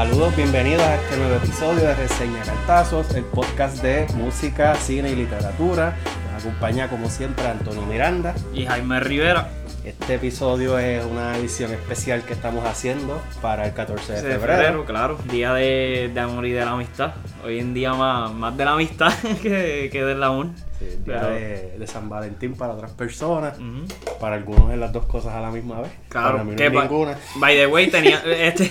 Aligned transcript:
Saludos, 0.00 0.34
bienvenidos 0.34 0.82
a 0.82 0.94
este 0.94 1.14
nuevo 1.18 1.34
episodio 1.34 1.80
de 1.82 1.94
Reseña 1.94 2.40
Cartazos, 2.42 3.14
el 3.14 3.22
podcast 3.24 3.82
de 3.82 4.06
música, 4.14 4.74
cine 4.76 5.10
y 5.10 5.14
literatura. 5.14 5.94
Nos 6.32 6.42
acompaña 6.42 6.88
como 6.88 7.10
siempre 7.10 7.46
Antonio 7.46 7.82
Miranda. 7.82 8.34
Y 8.54 8.64
Jaime 8.64 8.98
Rivera. 9.00 9.50
Este 9.84 10.14
episodio 10.14 10.78
es 10.78 11.04
una 11.04 11.36
edición 11.36 11.70
especial 11.72 12.22
que 12.22 12.32
estamos 12.32 12.64
haciendo 12.64 13.20
para 13.42 13.66
el 13.66 13.74
14 13.74 14.14
de 14.14 14.22
De 14.22 14.30
febrero. 14.38 14.56
febrero, 14.62 14.84
claro. 14.86 15.18
Día 15.30 15.52
de, 15.52 16.10
de 16.14 16.20
amor 16.20 16.46
y 16.46 16.52
de 16.52 16.64
la 16.64 16.70
amistad. 16.70 17.12
Hoy 17.44 17.58
en 17.58 17.74
día 17.74 17.92
más, 17.92 18.32
más 18.32 18.56
de 18.56 18.64
la 18.64 18.72
amistad 18.72 19.12
que, 19.42 19.90
que 19.92 20.02
del 20.02 20.22
amor. 20.22 20.46
Sí, 20.78 20.86
el 20.86 21.04
día 21.04 21.20
Pero- 21.20 21.26
de, 21.34 21.76
de 21.78 21.86
San 21.86 22.08
Valentín 22.08 22.54
para 22.54 22.72
otras 22.72 22.92
personas. 22.92 23.58
Ujú. 23.58 23.84
Para 24.18 24.36
algunos 24.36 24.70
es 24.72 24.78
las 24.78 24.94
dos 24.94 25.04
cosas 25.04 25.34
a 25.34 25.40
la 25.40 25.50
misma 25.50 25.82
vez. 25.82 25.90
Claro, 26.08 26.32
Para 26.38 26.44
mí 26.44 26.50
no 26.52 26.56
que 26.56 26.66
es 26.68 26.72
ninguna. 26.72 27.18
By 27.36 27.54
the 27.54 27.66
way, 27.66 27.90
tenía. 27.90 28.22
Este, 28.24 28.70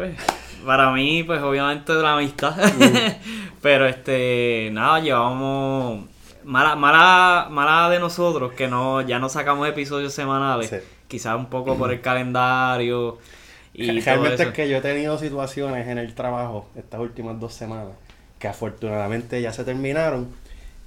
Uy, 0.00 0.14
para 0.64 0.92
mí, 0.92 1.22
pues 1.24 1.42
obviamente 1.42 1.92
de 1.92 2.02
la 2.02 2.14
amistad. 2.14 2.54
Pero 3.62 3.86
este. 3.86 4.70
Nada, 4.72 5.00
llevamos. 5.00 6.06
Mala, 6.44 6.76
mala, 6.76 7.48
mala 7.50 7.90
de 7.90 7.98
nosotros 7.98 8.52
que 8.52 8.68
no 8.68 9.02
ya 9.02 9.18
no 9.18 9.28
sacamos 9.28 9.68
episodios 9.68 10.14
semanales. 10.14 10.70
Sí. 10.70 10.76
Quizás 11.08 11.36
un 11.36 11.46
poco 11.46 11.76
por 11.76 11.92
el 11.92 12.00
calendario. 12.00 13.18
Y 13.74 14.00
Realmente 14.00 14.42
es 14.42 14.48
que 14.50 14.68
yo 14.68 14.78
he 14.78 14.80
tenido 14.80 15.18
situaciones 15.18 15.86
en 15.88 15.98
el 15.98 16.14
trabajo 16.14 16.68
estas 16.74 17.00
últimas 17.00 17.38
dos 17.38 17.54
semanas 17.54 17.94
que 18.38 18.48
afortunadamente 18.48 19.40
ya 19.42 19.52
se 19.52 19.64
terminaron. 19.64 20.28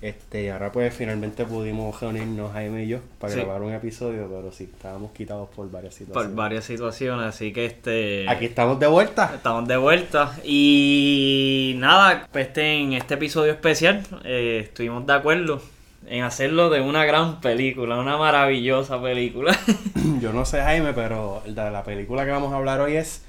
Este, 0.02 0.46
y 0.46 0.48
ahora 0.50 0.72
pues 0.72 0.91
finalmente 0.96 1.46
pudimos 1.46 2.00
reunirnos 2.02 2.52
Jaime 2.54 2.85
y 2.85 2.88
yo 2.88 2.98
para 3.20 3.34
Sí. 3.34 3.40
grabar 3.41 3.62
un 3.62 3.71
episodio, 3.71 4.27
pero 4.27 4.52
sí, 4.52 4.63
estábamos 4.63 5.12
quitados 5.12 5.48
por 5.55 5.70
varias 5.70 5.94
situaciones. 5.94 6.27
por 6.30 6.35
varias 6.35 6.66
situaciones, 6.66 7.27
así 7.27 7.54
que 7.54 7.66
este 7.66 8.26
Aquí 8.27 8.46
estamos 8.46 8.79
de 8.79 8.88
vuelta. 8.88 9.32
estamos 9.35 9.68
de 9.68 9.77
vuelta 9.77 10.35
y 10.44 11.76
nada, 11.77 12.27
pues 12.32 12.48
este, 12.48 12.74
en 12.79 12.94
este 12.94 13.13
episodio 13.13 13.52
especial 13.52 14.02
eh, 14.24 14.62
estuvimos 14.63 15.05
de 15.05 15.13
acuerdo 15.13 15.62
en 16.07 16.24
hacerlo 16.24 16.72
de 16.72 16.82
una 16.82 17.05
gran 17.05 17.40
película, 17.40 17.98
una 17.99 18.18
maravillosa 18.18 18.99
película. 19.02 19.55
Yo 20.20 20.34
no 20.34 20.46
sé 20.46 20.62
Jaime, 20.62 20.94
pero 20.94 21.44
la, 21.46 21.70
la 21.70 21.84
película 21.84 22.26
que 22.26 22.32
vamos 22.32 22.54
a 22.54 22.57
hablar 22.57 22.82
hoy 22.82 22.96
es 22.96 23.24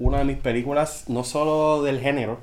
una 0.00 0.18
de 0.18 0.24
mis 0.24 0.36
películas, 0.38 1.04
no 1.08 1.22
solo 1.22 1.84
del 1.84 2.00
género, 2.00 2.40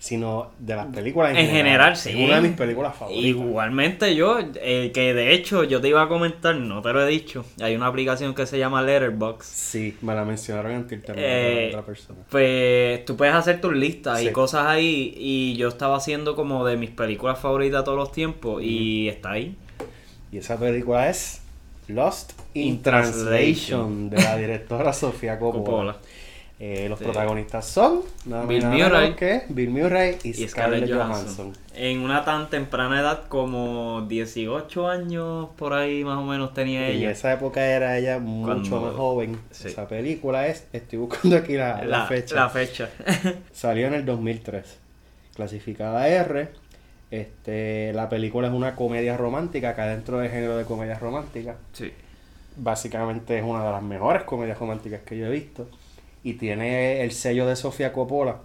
sino 0.00 0.52
de 0.58 0.74
las 0.76 0.86
películas 0.86 1.32
en, 1.32 1.36
En 1.36 1.50
general, 1.50 1.94
sí. 1.94 2.08
Es 2.08 2.16
una 2.16 2.36
de 2.36 2.48
mis 2.48 2.56
películas 2.56 2.96
favoritas. 2.96 3.22
Igualmente 3.22 4.14
yo, 4.16 4.38
eh, 4.54 4.90
que 4.94 5.12
de 5.12 5.34
hecho 5.34 5.62
yo 5.64 5.82
te 5.82 5.88
iba 5.88 6.00
a 6.02 6.08
comentar, 6.08 6.56
no 6.56 6.80
te 6.80 6.90
lo 6.94 7.06
he 7.06 7.08
dicho, 7.10 7.44
hay 7.60 7.76
una 7.76 7.86
aplicación 7.86 8.34
que 8.34 8.46
se 8.46 8.58
llama 8.58 8.80
Letterboxd. 8.80 9.44
Sí, 9.46 9.96
me 10.00 10.14
la 10.14 10.24
mencionaron 10.24 10.72
antes 10.72 11.02
también 11.04 11.28
Eh, 11.30 11.66
otra 11.68 11.82
persona. 11.82 12.18
Pues 12.30 13.04
tú 13.04 13.14
puedes 13.14 13.34
hacer 13.34 13.60
tus 13.60 13.74
listas 13.76 14.20
Sí. 14.20 14.28
y 14.28 14.32
cosas 14.32 14.66
ahí. 14.68 15.12
Y 15.18 15.56
yo 15.56 15.68
estaba 15.68 15.98
haciendo 15.98 16.34
como 16.34 16.64
de 16.64 16.78
mis 16.78 16.90
películas 16.90 17.38
favoritas 17.38 17.84
todos 17.84 17.98
los 17.98 18.10
tiempos. 18.10 18.62
Y 18.62 19.06
está 19.08 19.32
ahí. 19.32 19.54
Y 20.32 20.38
esa 20.38 20.58
película 20.58 21.10
es 21.10 21.42
Lost 21.88 22.32
in, 22.54 22.68
In 22.68 22.82
Translation, 22.82 24.08
de 24.10 24.16
la 24.16 24.36
directora 24.38 24.92
Sofía 24.94 25.38
Coppola. 25.38 25.62
Coppola. 25.64 25.96
Eh, 26.62 26.90
los 26.90 26.98
protagonistas 26.98 27.64
son 27.66 28.02
nada 28.26 28.44
y 28.44 28.48
Bill 28.48 28.60
nada 28.64 28.76
Murray. 28.90 29.14
que 29.14 29.42
Bill 29.48 29.70
Murray 29.70 30.18
y, 30.22 30.28
Y 30.28 30.46
Scarlett 30.46 30.84
Scarlett 30.84 30.92
Johansson. 30.92 31.36
Johansson. 31.52 31.52
En 31.74 32.00
una 32.00 32.22
tan 32.26 32.50
temprana 32.50 33.00
edad 33.00 33.28
como 33.28 34.02
18 34.06 34.86
años, 34.86 35.48
por 35.56 35.72
ahí 35.72 36.04
más 36.04 36.18
o 36.18 36.22
menos 36.24 36.52
tenía 36.52 36.90
En 36.90 36.98
ella. 36.98 37.10
esa 37.12 37.32
época 37.32 37.64
era 37.64 37.96
ella 37.96 38.18
mucho 38.18 38.46
Cuando- 38.68 38.80
más 38.82 38.94
joven. 38.94 39.40
sí. 39.50 39.68
Esa 39.68 39.88
película 39.88 40.48
es, 40.48 40.66
estoy 40.74 40.98
buscando 40.98 41.38
aquí 41.38 41.54
la, 41.54 41.82
la 41.82 42.04
fecha. 42.06 42.34
la 42.34 42.50
fecha. 42.50 42.90
Salió 43.52 43.86
en 43.86 43.94
el 43.94 44.04
2003. 44.04 44.78
Clasificada 45.34 46.06
R. 46.08 46.48
Este, 47.10 47.92
la 47.94 48.08
película 48.10 48.48
es 48.48 48.52
una 48.54 48.76
comedia 48.76 49.16
romántica, 49.16 49.70
acá 49.70 49.86
dentro 49.86 50.18
del 50.18 50.30
género 50.30 50.56
de 50.58 50.64
comedia 50.64 50.98
romántica. 50.98 51.56
sí. 51.72 51.90
básicamente 52.56 53.38
es 53.38 53.44
una 53.44 53.64
de 53.64 53.70
las 53.72 53.82
mejores 53.82 54.24
comedias 54.24 54.58
románticas 54.58 55.00
que 55.06 55.16
yo 55.16 55.26
he 55.26 55.30
visto. 55.30 55.66
Y 56.22 56.34
tiene 56.34 57.02
el 57.02 57.12
sello 57.12 57.46
de 57.46 57.56
Sofía 57.56 57.92
Coppola, 57.92 58.36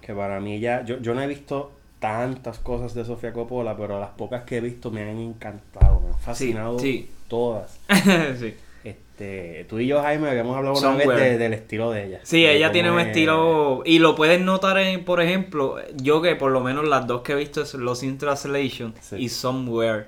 que 0.00 0.14
para 0.14 0.40
mí 0.40 0.60
ya, 0.60 0.84
yo, 0.84 0.98
yo 1.00 1.14
no 1.14 1.22
he 1.22 1.26
visto 1.26 1.72
tantas 1.98 2.58
cosas 2.58 2.94
de 2.94 3.04
Sofía 3.04 3.32
Coppola, 3.32 3.76
pero 3.76 3.98
las 4.00 4.10
pocas 4.10 4.44
que 4.44 4.58
he 4.58 4.60
visto 4.60 4.90
me 4.90 5.02
han 5.02 5.18
encantado, 5.18 6.00
me 6.00 6.08
han 6.08 6.18
fascinado 6.18 6.78
sí. 6.78 7.10
todas. 7.28 7.78
sí. 8.38 8.54
Este, 8.82 9.66
tú 9.68 9.78
y 9.78 9.86
yo, 9.86 10.00
Jaime, 10.00 10.30
habíamos 10.30 10.56
hablado 10.56 10.78
una 10.78 10.94
vez 10.94 11.06
de- 11.08 11.36
del 11.36 11.52
estilo 11.52 11.90
de 11.90 12.06
ella. 12.06 12.20
Sí, 12.22 12.42
De 12.42 12.56
ella 12.56 12.72
tiene 12.72 12.90
un 12.90 12.98
es- 13.00 13.08
estilo. 13.08 13.82
Y 13.84 13.98
lo 13.98 14.14
puedes 14.14 14.40
notar 14.40 14.78
en, 14.78 15.04
por 15.04 15.20
ejemplo, 15.20 15.76
yo 15.96 16.22
que 16.22 16.36
por 16.36 16.50
lo 16.52 16.60
menos 16.60 16.88
las 16.88 17.06
dos 17.06 17.20
que 17.20 17.32
he 17.32 17.36
visto 17.36 17.60
es 17.60 17.74
Los 17.74 18.02
in 18.02 18.16
Translation 18.16 18.94
y 19.18 19.28
Somewhere. 19.28 20.06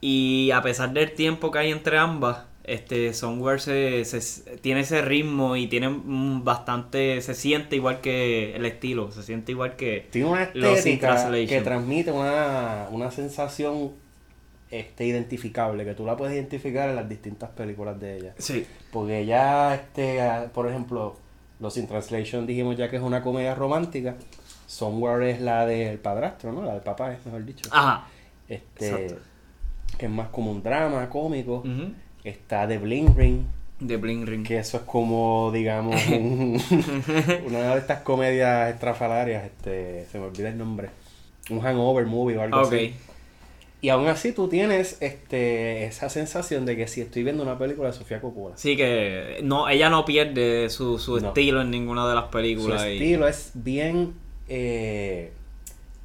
Y 0.00 0.50
a 0.52 0.62
pesar 0.62 0.92
del 0.92 1.12
tiempo 1.14 1.50
que 1.50 1.58
hay 1.58 1.70
entre 1.72 1.98
ambas, 1.98 2.44
este 2.64 3.12
Somewhere 3.14 3.58
se, 3.58 4.04
se- 4.04 4.56
tiene 4.58 4.80
ese 4.80 5.02
ritmo 5.02 5.56
y 5.56 5.66
tiene 5.66 5.88
bastante, 6.04 7.20
se 7.20 7.34
siente 7.34 7.76
igual 7.76 8.00
que 8.00 8.54
el 8.54 8.64
estilo, 8.66 9.10
se 9.10 9.22
siente 9.22 9.52
igual 9.52 9.76
que 9.76 10.06
Tiene 10.10 10.28
una 10.28 10.42
estética 10.44 11.30
que 11.48 11.60
transmite 11.60 12.12
una, 12.12 12.88
una 12.90 13.10
sensación 13.10 13.92
este, 14.70 15.04
identificable, 15.04 15.84
que 15.84 15.94
tú 15.94 16.06
la 16.06 16.16
puedes 16.16 16.34
identificar 16.34 16.88
en 16.88 16.96
las 16.96 17.08
distintas 17.08 17.50
películas 17.50 17.98
de 18.00 18.16
ella. 18.18 18.34
sí, 18.38 18.64
Porque 18.92 19.20
ella, 19.20 19.74
este, 19.74 20.18
por 20.54 20.68
ejemplo, 20.68 21.16
Los 21.60 21.76
in 21.76 21.86
Translation 21.86 22.46
dijimos 22.46 22.76
ya 22.76 22.88
que 22.88 22.96
es 22.96 23.02
una 23.02 23.22
comedia 23.22 23.54
romántica. 23.54 24.16
Somewhere 24.66 25.30
es 25.32 25.40
la 25.42 25.66
del 25.66 25.98
padrastro, 25.98 26.50
¿no? 26.52 26.62
La 26.62 26.72
del 26.74 26.82
papá, 26.82 27.12
es 27.12 27.24
mejor 27.26 27.44
dicho. 27.44 27.68
ajá, 27.72 28.06
este, 28.48 28.86
exacto. 29.06 29.22
que 29.98 30.06
es 30.06 30.12
más 30.12 30.28
como 30.30 30.50
un 30.50 30.62
drama 30.62 31.08
cómico. 31.10 31.56
Ujú. 31.56 31.92
Está 32.24 32.68
The 32.68 32.78
Bling 32.78 33.16
Ring, 33.16 33.40
de 33.80 33.96
Bling 33.96 34.26
Ring. 34.26 34.46
que 34.46 34.58
eso 34.58 34.76
es 34.76 34.82
como, 34.84 35.50
digamos, 35.52 36.00
un- 36.08 36.60
una 37.46 37.74
de 37.74 37.78
estas 37.78 38.00
comedias 38.02 38.72
estrafalarias, 38.72 39.44
este, 39.44 40.06
se 40.10 40.18
me 40.18 40.26
olvida 40.26 40.48
el 40.48 40.58
nombre. 40.58 40.88
Un 41.50 41.60
hangover 41.60 42.06
movie 42.06 42.36
o 42.36 42.42
algo 42.42 42.60
así. 42.60 42.94
Y 43.80 43.88
aún 43.88 44.06
así 44.06 44.30
tú 44.30 44.46
tienes 44.46 44.96
este, 45.00 45.86
esa 45.86 46.08
sensación 46.08 46.64
de 46.64 46.76
que 46.76 46.86
si 46.86 47.00
estoy 47.00 47.24
viendo 47.24 47.42
una 47.42 47.58
película 47.58 47.88
de 47.88 47.94
Sofía 47.94 48.20
Coppola. 48.20 48.56
sí 48.56 48.76
que 48.76 49.40
no, 49.42 49.68
ella 49.68 49.90
no 49.90 50.04
pierde 50.04 50.70
su, 50.70 51.00
su 51.00 51.18
No. 51.18 51.28
estilo 51.28 51.60
en 51.60 51.72
ninguna 51.72 52.08
de 52.08 52.14
las 52.14 52.26
Su 52.26 52.30
películas. 52.30 52.86
y- 52.86 52.92
estilo 52.92 53.26
es 53.26 53.50
bien, 53.54 54.12
eh, 54.48 55.32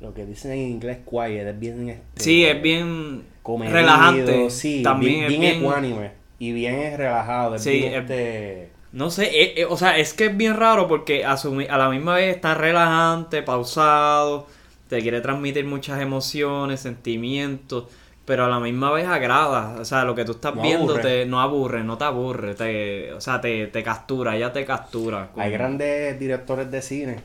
lo 0.01 0.11
que 0.16 0.25
dicen 0.25 0.53
en 0.53 0.59
inglés, 0.72 0.97
quiet, 1.07 1.45
es 1.47 1.59
bien... 1.59 1.89
Este, 1.89 2.23
Sí, 2.23 2.45
es 2.45 2.59
bien 2.59 3.22
comedido, 3.47 3.75
relajante. 3.78 4.50
Sí, 4.50 4.84
También 4.84 5.13
bien, 5.13 5.24
es 5.24 5.30
bien 5.30 5.41
bien- 5.41 5.56
ecuánime 5.63 6.12
y 6.40 6.52
bien 6.52 6.75
es 6.75 6.97
relajado. 6.97 7.56
Es 7.56 7.63
Sí, 7.63 7.72
bien, 7.72 7.94
es- 7.94 8.02
este, 8.02 8.72
No 8.91 9.09
sé, 9.12 9.25
eh, 9.25 9.53
eh, 9.58 9.66
o 9.66 9.75
sea, 9.78 9.97
es 9.97 10.13
que 10.13 10.25
es 10.28 10.38
bien 10.38 10.56
raro 10.56 10.88
porque 10.88 11.24
a, 11.25 11.35
su 11.38 11.59
a 11.69 11.78
la 11.78 11.90
misma 11.90 12.16
vez 12.16 12.36
está 12.36 12.53
relajante, 12.56 13.44
pausado, 13.44 14.47
te 14.90 15.02
quiere 15.02 15.19
transmitir 15.22 15.66
muchas 15.66 16.02
emociones, 16.02 16.80
sentimientos, 16.80 17.86
pero 18.25 18.46
a 18.46 18.50
la 18.50 18.59
misma 18.59 18.91
vez 18.91 19.06
agrada. 19.07 19.75
O 19.80 19.86
sea, 19.86 20.03
lo 20.06 20.16
que 20.16 20.24
tú 20.25 20.31
estás 20.34 20.56
No 20.56 20.62
viendo 20.62 20.94
aburre. 20.94 21.02
te, 21.03 21.25
no 21.25 21.41
aburre, 21.41 21.84
no 21.84 21.97
te 21.97 22.03
aburre, 22.06 22.56
te, 22.56 23.13
o 23.13 23.22
sea, 23.22 23.40
te, 23.41 23.68
te 23.68 23.84
captura, 23.84 24.36
ella 24.36 24.52
te 24.53 24.66
captura. 24.66 25.30
Hay 25.38 25.52
grandes 25.52 26.18
directores 26.19 26.69
de 26.72 26.81
cine 26.81 27.16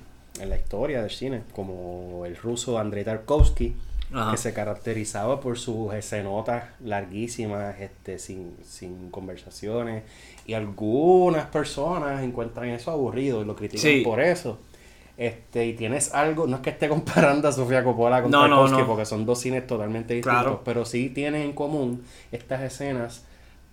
en 0.40 0.48
la 0.50 0.56
historia 0.56 1.00
del 1.02 1.10
cine, 1.10 1.42
como 1.54 2.24
el 2.26 2.36
ruso 2.36 2.78
Andrei 2.78 3.04
Tarkovsky, 3.04 3.74
Ajá. 4.14 4.30
que 4.32 4.36
se 4.36 4.52
caracterizaba 4.52 5.40
por 5.40 5.58
sus 5.58 5.92
escenotas 5.94 6.64
larguísimas, 6.84 7.78
este, 7.80 8.18
sin, 8.18 8.56
sin 8.64 9.10
conversaciones, 9.10 10.02
y 10.46 10.54
algunas 10.54 11.46
personas 11.46 12.22
encuentran 12.22 12.68
eso 12.68 12.90
aburrido 12.90 13.42
y 13.42 13.44
lo 13.44 13.54
critican 13.56 13.80
Sí. 13.82 14.00
por 14.04 14.20
eso. 14.20 14.58
Este, 15.18 15.66
y 15.66 15.74
tienes 15.74 16.14
algo, 16.14 16.46
no 16.46 16.56
es 16.56 16.62
que 16.62 16.70
esté 16.70 16.88
comparando 16.88 17.46
a 17.46 17.52
Sofía 17.52 17.84
Coppola 17.84 18.22
con 18.22 18.30
No, 18.30 18.48
no, 18.48 18.86
porque 18.86 19.04
son 19.04 19.26
dos 19.26 19.40
cines 19.40 19.66
totalmente 19.66 20.14
distintos, 20.14 20.42
Claro. 20.42 20.62
pero 20.64 20.84
sí 20.84 21.10
tienen 21.10 21.42
en 21.42 21.52
común 21.52 22.02
estas 22.32 22.62
escenas 22.62 23.24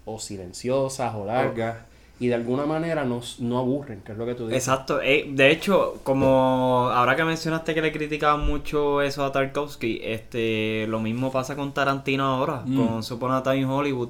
o 0.06 0.20
silenciosas 0.20 1.16
o 1.16 1.26
largas, 1.26 1.78
y 2.20 2.28
de 2.28 2.36
alguna 2.36 2.66
manera 2.66 3.06
no, 3.06 3.22
no 3.40 3.58
aburren, 3.60 4.02
que 4.02 4.12
es 4.12 4.18
lo 4.18 4.26
que 4.26 4.36
tú 4.36 4.48
dices. 4.48 4.68
Exacto, 4.68 5.02
eh, 5.02 5.26
de 5.30 5.52
hecho, 5.52 6.00
como 6.04 6.90
ahora 6.94 7.16
que 7.16 7.24
mencionaste 7.24 7.74
que 7.74 7.82
le 7.82 7.92
criticaban 7.94 8.46
mucho 8.46 9.02
eso 9.02 9.24
a 9.24 9.32
Tarkovsky, 9.32 10.02
este, 10.04 10.86
lo 10.88 11.00
mismo 11.00 11.32
pasa 11.32 11.56
con 11.56 11.74
Tarantino 11.74 12.26
ahora, 12.26 12.64
Mm. 12.66 12.76
con 12.78 13.00
Upon 13.18 13.32
a 13.32 13.44
Time 13.44 13.58
in 13.60 13.66
Hollywood. 13.66 14.10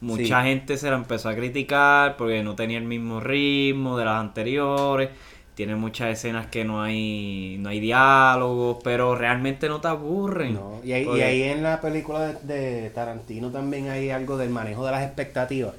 Mucha 0.00 0.40
Sí. 0.42 0.48
gente 0.48 0.78
se 0.78 0.88
la 0.88 0.96
empezó 0.96 1.28
a 1.28 1.34
criticar 1.34 2.16
porque 2.16 2.42
no 2.42 2.54
tenía 2.54 2.78
el 2.78 2.84
mismo 2.84 3.20
ritmo 3.20 3.98
de 3.98 4.06
las 4.06 4.18
anteriores. 4.18 5.10
Tiene 5.54 5.74
muchas 5.76 6.08
escenas 6.12 6.46
que 6.46 6.64
no 6.64 6.80
hay 6.82 7.58
no 7.60 7.68
hay 7.68 7.80
diálogos, 7.80 8.78
pero 8.82 9.14
realmente 9.14 9.68
no 9.68 9.82
te 9.82 9.88
aburren. 9.88 10.54
No, 10.54 10.80
y, 10.82 10.92
ahí, 10.92 11.06
y 11.06 11.20
ahí 11.20 11.42
en 11.42 11.62
la 11.62 11.82
película 11.82 12.28
de, 12.32 12.54
de 12.80 12.88
Tarantino 12.90 13.50
también 13.50 13.90
hay 13.90 14.08
algo 14.08 14.38
del 14.38 14.48
manejo 14.48 14.86
de 14.86 14.92
las 14.92 15.02
expectativas. 15.04 15.74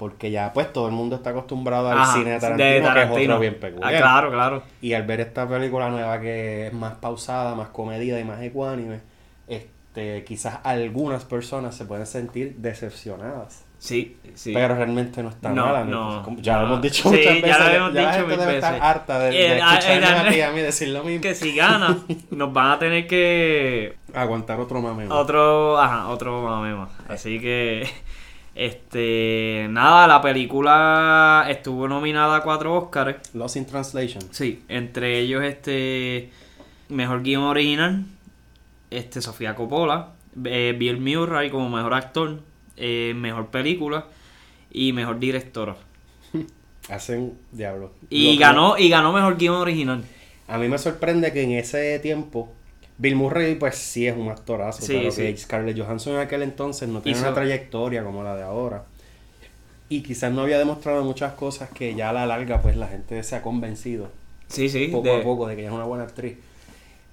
Porque 0.00 0.30
ya 0.30 0.52
pues 0.54 0.72
todo 0.72 0.86
el 0.86 0.92
mundo 0.94 1.16
está 1.16 1.30
acostumbrado 1.30 1.90
al 1.90 1.98
Ajá, 1.98 2.14
cine 2.14 2.30
de 2.30 2.32
de 2.32 2.40
Tarantino, 2.40 2.66
que 2.70 2.76
es 2.78 2.82
Tarantino. 2.84 3.34
otro 3.34 3.38
bien 3.40 3.54
Ah, 3.56 3.60
peculiar. 3.60 3.96
claro, 4.00 4.30
claro. 4.32 4.62
Y 4.80 4.94
al 4.94 5.02
ver 5.04 5.20
esta 5.20 5.46
película 5.46 5.90
nueva 5.90 6.18
que 6.20 6.68
es 6.68 6.72
más 6.72 6.94
pausada, 6.94 7.54
más 7.54 7.68
comedida 7.68 8.18
y 8.18 8.24
más 8.24 8.40
ecuánime, 8.40 9.00
este, 9.46 10.24
quizás 10.24 10.60
algunas 10.64 11.24
personas 11.26 11.74
se 11.76 11.84
pueden 11.84 12.06
sentir 12.06 12.54
decepcionadas. 12.56 13.66
Sí, 13.78 14.18
sí. 14.34 14.52
Pero 14.52 14.74
realmente 14.74 15.22
no 15.22 15.30
está 15.30 15.50
No, 15.50 15.66
mala. 15.66 15.84
no, 15.84 16.22
Como- 16.22 16.38
ya 16.40 16.56
lo 16.56 16.60
no. 16.62 16.66
hemos 16.68 16.82
dicho 16.82 17.02
Sí, 17.10 17.16
muchas 17.16 17.24
ya 17.24 17.32
veces. 17.42 17.58
lo 17.58 17.74
hemos 17.76 17.92
la 17.94 18.00
dicho 18.00 18.12
gente 18.12 18.26
mil 18.28 18.38
debe 18.40 18.54
estar 18.56 18.72
veces. 18.74 18.86
harta 18.86 19.18
de, 19.18 19.30
de 19.30 19.46
Eh, 19.56 19.60
ah, 19.62 19.78
escucharme 19.78 20.06
eh, 20.06 20.10
a 20.10 20.28
ti 20.30 20.34
y 20.36 20.40
a 20.42 20.50
mí 20.52 20.60
decir 20.60 20.88
lo 20.88 21.02
mismo. 21.04 21.20
que 21.22 21.34
si 21.34 21.54
gana, 21.54 21.98
nos 22.30 22.52
van 22.52 22.70
a 22.72 22.78
tener 22.78 23.06
que 23.06 23.96
Aguantar 24.14 24.60
otro 24.60 24.80
mameo. 24.82 25.14
otro, 25.14 25.78
ajá, 25.78 26.08
otro 26.08 26.42
mamema. 26.42 26.88
Así 27.08 27.38
que 27.40 27.88
este, 28.54 29.66
nada, 29.70 30.06
la 30.06 30.20
película 30.20 31.46
estuvo 31.48 31.86
nominada 31.88 32.36
a 32.36 32.42
cuatro 32.42 32.76
Oscars. 32.76 33.34
Lost 33.34 33.56
in 33.56 33.66
Translation. 33.66 34.22
Sí, 34.32 34.64
entre 34.68 35.18
ellos 35.18 35.44
este 35.44 36.30
mejor 36.88 37.22
guion 37.22 37.44
original, 37.44 38.04
este 38.90 39.22
Sofía 39.22 39.54
Coppola, 39.54 40.10
eh, 40.44 40.74
Bill 40.78 41.00
Murray 41.00 41.50
como 41.50 41.68
mejor 41.70 41.94
actor, 41.94 42.40
eh, 42.76 43.12
mejor 43.14 43.48
película 43.48 44.06
y 44.70 44.92
mejor 44.92 45.18
directora. 45.20 45.76
Hacen 46.88 47.38
diablo. 47.52 47.92
Y 48.08 48.36
ganó 48.36 48.76
y 48.76 48.88
ganó 48.88 49.12
mejor 49.12 49.36
guion 49.36 49.56
original. 49.56 50.04
A 50.48 50.58
mí 50.58 50.68
me 50.68 50.78
sorprende 50.78 51.32
que 51.32 51.42
en 51.42 51.52
ese 51.52 52.00
tiempo 52.00 52.52
Bill 53.00 53.16
Murray 53.16 53.54
pues 53.54 53.76
sí 53.76 54.06
es 54.06 54.14
un 54.16 54.28
actorazo, 54.28 54.82
Sí, 54.82 54.92
pero 54.98 55.10
sí. 55.10 55.22
que 55.22 55.36
Scarlett 55.36 55.78
Johansson 55.78 56.14
en 56.14 56.18
aquel 56.20 56.42
entonces 56.42 56.88
no 56.88 57.00
tiene 57.00 57.18
Hizo- 57.18 57.26
una 57.26 57.34
trayectoria 57.34 58.04
como 58.04 58.22
la 58.22 58.36
de 58.36 58.42
ahora. 58.42 58.84
Y 59.88 60.02
quizás 60.02 60.30
no 60.32 60.42
había 60.42 60.58
demostrado 60.58 61.02
muchas 61.02 61.32
cosas 61.32 61.70
que 61.70 61.94
ya 61.94 62.10
a 62.10 62.12
la 62.12 62.26
larga 62.26 62.60
pues 62.62 62.76
la 62.76 62.86
gente 62.88 63.22
se 63.22 63.34
ha 63.36 63.42
convencido 63.42 64.08
Sí, 64.48 64.68
sí, 64.68 64.88
poco 64.88 65.08
de- 65.08 65.16
a 65.20 65.22
poco 65.22 65.46
de 65.48 65.54
que 65.56 65.62
ella 65.62 65.70
es 65.70 65.74
una 65.74 65.84
buena 65.84 66.04
actriz. 66.04 66.36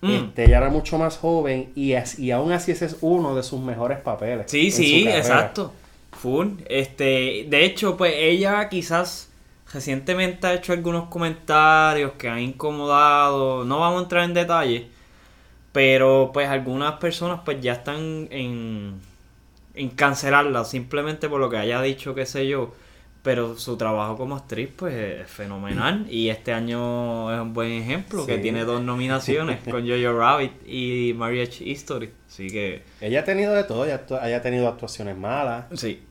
Mm. 0.02 0.12
Este, 0.12 0.46
ella 0.46 0.58
era 0.58 0.70
mucho 0.70 0.98
más 1.00 1.18
joven 1.18 1.72
y, 1.74 1.94
as- 1.94 2.20
y 2.20 2.32
aún 2.32 2.52
así 2.52 2.72
ese 2.72 2.86
es 2.86 2.98
uno 3.02 3.36
de 3.36 3.42
sus 3.44 3.60
mejores 3.62 4.00
papeles. 4.00 4.46
Sí, 4.52 4.70
sí, 4.70 5.08
exacto. 5.08 5.72
Full. 6.12 6.48
Este, 6.68 7.46
de 7.50 7.66
hecho, 7.66 7.96
pues 7.98 8.14
ella 8.16 8.68
quizás 8.70 9.30
recientemente 9.74 10.46
ha 10.48 10.54
hecho 10.54 10.74
algunos 10.74 11.10
comentarios 11.10 12.12
que 12.18 12.28
han 12.30 12.40
incomodado. 12.40 13.64
No 13.66 13.80
vamos 13.80 14.00
a 14.00 14.04
entrar 14.04 14.24
en 14.26 14.34
detalle. 14.34 14.88
Pero 15.72 16.32
pues 16.34 16.48
algunas 16.50 16.94
personas 16.94 17.42
pues 17.46 17.62
ya 17.62 17.74
están 17.74 18.28
en, 18.32 19.00
en 19.76 19.90
cancelarla 19.90 20.66
simplemente 20.66 21.30
por 21.30 21.40
lo 21.40 21.50
que 21.50 21.58
haya 21.58 21.82
dicho, 21.82 22.16
qué 22.16 22.26
sé 22.26 22.48
yo. 22.48 22.74
Pero 23.24 23.58
su 23.58 23.76
trabajo 23.76 24.16
como 24.16 24.38
actriz 24.38 24.70
pues 24.76 24.94
es 24.94 25.30
fenomenal. 25.30 26.06
Y 26.10 26.30
este 26.30 26.54
año 26.54 27.34
es 27.34 27.42
un 27.42 27.54
buen 27.54 27.72
ejemplo, 27.72 28.26
que 28.26 28.38
tiene 28.38 28.64
dos 28.64 28.82
nominaciones 28.82 29.60
con 29.70 29.88
Jojo 29.88 30.18
Rabbit 30.18 30.54
y 30.66 31.14
Marriage 31.14 31.64
History. 31.64 32.12
Así 32.28 32.48
que 32.48 32.84
Ella 33.02 33.22
ha 33.22 33.24
tenido 33.24 33.54
de 33.54 33.66
todo, 33.66 33.86
ella, 33.86 34.06
ha 34.10 34.42
tenido 34.42 34.68
actuaciones 34.68 35.18
malas, 35.18 35.66
sí. 35.74 36.04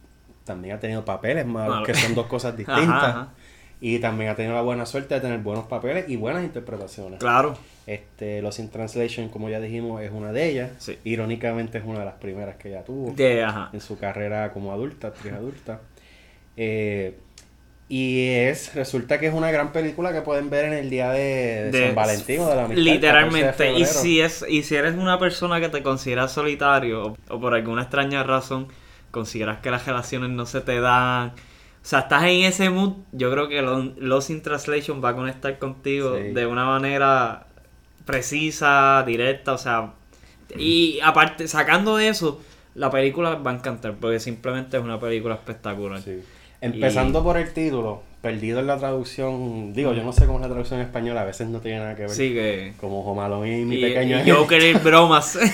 también 0.44 0.76
ha 0.76 0.81
tenido 0.81 1.05
papeles 1.05 1.47
malos, 1.47 1.87
que 1.87 1.94
son 1.94 2.14
dos 2.14 2.26
cosas 2.26 2.55
distintas. 2.56 2.88
Ajá, 2.88 3.09
ajá. 3.09 3.29
Y 3.81 3.99
también 3.99 4.31
ha 4.31 4.35
tenido 4.35 4.55
la 4.55 4.62
buena 4.62 4.85
suerte 4.85 5.14
de 5.14 5.20
tener 5.20 5.38
buenos 5.41 5.67
papeles 5.67 6.09
y 6.09 6.17
buenas 6.17 6.44
interpretaciones. 6.44 7.19
Claro. 7.19 7.56
Este, 7.87 8.43
Los 8.43 8.59
in 8.59 8.69
Translation, 8.71 9.29
como 9.29 9.49
ya 9.49 9.61
dijimos, 9.61 10.03
es 10.03 10.11
una 10.11 10.33
de 10.33 10.49
ellas. 10.49 10.71
Sí. 10.79 10.99
Irónicamente 11.05 11.79
es 11.79 11.85
una 11.85 12.00
de 12.00 12.05
las 12.06 12.15
primeras 12.15 12.56
que 12.56 12.69
ella 12.71 12.85
tuvo 12.85 13.12
De, 13.15 13.44
ajá. 13.44 13.71
en 13.73 13.81
su 13.81 13.97
carrera 13.99 14.53
como 14.53 14.73
adulta, 14.73 15.09
actriz 15.09 15.33
adulta. 15.33 15.81
Eh, 16.56 17.17
y 17.88 18.31
es, 18.31 18.75
resulta 18.75 19.21
que 19.21 19.29
es 19.29 19.33
una 19.35 19.53
gran 19.53 19.71
película 19.71 20.12
que 20.12 20.21
pueden 20.23 20.50
ver 20.50 20.65
en 20.65 20.73
el 20.73 20.91
día 20.91 21.12
de, 21.12 21.21
de 21.21 21.71
De- 21.71 21.87
San 21.87 21.94
Valentín 21.94 22.41
o 22.41 22.49
de 22.49 22.56
la 22.56 22.65
amistad. 22.65 22.79
el 22.79 22.85
14 22.85 22.88
de 22.88 22.94
Literalmente. 22.94 23.73
Y 23.79 23.85
si 23.85 24.21
es, 24.21 24.44
y 24.49 24.62
si 24.65 24.75
eres 24.75 24.97
una 24.97 25.21
persona 25.21 25.61
que 25.61 25.69
te 25.69 25.83
consideras 25.85 26.33
solitario, 26.33 27.06
o, 27.06 27.17
o 27.29 27.41
por 27.41 27.55
alguna 27.55 27.83
extraña 27.83 28.25
razón 28.25 28.67
consideras 29.12 29.59
que 29.59 29.71
las 29.71 29.87
relaciones 29.87 30.31
no 30.31 30.47
se 30.47 30.61
te 30.62 30.81
dan. 30.81 31.29
O 31.29 31.88
sea, 31.88 32.00
estás 32.00 32.25
en 32.25 32.43
ese 32.43 32.69
mood, 32.71 32.94
yo 33.12 33.31
creo 33.31 33.47
que 33.49 33.62
Lo- 33.62 33.93
Lost 33.99 34.31
in 34.31 34.43
Translation 34.43 35.00
va 35.03 35.11
a 35.11 35.15
conectar 35.15 35.56
contigo 35.61 36.17
Sí. 36.17 36.33
de 36.33 36.44
una 36.47 36.65
manera 36.65 37.45
precisa, 38.06 39.05
directa, 39.06 39.53
o 39.53 39.58
sea, 39.58 39.93
y 40.56 40.99
aparte, 41.05 41.47
sacando 41.49 41.97
de 41.99 42.08
eso, 42.08 42.41
la 42.75 42.91
película 42.91 43.35
les 43.35 43.47
va 43.47 43.50
a 43.50 43.55
encantar, 43.55 43.94
porque 44.00 44.19
simplemente 44.20 44.79
es 44.79 44.82
una 44.82 44.99
película 44.99 45.35
espectacular. 45.35 46.00
Sí. 46.00 46.23
Empezando 46.62 47.23
por 47.23 47.37
el 47.37 47.53
título, 47.53 48.03
perdido 48.23 48.61
en 48.61 48.67
la 48.67 48.79
traducción, 48.79 49.73
digo, 49.75 49.93
yo 49.93 50.03
no 50.03 50.12
sé 50.12 50.25
cómo 50.25 50.38
es 50.38 50.43
la 50.43 50.49
traducción 50.49 50.81
en 50.81 50.87
español, 50.87 51.19
a 51.19 51.25
veces 51.25 51.49
no 51.49 51.61
tiene 51.61 51.81
nada 51.81 51.94
que 51.94 52.03
ver. 52.03 52.11
Sí, 52.11 52.32
que... 52.32 52.73
Como 52.81 53.03
Jomalón 53.03 53.47
y 53.47 53.64
mi 53.64 53.76
Y, 53.76 53.82
pequeño. 53.82 54.25
y 54.25 54.31
Joker 54.31 54.62
y 54.62 54.73
bromas. 54.75 55.38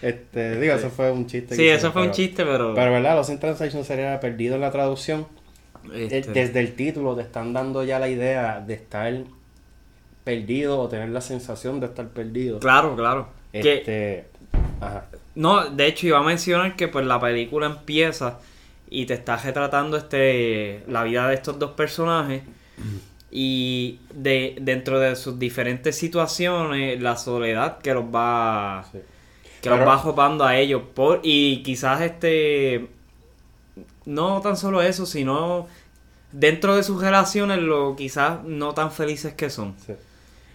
Este, 0.00 0.60
digo, 0.60 0.74
eso 0.74 0.90
fue 0.90 1.10
un 1.10 1.26
chiste. 1.26 1.56
sí, 1.56 1.66
eso 1.68 1.90
fue 1.90 2.02
un 2.02 2.12
chiste, 2.12 2.44
pero... 2.44 2.72
Pero 2.72 2.92
verdad, 2.92 3.16
los 3.16 3.28
in 3.30 3.40
translation 3.40 3.84
sería 3.84 4.20
perdido 4.20 4.54
en 4.54 4.60
la 4.60 4.70
traducción. 4.70 5.26
este, 5.92 6.18
Eh, 6.18 6.22
Desde 6.32 6.60
el 6.60 6.74
título 6.74 7.16
te 7.16 7.22
están 7.22 7.52
dando 7.52 7.82
ya 7.82 7.98
la 7.98 8.08
idea 8.08 8.60
de 8.60 8.74
estar 8.74 9.12
perdido 10.28 10.78
o 10.78 10.88
tener 10.88 11.08
la 11.08 11.20
sensación 11.22 11.80
de 11.80 11.86
estar 11.86 12.06
perdido. 12.08 12.58
Claro, 12.60 12.94
claro. 12.96 13.28
Que, 13.50 13.74
Este, 13.78 14.26
ajá. 14.80 15.04
no, 15.34 15.70
de 15.70 15.86
hecho 15.86 16.06
iba 16.06 16.18
a 16.18 16.22
mencionar 16.22 16.76
que 16.76 16.86
pues 16.88 17.06
la 17.06 17.18
película 17.18 17.66
empieza 17.66 18.38
y 18.90 19.06
te 19.06 19.14
está 19.14 19.36
retratando 19.36 19.96
este 19.96 20.84
la 20.86 21.02
vida 21.04 21.26
de 21.28 21.34
estos 21.34 21.58
dos 21.58 21.70
personajes 21.72 22.42
y 23.30 23.98
de 24.12 24.56
dentro 24.60 24.98
de 25.00 25.16
sus 25.16 25.38
diferentes 25.38 25.96
situaciones 25.96 27.00
la 27.00 27.16
soledad 27.16 27.78
que 27.78 27.92
los 27.94 28.04
va 28.04 28.84
sí. 28.92 28.98
que 29.62 29.68
Pero- 29.70 29.76
los 29.78 29.88
va 29.88 29.96
jopando 29.98 30.44
a 30.44 30.56
ellos 30.56 30.82
por 30.94 31.20
y 31.22 31.62
quizás 31.62 32.00
este 32.02 32.88
no 34.06 34.40
tan 34.40 34.56
solo 34.56 34.80
eso 34.82 35.04
sino 35.06 35.66
dentro 36.32 36.76
de 36.76 36.82
sus 36.82 37.00
relaciones 37.02 37.58
lo 37.58 37.94
quizás 37.96 38.42
no 38.44 38.72
tan 38.74 38.90
felices 38.90 39.34
que 39.34 39.50
son 39.50 39.74
sí. 39.86 39.92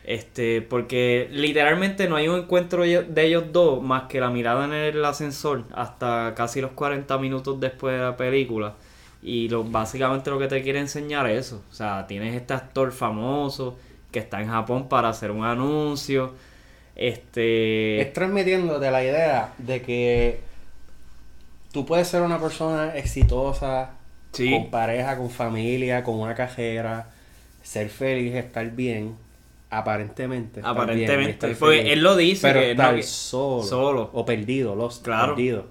Este, 0.04 0.62
porque 0.62 1.28
literalmente 1.32 2.08
no 2.10 2.16
hay 2.16 2.28
un 2.28 2.40
encuentro 2.40 2.84
de 2.84 3.26
ellos 3.26 3.46
dos 3.52 3.82
más 3.82 4.04
que 4.04 4.20
la 4.20 4.30
mirada 4.30 4.66
en 4.66 4.74
el 4.74 5.06
ascensor 5.06 5.64
hasta 5.74 6.34
casi 6.36 6.60
los 6.62 6.72
40 6.72 7.18
minutos 7.20 7.60
después 7.60 7.96
de 7.96 8.02
la 8.04 8.18
película. 8.18 8.74
Y 9.22 9.48
lo, 9.48 9.64
básicamente 9.64 10.30
lo 10.30 10.38
que 10.40 10.48
te 10.48 10.62
quiere 10.62 10.80
enseñar 10.80 11.30
es 11.30 11.48
eso. 11.48 11.62
O 11.72 11.74
sea, 11.74 12.06
tienes 12.08 12.36
este 12.36 12.54
actor 12.54 12.92
famoso 12.92 13.78
que 14.12 14.20
está 14.20 14.42
en 14.42 14.50
Japón 14.50 14.90
para 14.90 15.10
hacer 15.10 15.32
un 15.32 15.46
anuncio. 15.46 16.34
Este. 16.96 18.02
Es 18.02 18.12
transmitiéndote 18.14 18.92
la 18.92 19.04
idea 19.04 19.54
de 19.58 19.82
que 19.82 20.42
tú 21.72 21.86
puedes 21.86 22.08
ser 22.08 22.22
una 22.22 22.40
persona 22.40 22.96
exitosa, 22.98 23.92
Sí. 24.34 24.52
con 24.52 24.70
pareja, 24.72 25.18
con 25.18 25.30
familia, 25.30 26.04
con 26.04 26.16
una 26.20 26.34
cajera, 26.36 27.10
ser 27.62 27.90
feliz, 27.90 28.34
estar 28.36 28.70
bien, 28.72 29.16
aparentemente. 29.78 30.62
Aparentemente, 30.64 31.18
bien, 31.18 31.30
estar 31.32 31.56
porque 31.60 31.78
feliz. 31.78 31.94
él 31.94 32.04
lo 32.04 32.16
dice 32.16 32.48
Pero 32.48 32.60
que 32.60 32.72
estar 32.72 33.04
solo. 33.04 34.10
o 34.14 34.26
perdido, 34.26 34.76
los 34.76 35.00
Claro. 35.00 35.36
perdido. 35.36 35.66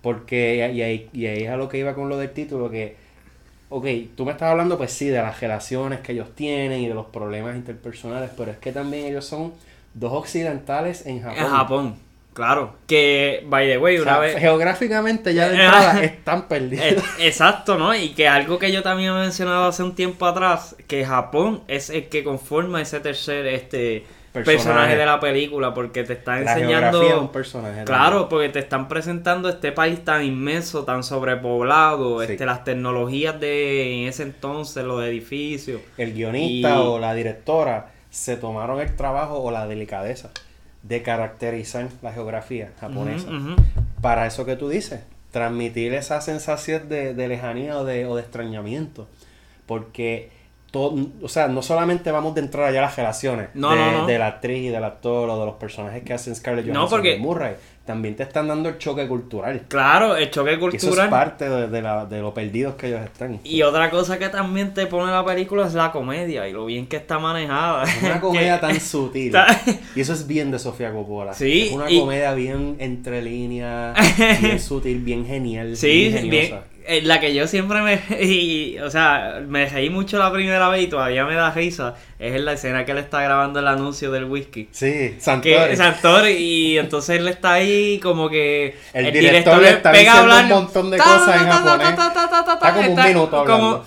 Porque, 0.00 0.70
y 0.74 0.82
ahí, 0.82 1.08
y 1.12 1.26
ahí 1.26 1.42
es 1.44 1.50
a 1.50 1.56
lo 1.56 1.68
que 1.68 1.78
iba 1.78 1.94
con 1.94 2.08
lo 2.08 2.16
del 2.16 2.30
título, 2.32 2.70
que, 2.70 2.96
ok, 3.68 3.86
tú 4.16 4.24
me 4.24 4.32
estás 4.32 4.50
hablando, 4.50 4.78
pues 4.78 4.92
sí, 4.92 5.08
de 5.08 5.18
las 5.18 5.40
relaciones 5.40 6.00
que 6.00 6.12
ellos 6.12 6.34
tienen 6.34 6.80
y 6.80 6.88
de 6.88 6.94
los 6.94 7.06
problemas 7.06 7.56
interpersonales, 7.56 8.30
pero 8.36 8.50
es 8.52 8.58
que 8.58 8.72
también 8.72 9.06
ellos 9.06 9.24
son 9.26 9.52
dos 9.94 10.12
occidentales 10.12 11.06
en 11.06 11.22
Japón. 11.22 11.38
En 11.44 11.50
Japón, 11.50 11.94
claro. 12.38 12.76
Que, 12.86 13.44
by 13.48 13.66
the 13.68 13.78
way, 13.78 13.98
O 13.98 14.02
una 14.02 14.12
sea, 14.12 14.20
vez. 14.20 14.36
geográficamente 14.38 15.34
ya 15.34 15.48
de 15.48 15.54
entrada 15.62 16.00
están 16.04 16.46
perdidos. 16.46 16.84
Eh, 16.86 16.96
Exacto, 17.26 17.76
¿no? 17.76 17.92
Y 17.94 18.10
que 18.10 18.28
algo 18.28 18.58
que 18.60 18.70
yo 18.70 18.82
también 18.84 19.10
he 19.10 19.18
mencionado 19.18 19.66
hace 19.66 19.82
un 19.82 19.94
tiempo 19.96 20.24
atrás, 20.24 20.76
que 20.86 21.04
Japón 21.04 21.62
es 21.66 21.90
el 21.90 22.08
que 22.08 22.22
conforma 22.22 22.80
ese 22.80 23.00
tercer 23.00 23.44
este 23.46 24.04
Personaje. 24.32 24.56
personaje, 24.58 24.96
de 24.96 25.06
la 25.06 25.18
película, 25.18 25.74
porque 25.74 26.04
te 26.04 26.12
está 26.12 26.38
La 26.38 26.52
enseñando... 26.52 27.00
de 27.00 27.14
un 27.14 27.32
personaje. 27.32 27.82
Claro, 27.84 28.28
porque 28.28 28.50
te 28.50 28.60
están 28.60 28.86
presentando 28.86 29.48
este 29.48 29.72
país 29.72 30.04
tan 30.04 30.22
inmenso, 30.24 30.84
tan 30.84 31.02
sobrepoblado, 31.02 32.22
Sí. 32.24 32.32
este, 32.32 32.46
las 32.46 32.62
tecnologías 32.62 33.40
de 33.40 34.02
en 34.02 34.08
ese 34.08 34.22
entonces, 34.22 34.84
los 34.84 35.02
edificios. 35.02 35.80
El 35.96 36.12
guionista 36.14 36.68
Y- 36.68 36.72
o 36.78 36.98
la 37.00 37.14
directora 37.14 37.86
se 38.10 38.36
tomaron 38.36 38.80
el 38.80 38.94
trabajo 38.96 39.38
o 39.42 39.50
la 39.50 39.66
delicadeza 39.66 40.30
de 40.88 41.02
caracterizar 41.02 41.88
la 42.02 42.12
geografía 42.12 42.70
japonesa. 42.80 43.28
Para 44.00 44.26
eso 44.26 44.44
que 44.46 44.56
tú 44.56 44.68
dices, 44.68 45.00
transmitir 45.30 45.92
esa 45.94 46.20
sensación 46.20 46.88
de, 46.88 47.14
de 47.14 47.28
lejanía 47.28 47.76
o 47.78 47.84
de, 47.84 48.06
o 48.06 48.16
de 48.16 48.22
extrañamiento. 48.22 49.06
Porque 49.66 50.30
todo, 50.70 50.94
o 51.22 51.28
sea, 51.28 51.48
no 51.48 51.62
solamente 51.62 52.10
vamos 52.10 52.34
de 52.34 52.40
entrar 52.42 52.66
allá 52.66 52.78
a 52.80 52.82
las 52.82 52.96
relaciones 52.96 53.48
No, 53.54 53.70
de, 53.70 53.76
no, 53.76 53.92
no. 54.00 54.06
de 54.06 54.18
la 54.18 54.26
actriz 54.28 54.64
y 54.64 54.68
del 54.68 54.84
actor 54.84 55.28
o 55.28 55.38
de 55.40 55.46
los 55.46 55.54
personajes 55.56 56.02
que 56.04 56.12
hacen 56.14 56.34
Scarlett 56.34 56.66
No, 56.66 56.74
Johansson 56.74 56.98
porque- 56.98 57.16
y 57.16 57.18
Murray, 57.20 57.54
también 57.88 58.14
te 58.14 58.22
están 58.22 58.46
dando 58.48 58.68
el 58.68 58.76
choque 58.78 59.08
cultural. 59.08 59.62
Claro, 59.66 60.14
el 60.14 60.30
choque 60.30 60.52
Y 60.52 60.54
eso 60.76 60.86
cultural. 60.88 61.06
es 61.06 61.10
parte 61.10 61.48
de, 61.48 61.68
de 61.68 61.82
la, 61.82 62.04
de 62.06 62.20
lo 62.20 62.34
perdidos 62.34 62.74
que 62.74 62.88
ellos 62.88 63.00
están. 63.02 63.40
Y 63.42 63.62
otra 63.62 63.90
cosa 63.90 64.18
que 64.18 64.28
también 64.28 64.74
te 64.74 64.86
pone 64.86 65.10
la 65.10 65.24
película 65.24 65.66
es 65.66 65.72
la 65.74 65.90
comedia 65.90 66.46
y 66.46 66.52
lo 66.52 66.66
bien 66.66 66.86
que 66.86 66.96
está 66.98 67.18
manejada. 67.18 67.84
Es 67.84 68.02
una 68.02 68.20
comedia 68.28 68.60
tan 68.60 68.78
sutil. 68.78 69.34
Y 69.96 70.00
eso 70.02 70.12
es 70.12 70.26
bien 70.26 70.50
de 70.50 70.58
Sofía 70.58 70.92
Coppola. 70.92 71.32
Sí, 71.32 71.68
Es 71.68 71.72
una 71.72 71.90
y- 71.90 71.98
comedia 71.98 72.34
bien 72.34 72.76
entre 72.78 73.22
líneas, 73.22 73.96
bien 74.40 74.60
sutil, 74.60 74.98
bien 75.00 75.26
genial. 75.26 75.76
Sí, 75.76 76.14
bien 76.28 76.60
eh, 76.88 77.02
La 77.02 77.20
que 77.20 77.34
yo 77.34 77.46
siempre 77.46 77.82
me. 77.82 78.00
Y, 78.24 78.78
o 78.78 78.90
sea, 78.90 79.42
me 79.46 79.66
reí 79.66 79.90
mucho 79.90 80.18
la 80.18 80.32
primera 80.32 80.68
vez 80.68 80.84
y 80.84 80.86
todavía 80.88 81.24
me 81.24 81.34
da 81.34 81.50
risa. 81.50 81.94
Es 82.18 82.34
en 82.34 82.44
la 82.44 82.54
escena 82.54 82.84
que 82.84 82.92
él 82.92 82.98
está 82.98 83.22
grabando 83.22 83.60
el 83.60 83.68
anuncio 83.68 84.10
del 84.10 84.24
whisky. 84.24 84.68
Sí, 84.72 84.86
Que 84.86 85.18
Santori. 85.20 85.76
Santori, 85.76 86.32
y 86.32 86.78
entonces 86.78 87.20
él 87.20 87.28
está 87.28 87.52
ahí 87.52 88.00
como 88.00 88.28
que 88.28 88.76
El 88.92 89.12
director 89.12 89.60
le 89.60 89.70
está 89.70 89.92
diciendo 89.92 90.34
un 90.34 90.48
montón 90.48 90.90
de 90.90 90.98
cosas 90.98 91.42
en 91.42 91.48
japonés. 91.48 91.90
Está 91.90 92.74
como 92.74 92.92
un 92.92 93.04
minuto 93.04 93.36
hablando. 93.38 93.86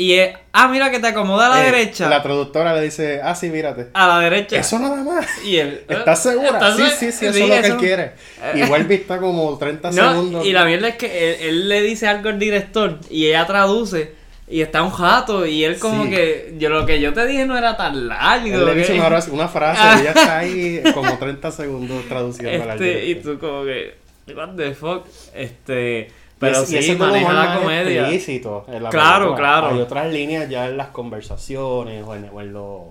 Y 0.00 0.14
es, 0.14 0.34
ah, 0.52 0.68
mira 0.68 0.90
que 0.90 0.98
te 0.98 1.08
acomoda 1.08 1.46
a 1.46 1.48
la 1.50 1.62
Eh, 1.62 1.70
derecha. 1.70 2.08
La 2.08 2.22
traductora 2.22 2.74
le 2.74 2.80
dice, 2.82 3.20
ah, 3.22 3.34
sí, 3.34 3.50
mírate. 3.50 3.88
A 3.92 4.06
la 4.06 4.18
derecha. 4.20 4.56
Eso 4.58 4.78
nada 4.78 5.02
más. 5.04 5.26
Y 5.44 5.56
él, 5.58 5.84
¿Estás 5.88 6.22
segura? 6.22 6.52
¿estás 6.52 6.76
sí, 6.76 6.84
sí, 6.98 7.12
sí, 7.12 7.26
eso 7.26 7.38
es 7.38 7.48
lo 7.48 7.60
que 7.60 7.66
él 7.66 7.76
quiere. 7.76 8.12
Y 8.54 8.62
Welby 8.62 8.94
está 8.94 9.18
como 9.18 9.58
30 9.58 9.90
No, 9.90 10.10
segundos. 10.12 10.46
y 10.46 10.52
la 10.52 10.64
mierda 10.64 10.88
es 10.88 10.96
que 10.96 11.06
él, 11.34 11.36
él 11.48 11.68
le 11.68 11.82
dice 11.82 12.08
algo 12.08 12.28
al 12.30 12.38
director 12.38 12.98
y 13.10 13.26
ella 13.26 13.46
traduce 13.46 14.14
y 14.48 14.62
está 14.62 14.82
un 14.82 14.90
jato 14.90 15.44
y 15.46 15.64
él 15.64 15.78
como 15.78 16.04
Sí. 16.04 16.10
que 16.10 16.54
yo 16.58 16.70
lo 16.70 16.84
que 16.86 16.98
yo 17.00 17.12
te 17.12 17.26
dije 17.26 17.44
no 17.46 17.56
era 17.58 17.76
tan 17.76 18.08
largo. 18.08 18.46
Él 18.46 18.64
le 18.64 18.74
dice 18.76 18.94
una 18.94 19.04
frase, 19.06 19.30
una 19.32 19.48
frase 19.48 19.80
Ah. 19.82 19.94
y 19.96 20.00
ella 20.00 20.10
está 20.10 20.38
ahí 20.38 20.82
como 20.94 21.18
30 21.18 21.50
segundos 21.52 22.04
traduciendo 22.08 22.72
este, 22.72 23.04
y 23.04 23.06
director. 23.08 23.34
tú 23.34 23.38
como 23.46 23.64
que 23.64 23.94
what 24.34 24.50
the 24.56 24.74
fuck 24.74 25.06
este 25.34 26.10
pero 26.40 26.58
Y 26.68 26.76
es- 26.76 26.86
sí 26.86 26.96
maneja 26.96 27.32
la 27.32 27.60
comedia. 27.60 28.00
explícito 28.02 28.64
en 28.66 28.82
la 28.82 28.90
Claro, 28.90 29.26
película. 29.26 29.36
claro. 29.60 29.66
Hay 29.74 29.80
otras 29.80 30.12
líneas 30.12 30.48
ya 30.48 30.66
en 30.68 30.76
las 30.76 30.88
conversaciones 30.88 32.02
o 32.04 32.14
en, 32.16 32.28
o 32.32 32.40
en, 32.40 32.52
los- 32.52 32.82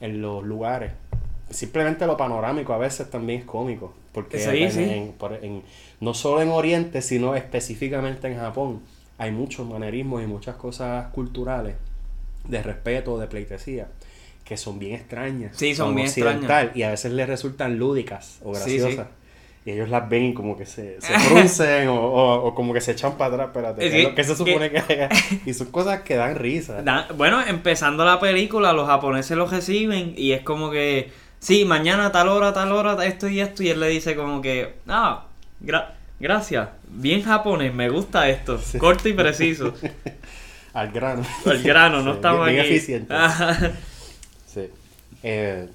en 0.00 0.22
los 0.22 0.42
lugares. 0.44 0.92
Simplemente 1.50 2.06
lo 2.06 2.16
panorámico 2.16 2.72
a 2.72 2.78
veces 2.78 3.10
también 3.10 3.40
es 3.40 3.44
cómico. 3.44 3.92
Porque 4.12 4.38
Sí, 4.40 4.62
en- 4.62 4.72
sí. 4.72 5.14
en- 5.42 5.62
no 6.00 6.14
solo 6.14 6.42
en 6.42 6.48
Oriente, 6.48 7.02
sino 7.02 7.34
específicamente 7.36 8.26
en 8.28 8.38
Japón, 8.38 8.80
hay 9.18 9.30
muchos 9.30 9.66
manerismos 9.68 10.22
y 10.22 10.26
muchas 10.26 10.56
cosas 10.56 11.08
culturales 11.12 11.74
de 12.48 12.62
respeto, 12.62 13.18
de 13.18 13.26
pleitesía, 13.26 13.86
que 14.44 14.56
son 14.56 14.78
bien 14.78 14.94
extrañas. 14.94 15.56
Sí, 15.56 15.74
son 15.74 15.94
bien 15.94 16.08
occidental, 16.08 16.72
Y 16.74 16.82
a 16.82 16.90
veces 16.90 17.12
les 17.12 17.28
resultan 17.28 17.78
lúdicas 17.78 18.38
o 18.44 18.54
Sí, 18.54 18.80
sí. 18.80 18.98
Y 19.66 19.72
ellos 19.72 19.90
las 19.90 20.08
ven 20.08 20.24
y 20.24 20.34
como 20.34 20.56
que 20.56 20.64
se, 20.64 20.98
se 21.02 21.18
fruncen 21.18 21.88
o, 21.88 21.94
o- 22.00 22.46
o 22.46 22.54
como 22.54 22.72
que 22.72 22.80
se 22.80 22.92
echan 22.92 23.18
para 23.18 23.34
atrás, 23.34 23.48
espérate. 23.48 23.84
Es 23.86 23.90
¿qué 23.92 23.98
es 23.98 24.04
que- 24.04 24.08
lo 24.10 24.14
que 24.14 24.24
se 24.24 24.36
supone 24.36 24.70
que? 24.70 25.08
Y 25.44 25.52
son 25.52 25.66
cosas 25.70 26.00
que 26.00 26.16
dan 26.16 26.34
risa. 26.36 26.80
Da- 26.82 27.08
bueno, 27.14 27.42
empezando 27.46 28.04
la 28.04 28.18
película, 28.18 28.72
los 28.72 28.86
japoneses 28.86 29.36
lo 29.36 29.46
reciben 29.46 30.14
y 30.16 30.32
es 30.32 30.40
como 30.40 30.70
que, 30.70 31.10
sí, 31.40 31.66
mañana 31.66 32.10
tal 32.10 32.28
hora, 32.28 32.54
tal 32.54 32.72
hora, 32.72 33.04
esto 33.04 33.28
y 33.28 33.40
esto, 33.40 33.62
y 33.62 33.68
él 33.68 33.80
le 33.80 33.88
dice 33.88 34.16
como 34.16 34.40
que, 34.40 34.76
ah, 34.88 35.26
gra- 35.62 35.90
gracias, 36.18 36.70
bien 36.88 37.20
japonés, 37.22 37.74
me 37.74 37.90
gusta 37.90 38.30
esto, 38.30 38.58
corto 38.78 39.10
y 39.10 39.12
preciso. 39.12 39.74
Al 40.72 40.90
grano. 40.92 41.22
El 41.44 41.62
grano, 41.62 42.00
no 42.00 42.12
Sí, 42.12 42.16
estamos 42.16 42.46
bien, 42.46 42.54
bien 42.54 42.66
aquí. 42.66 42.74
eficiente. 42.76 43.14
Sí. 44.46 44.68
Eh, 45.22 45.68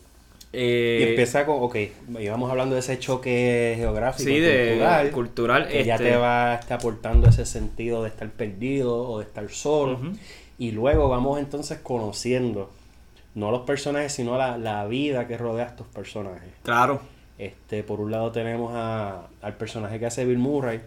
Eh, 0.57 0.99
y 1.01 1.03
empieza 1.09 1.45
con, 1.45 1.57
ok, 1.59 1.75
íbamos 2.19 2.49
hablando 2.49 2.75
de 2.75 2.79
ese 2.79 2.97
choque 2.97 3.73
geográfico, 3.77 4.29
sí, 4.29 4.39
de 4.39 4.69
cultural, 4.69 5.11
cultural, 5.11 5.67
que 5.67 5.83
ya 5.83 5.95
este, 5.95 6.11
te 6.11 6.15
va 6.15 6.55
este, 6.55 6.73
aportando 6.73 7.27
ese 7.27 7.45
sentido 7.45 8.03
de 8.03 8.09
estar 8.09 8.29
perdido 8.29 8.95
o 8.95 9.19
de 9.19 9.25
estar 9.25 9.49
solo. 9.49 9.99
Y 10.57 10.71
luego 10.71 11.09
vamos 11.09 11.39
entonces 11.39 11.79
conociendo, 11.83 12.71
no 13.33 13.51
los 13.51 13.61
personajes, 13.61 14.13
sino 14.13 14.37
la, 14.37 14.57
la 14.57 14.85
vida 14.85 15.27
que 15.27 15.37
rodea 15.37 15.65
a 15.65 15.69
estos 15.69 15.87
personajes. 15.87 16.49
Claro, 16.63 17.01
Este, 17.37 17.83
por 17.83 17.99
un 17.99 18.11
lado 18.11 18.31
tenemos 18.31 18.71
a, 18.73 19.27
al 19.41 19.57
personaje 19.57 19.99
que 19.99 20.05
hace 20.05 20.23
Bill 20.23 20.37
Murray, 20.37 20.79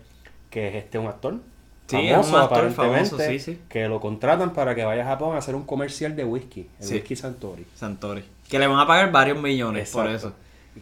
que 0.49 0.69
es 0.69 0.75
este 0.77 0.99
un 0.99 1.07
actor. 1.09 1.41
Sí, 1.89 1.97
es 1.97 2.13
un 2.13 2.35
actor 2.35 2.43
aparentemente, 2.43 3.11
famoso, 3.11 3.31
sí, 3.31 3.39
sí. 3.39 3.61
que 3.67 3.89
lo 3.89 3.99
contratan 3.99 4.53
para 4.53 4.75
que 4.75 4.85
vaya 4.85 5.03
a 5.03 5.07
Japón 5.07 5.35
a 5.35 5.39
hacer 5.39 5.55
un 5.55 5.65
comercial 5.65 6.15
de 6.15 6.25
whisky, 6.25 6.69
el 6.81 6.93
whisky 6.93 7.17
Santori. 7.17 7.67
Santori. 7.75 8.25
Que 8.47 8.59
le 8.59 8.67
van 8.67 8.79
a 8.79 8.87
pagar 8.87 9.11
varios 9.11 9.41
millones 9.41 9.91
por 9.91 10.07
eso. 10.07 10.35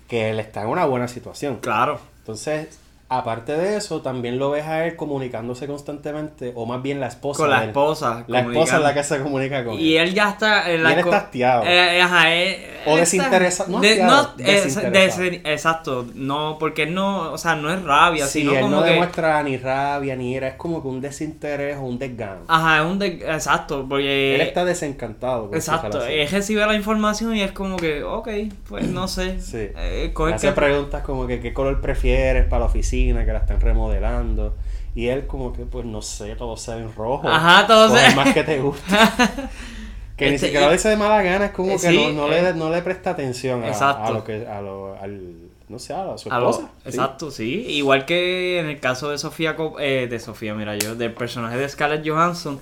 Que 0.09 0.31
él 0.31 0.41
está 0.41 0.63
en 0.63 0.69
una 0.69 0.85
buena 0.85 1.07
situación. 1.07 1.59
Claro. 1.61 2.01
Entonces, 2.19 2.81
aparte 3.09 3.53
de 3.57 3.77
eso, 3.77 4.03
también 4.03 4.39
lo 4.39 4.51
ves 4.51 4.65
a 4.67 4.85
él 4.87 4.97
comunicándose 4.97 5.67
constantemente, 5.67 6.53
o 6.57 6.67
más 6.67 6.83
bien 6.83 6.99
la 7.01 7.07
esposa. 7.07 7.39
Con 7.43 7.51
la 7.51 7.63
él. 7.63 7.69
esposa. 7.69 8.25
La 8.27 8.41
esposa 8.41 8.77
es 8.79 8.83
la 8.83 8.95
que 8.95 9.05
se 9.05 9.21
comunica 9.23 9.65
con 9.65 9.75
Y 9.79 9.97
él. 9.97 10.09
él 10.09 10.15
ya 10.15 10.31
está. 10.31 10.71
en 10.71 10.81
Y 10.81 10.83
la 10.83 10.93
él 10.93 10.99
está 10.99 11.17
hastiado. 11.19 11.63
Eh, 11.67 12.01
ajá, 12.03 12.35
eh, 12.35 12.73
O 12.87 12.95
él 12.95 13.01
desinteresa- 13.01 13.67
no 13.69 13.81
de- 13.81 14.03
no, 14.03 14.21
es- 14.39 14.75
desinteresado. 14.75 15.25
exacto. 15.45 16.07
No, 16.15 16.57
porque 16.59 16.85
él 16.85 16.95
no. 16.95 17.33
O 17.33 17.39
sea, 17.39 17.55
no 17.57 17.73
es 17.73 17.83
rabia, 17.83 18.27
Sí, 18.27 18.41
sino 18.41 18.53
él 18.55 18.61
como 18.61 18.77
no 18.77 18.83
que. 18.85 18.91
demuestra 18.91 19.43
ni 19.43 19.57
rabia 19.57 20.17
ni 20.17 20.33
ira, 20.35 20.49
es 20.49 20.55
como 20.55 20.83
que 20.83 20.89
un 20.89 21.01
desinterés 21.01 21.77
o 21.77 21.83
un 21.83 21.99
desgano. 21.99 22.41
Ajá, 22.49 22.81
es 22.81 22.87
un. 22.91 22.99
de- 22.99 23.23
exacto, 23.29 23.87
porque. 23.89 24.35
él 24.35 24.41
está 24.41 24.65
desencantado. 24.65 25.51
Exacto, 25.55 26.05
él 26.07 26.29
recibe 26.29 26.65
la 26.67 26.75
información 26.75 27.37
y 27.37 27.43
es 27.43 27.53
como 27.53 27.77
que, 27.77 28.03
ok, 28.03 28.29
pues 28.69 28.89
no 28.89 29.07
sé. 29.09 29.41
Sí. 29.41 29.69
Eh, 29.77 30.11
coge 30.13 30.35
hace 30.35 30.49
que- 30.49 30.53
preguntas 30.55 31.03
como 31.03 31.27
que 31.27 31.41
qué 31.41 31.53
color 31.53 31.81
prefieres 31.81 32.45
para 32.47 32.61
la 32.61 32.67
oficina, 32.67 32.96
que 33.05 33.33
la 33.33 33.39
están 33.39 33.61
remodelando. 33.61 34.55
Y 34.95 35.09
él 35.09 35.27
como 35.27 35.53
que, 35.53 35.65
pues 35.65 35.85
no 35.85 36.01
sé, 36.03 36.35
todos 36.37 36.61
se 36.63 36.75
ven 36.75 36.91
rojos. 36.95 37.31
Ajá, 37.33 37.67
todos 37.67 37.91
Coge 37.93 38.11
se- 38.11 38.17
más 38.17 38.33
que 38.35 38.43
te 38.45 38.59
gusta. 38.61 39.11
que 40.17 40.29
ni 40.31 40.35
Este, 40.37 40.47
siquiera 40.47 40.67
lo 40.67 40.73
dice 40.73 40.89
de 40.89 40.97
mala 40.97 41.23
gana, 41.23 41.47
es 41.47 41.51
como 41.53 41.69
Eh, 41.73 41.73
que 41.73 41.79
sí, 41.91 41.97
no, 42.15 42.27
no 42.29 42.33
eh. 42.33 42.43
le, 42.43 42.55
no 42.55 42.71
le 42.71 42.81
presta 42.83 43.11
atención 43.11 43.63
a, 43.63 44.11
lo 44.11 44.25
que, 44.25 44.47
a 44.47 44.63
lo, 44.63 44.97
al, 44.99 45.21
no 45.69 45.79
sé, 45.79 45.93
a 45.93 46.17
su 46.17 46.31
lo- 46.31 46.51
esposa. 46.51 46.71
sí. 46.83 46.89
Exacto, 46.89 47.31
sí. 47.31 47.67
Igual 47.69 48.07
que 48.07 48.59
en 48.61 48.67
el 48.71 48.81
caso 48.81 49.11
de 49.11 49.19
Sofía, 49.19 49.55
eh, 49.81 50.07
de 50.09 50.19
Sofía, 50.19 50.55
mira 50.55 50.75
yo, 50.77 50.95
del 50.95 51.13
personaje 51.13 51.59
de 51.59 51.69
Scarlett 51.69 52.09
Johansson, 52.09 52.59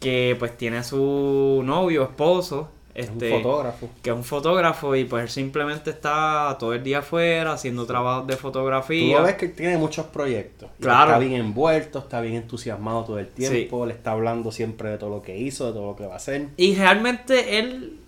que 0.00 0.34
pues 0.40 0.56
tiene 0.56 0.78
a 0.78 0.82
su 0.82 1.62
novio, 1.64 2.02
esposo, 2.02 2.68
Es 2.72 2.75
este, 2.96 3.32
un 3.34 3.42
fotógrafo. 3.42 3.88
que 4.02 4.10
es 4.10 4.16
un 4.16 4.24
fotógrafo 4.24 4.96
y 4.96 5.04
pues 5.04 5.22
él 5.24 5.28
simplemente 5.28 5.90
está 5.90 6.56
todo 6.58 6.72
el 6.72 6.82
día 6.82 6.98
afuera 7.00 7.52
haciendo 7.52 7.86
trabajos 7.86 8.26
de 8.26 8.34
Tú 8.34 8.40
fotografía. 8.40 9.18
lo 9.18 9.24
ves 9.24 9.34
que 9.34 9.48
tiene 9.48 9.76
muchos 9.76 10.06
proyectos. 10.06 10.70
Claro. 10.80 11.12
Está 11.12 11.18
bien 11.18 11.32
envuelto, 11.34 11.98
está 11.98 12.20
bien 12.20 12.36
entusiasmado 12.36 13.04
todo 13.04 13.18
el 13.18 13.28
tiempo, 13.28 13.84
le 13.86 13.92
está 13.92 14.12
hablando 14.12 14.50
siempre 14.50 14.90
de 14.90 14.98
todo 14.98 15.10
lo 15.10 15.22
que 15.22 15.36
hizo, 15.36 15.66
de 15.66 15.72
todo 15.72 15.86
lo 15.86 15.96
que 15.96 16.06
va 16.06 16.14
a 16.14 16.16
hacer. 16.16 16.48
Y 16.56 16.74
realmente 16.74 17.58
él. 17.58 18.00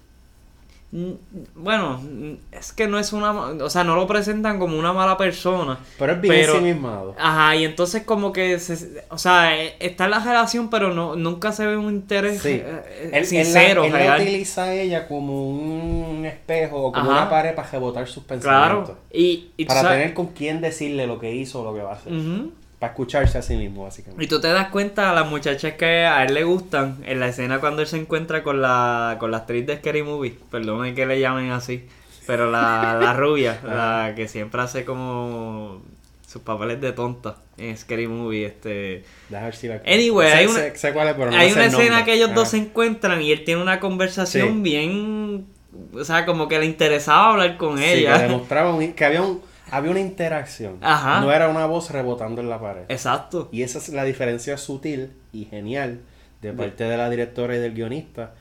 Mm, 0.93 1.11
Bueno, 1.55 1.99
mm, 2.03 2.33
es 2.53 2.73
que 2.73 2.87
no 2.89 2.99
es 2.99 3.13
una. 3.13 3.33
O 3.33 3.71
sea, 3.71 3.85
no 3.85 3.95
lo 3.97 4.07
presentan 4.07 4.59
como 4.59 4.79
una 4.79 4.93
mala 4.93 5.17
persona. 5.17 5.79
Pero 5.99 6.13
es 6.15 6.21
bien 6.21 6.35
Pero- 6.35 6.53
ensimismado. 6.55 7.15
Ajá, 7.19 7.57
y 7.57 7.65
entonces 7.65 8.03
como 8.05 8.33
que. 8.33 8.59
Se, 8.59 9.05
o 9.11 9.19
sea, 9.19 9.57
eh, 9.63 9.75
está 9.81 10.07
en 10.07 10.11
la 10.13 10.21
relación, 10.21 10.71
pero 10.71 10.95
no 10.95 11.17
nunca 11.17 11.53
se 11.53 11.67
ve 11.67 11.77
un 11.77 11.93
interés 11.95 12.41
Sí. 12.43 12.49
eh, 12.51 12.63
eh, 12.65 13.11
Él, 13.13 13.27
sincero, 13.27 13.85
él 13.85 13.93
la, 13.93 14.01
él 14.01 14.07
la 14.09 14.17
utiliza 14.17 14.65
a 14.65 14.75
ella 14.75 15.07
como 15.09 15.49
un 15.51 16.25
espejo 16.27 16.77
o 16.83 16.93
como 16.93 17.11
Ajá. 17.11 17.23
una 17.23 17.31
pared 17.31 17.55
para 17.55 17.71
rebotar 17.71 18.07
sus 18.09 18.25
pensamientos. 18.25 18.85
Claro. 18.91 18.99
Y, 19.13 19.51
y 19.57 19.65
Para 19.67 19.83
sabes- 19.83 19.99
tener 19.99 20.15
con 20.15 20.29
quién 20.29 20.61
decirle 20.61 21.07
lo 21.07 21.19
que 21.19 21.35
hizo 21.35 21.63
o 21.63 21.65
lo 21.65 21.75
que 21.75 21.83
va 21.83 21.91
a 21.91 21.95
hacer. 21.95 22.13
Ujú. 22.13 22.53
Para 22.79 22.93
escucharse 22.93 23.39
a 23.39 23.43
sí 23.43 23.57
mismo, 23.57 23.85
básicamente. 23.85 24.25
Y 24.25 24.29
tú 24.29 24.41
te 24.41 24.49
das 24.49 24.69
cuenta 24.69 25.11
a 25.11 25.15
las 25.15 25.27
muchachas 25.27 25.73
que 25.75 26.05
a 26.07 26.23
él 26.25 26.35
le 26.35 26.45
gustan 26.45 26.99
en 27.07 27.19
la 27.19 27.29
escena 27.29 27.59
cuando 27.59 27.83
él 27.83 27.89
se 27.89 27.97
encuentra 27.99 28.43
con 28.45 28.63
la, 28.63 29.17
con 29.19 29.31
la 29.33 29.39
actriz 29.39 29.67
de 29.67 29.77
Scary 29.79 30.03
Movie. 30.05 30.37
Perdonen 30.51 30.95
que 30.95 31.05
le 31.07 31.19
llamen 31.19 31.51
así. 31.51 31.85
Pero 32.27 32.51
la, 32.51 32.97
la 33.01 33.15
rubia, 33.15 33.59
la 33.65 34.13
que 34.15 34.29
siempre 34.29 34.61
hace 34.63 34.85
como 34.85 35.83
sus 36.27 36.43
papeles 36.43 36.81
de 36.81 36.93
tonta 36.93 37.37
en 37.57 37.77
Scary 37.77 38.07
Movie. 38.07 38.47
Este, 38.47 39.03
ver 39.31 39.57
si 39.57 39.67
la... 39.67 39.81
Anyway, 39.87 40.29
hay 40.31 40.47
una- 40.47 40.55
sé- 40.59 40.77
sé 40.77 40.93
cuál 40.93 41.09
es, 41.09 41.15
pero 41.15 41.31
no 41.31 41.37
Hay 41.37 41.51
una 41.53 41.65
escena 41.67 42.05
que 42.05 42.13
ellos 42.15 42.35
dos 42.35 42.51
se 42.51 42.59
encuentran 42.59 43.21
y 43.23 43.33
él 43.33 43.45
tiene 43.45 43.61
una 43.63 43.81
conversación 43.81 44.49
Sí. 44.57 44.61
bien. 44.61 45.47
O 45.95 46.05
sea, 46.05 46.27
como 46.27 46.47
que 46.49 46.59
le 46.59 46.67
interesaba 46.67 47.31
hablar 47.31 47.57
con 47.57 47.79
Sí, 47.79 47.85
ella. 47.85 48.19
que 48.19 48.23
demostraba 48.25 48.75
un- 48.75 48.93
que 48.93 49.05
había, 49.05 49.23
un, 49.23 49.41
había 49.71 49.91
una 49.91 50.01
interacción. 50.01 50.79
Ajá. 50.81 51.21
No 51.21 51.33
era 51.33 51.49
una 51.49 51.67
voz 51.67 51.91
rebotando 51.91 52.41
en 52.41 52.49
la 52.51 52.61
pared. 52.61 52.83
Exacto. 52.89 53.49
Y 53.53 53.63
esa 53.63 53.79
es 53.79 53.89
la 53.91 54.05
diferencia 54.05 54.57
sutil 54.57 55.13
y 55.33 55.45
genial 55.47 56.01
de 56.43 56.53
parte 56.53 56.85
de 56.85 56.97
la 56.97 57.11
directora 57.11 57.57
y 57.57 57.59
del 57.59 57.75
guionista 57.75 58.33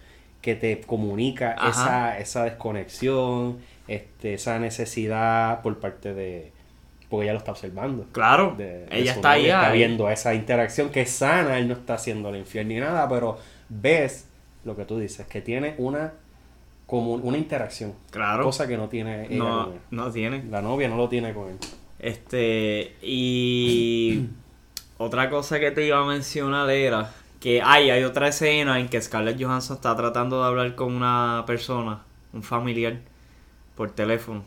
que 0.42 0.56
te 0.56 0.80
comunica 0.82 1.56
esa, 1.70 2.20
esa 2.20 2.44
desconexión, 2.44 3.58
este, 3.88 4.36
esa 4.36 4.60
necesidad 4.60 5.62
por 5.62 5.80
parte 5.80 6.14
de... 6.14 6.52
Porque 7.10 7.24
ella 7.26 7.34
lo 7.34 7.40
está 7.40 7.52
observando. 7.52 8.06
Claro. 8.12 8.54
de- 8.58 8.86
de 8.86 9.00
ella 9.00 9.14
está 9.14 9.32
ahí. 9.32 9.46
está 9.46 9.72
viendo 9.72 10.10
esa 10.10 10.34
interacción 10.36 10.90
que 10.90 11.02
es 11.02 11.10
sana, 11.10 11.58
él 11.58 11.68
no 11.68 11.74
está 11.74 11.94
haciendo 11.96 12.30
el 12.30 12.36
infiel 12.38 12.68
ni 12.68 12.80
nada, 12.80 13.08
pero 13.10 13.38
ves 13.70 14.26
lo 14.66 14.76
que 14.76 14.84
tú 14.86 15.00
dices, 15.00 15.26
que 15.28 15.42
tiene 15.42 15.74
una 15.78 16.12
como 16.88 17.14
una 17.14 17.38
interacción. 17.38 17.94
Claro. 18.10 18.44
Cosa 18.44 18.68
que 18.68 18.78
no 18.78 18.88
tiene 18.90 19.26
ella 19.28 19.36
No, 19.38 19.66
con 19.66 19.74
él. 19.74 19.80
no 19.92 20.12
tiene. 20.12 20.44
La 20.50 20.62
novia 20.64 20.88
no 20.90 20.98
lo 20.98 21.08
tiene 21.10 21.34
con 21.34 21.50
él. 21.50 21.58
Este, 22.00 22.96
y 23.04 24.28
otra 24.98 25.30
cosa 25.30 25.60
que 25.60 25.70
te 25.72 25.86
iba 25.86 26.00
a 26.00 26.06
mencionar 26.06 26.70
era 26.72 27.12
que 27.40 27.62
hay, 27.62 27.90
hay 27.92 28.04
otra 28.04 28.30
escena 28.30 28.80
en 28.80 28.88
que 28.90 29.00
Scarlett 29.02 29.40
Johansson 29.40 29.76
está 29.76 29.96
tratando 29.96 30.42
de 30.42 30.48
hablar 30.48 30.74
con 30.76 30.94
una 30.96 31.44
persona, 31.46 32.02
un 32.34 32.42
familiar, 32.42 32.98
por 33.76 33.92
teléfono. 33.92 34.44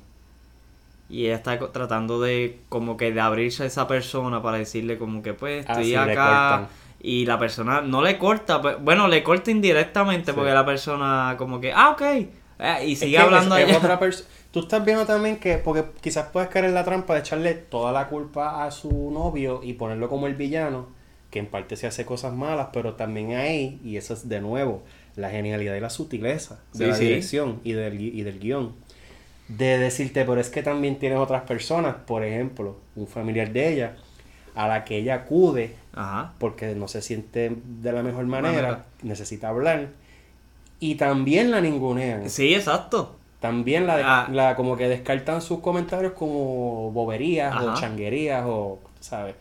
Y 1.08 1.26
ella 1.26 1.36
está 1.36 1.58
tratando 1.72 2.20
de 2.20 2.60
como 2.68 2.96
que 2.96 3.12
de 3.12 3.20
abrirse 3.20 3.64
a 3.64 3.66
esa 3.66 3.86
persona 3.88 4.42
para 4.42 4.58
decirle 4.58 4.96
como 4.96 5.22
que 5.22 5.34
pues 5.34 5.64
Ah, 5.68 5.72
estoy 5.72 5.84
sí, 5.86 5.90
le 5.90 5.98
acá. 5.98 6.68
Y 7.02 7.24
la 7.26 7.38
persona 7.38 7.80
no 7.80 8.02
le 8.02 8.18
corta, 8.18 8.58
bueno, 8.58 9.08
le 9.08 9.22
corta 9.22 9.50
indirectamente 9.50 10.32
Sí. 10.32 10.36
porque 10.36 10.52
la 10.52 10.66
persona 10.66 11.34
como 11.38 11.60
que, 11.60 11.72
ah, 11.72 11.90
ok. 11.90 12.02
eh, 12.02 12.28
y 12.86 12.94
sigue 12.96 13.16
Es 13.16 13.22
que 13.22 13.26
hablando 13.26 13.56
es- 13.56 13.70
es 13.70 13.76
otra 13.76 13.98
Tú 14.50 14.60
estás 14.60 14.84
viendo 14.84 15.06
también 15.06 15.36
que, 15.38 15.56
porque 15.58 15.84
quizás 16.02 16.26
puedes 16.32 16.48
caer 16.50 16.64
en 16.66 16.74
la 16.74 16.84
trampa 16.84 17.14
de 17.14 17.20
echarle 17.20 17.54
toda 17.54 17.92
la 17.92 18.08
culpa 18.08 18.64
a 18.66 18.70
su 18.72 19.10
novio 19.12 19.60
y 19.62 19.74
ponerlo 19.74 20.08
como 20.08 20.26
el 20.26 20.34
villano, 20.34 20.88
que 21.30 21.38
en 21.38 21.46
parte 21.46 21.76
se 21.76 21.86
hace 21.86 22.04
cosas 22.04 22.34
malas, 22.34 22.68
pero 22.72 22.94
también 22.94 23.34
ahí, 23.34 23.80
y 23.84 23.96
eso 23.96 24.12
es 24.12 24.28
de 24.28 24.40
nuevo, 24.40 24.82
la 25.16 25.30
genialidad 25.30 25.74
y 25.76 25.80
la 25.80 25.88
sutileza 25.88 26.58
de 26.74 26.84
Sí, 26.84 26.90
la 26.90 26.94
sí. 26.96 27.04
dirección 27.06 27.60
y 27.64 27.72
del, 27.72 28.00
y 28.00 28.22
del 28.22 28.40
guion. 28.40 28.74
De 29.48 29.78
decirte, 29.78 30.24
pero 30.24 30.40
es 30.40 30.48
que 30.50 30.62
también 30.62 30.98
tienes 30.98 31.18
otras 31.18 31.42
personas, 31.42 31.94
por 32.06 32.24
ejemplo, 32.24 32.76
un 32.96 33.06
familiar 33.06 33.52
de 33.52 33.72
ella, 33.72 33.96
a 34.54 34.68
la 34.68 34.84
que 34.84 34.98
ella 34.98 35.14
acude 35.14 35.74
Ajá. 35.94 36.32
porque 36.38 36.74
no 36.74 36.88
se 36.88 37.02
siente 37.02 37.52
de 37.64 37.92
la 37.92 38.02
mejor 38.02 38.26
manera, 38.26 38.52
Manera. 38.52 38.84
necesita 39.02 39.48
hablar, 39.48 39.88
y 40.80 40.94
también 40.96 41.50
la 41.50 41.60
ningunean. 41.60 42.28
Sí, 42.30 42.54
exacto. 42.54 43.16
También 43.40 43.86
la, 43.86 43.96
de- 43.96 44.02
Ah. 44.04 44.28
la 44.30 44.54
como 44.56 44.76
que 44.76 44.88
descartan 44.88 45.40
sus 45.42 45.60
comentarios 45.60 46.12
como 46.12 46.90
boberías 46.92 47.54
o 47.62 47.74
changuerías 47.74 48.44
o, 48.46 48.78
¿sabes? 49.00 49.34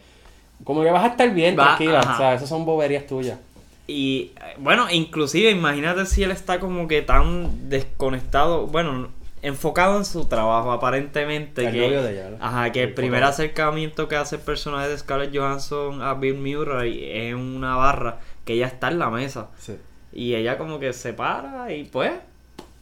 Como 0.63 0.83
que 0.83 0.91
vas 0.91 1.03
a 1.03 1.07
estar 1.07 1.33
bien, 1.33 1.57
Va- 1.57 1.75
tranquila, 1.75 1.99
ajá. 1.99 2.17
¿sabes? 2.17 2.37
Esas 2.37 2.49
son 2.49 2.65
boberías 2.65 3.05
tuyas. 3.07 3.39
Y 3.87 4.31
eh, 4.35 4.55
bueno, 4.59 4.87
inclusive 4.91 5.49
imagínate 5.51 6.05
si 6.05 6.23
él 6.23 6.31
está 6.31 6.59
como 6.59 6.87
que 6.87 7.01
tan 7.01 7.69
desconectado, 7.69 8.67
bueno, 8.67 9.07
enfocado 9.41 9.97
en 9.97 10.05
su 10.05 10.25
trabajo 10.25 10.71
aparentemente. 10.71 11.65
El 11.67 11.71
que, 11.73 11.81
novio 11.81 12.03
de 12.03 12.13
ella, 12.13 12.29
¿no? 12.31 12.45
Ajá, 12.45 12.71
que 12.71 12.83
el 12.83 12.89
El 12.89 12.93
primer 12.95 13.19
fotógrafo. 13.21 13.33
acercamiento 13.41 14.07
que 14.07 14.15
hace 14.15 14.35
el 14.37 14.41
personaje 14.41 14.89
de 14.89 14.97
Scarlett 14.97 15.35
Johansson 15.35 16.01
a 16.01 16.13
Bill 16.15 16.35
Murray 16.35 17.03
es 17.09 17.33
una 17.35 17.75
barra 17.75 18.19
que 18.45 18.53
ella 18.53 18.67
está 18.67 18.89
en 18.89 18.99
la 18.99 19.09
mesa. 19.09 19.49
Sí. 19.57 19.75
Y 20.11 20.35
ella 20.35 20.57
como 20.57 20.79
que 20.79 20.91
se 20.93 21.13
para 21.13 21.71
y 21.73 21.83
pues 21.85 22.11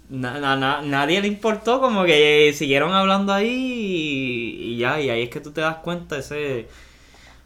na- 0.10 0.40
na- 0.40 0.56
na- 0.56 0.82
nadie 0.82 1.22
le 1.22 1.28
importó, 1.28 1.82
como 1.82 2.06
que 2.06 2.54
siguieron 2.56 2.94
hablando 2.94 3.34
ahí 3.34 3.48
y, 3.50 4.74
y 4.74 4.78
ya, 4.78 5.00
y 5.02 5.10
ahí 5.10 5.24
es 5.24 5.30
que 5.30 5.42
tú 5.42 5.52
te 5.52 5.60
das 5.62 5.76
cuenta 5.78 6.18
ese, 6.18 6.68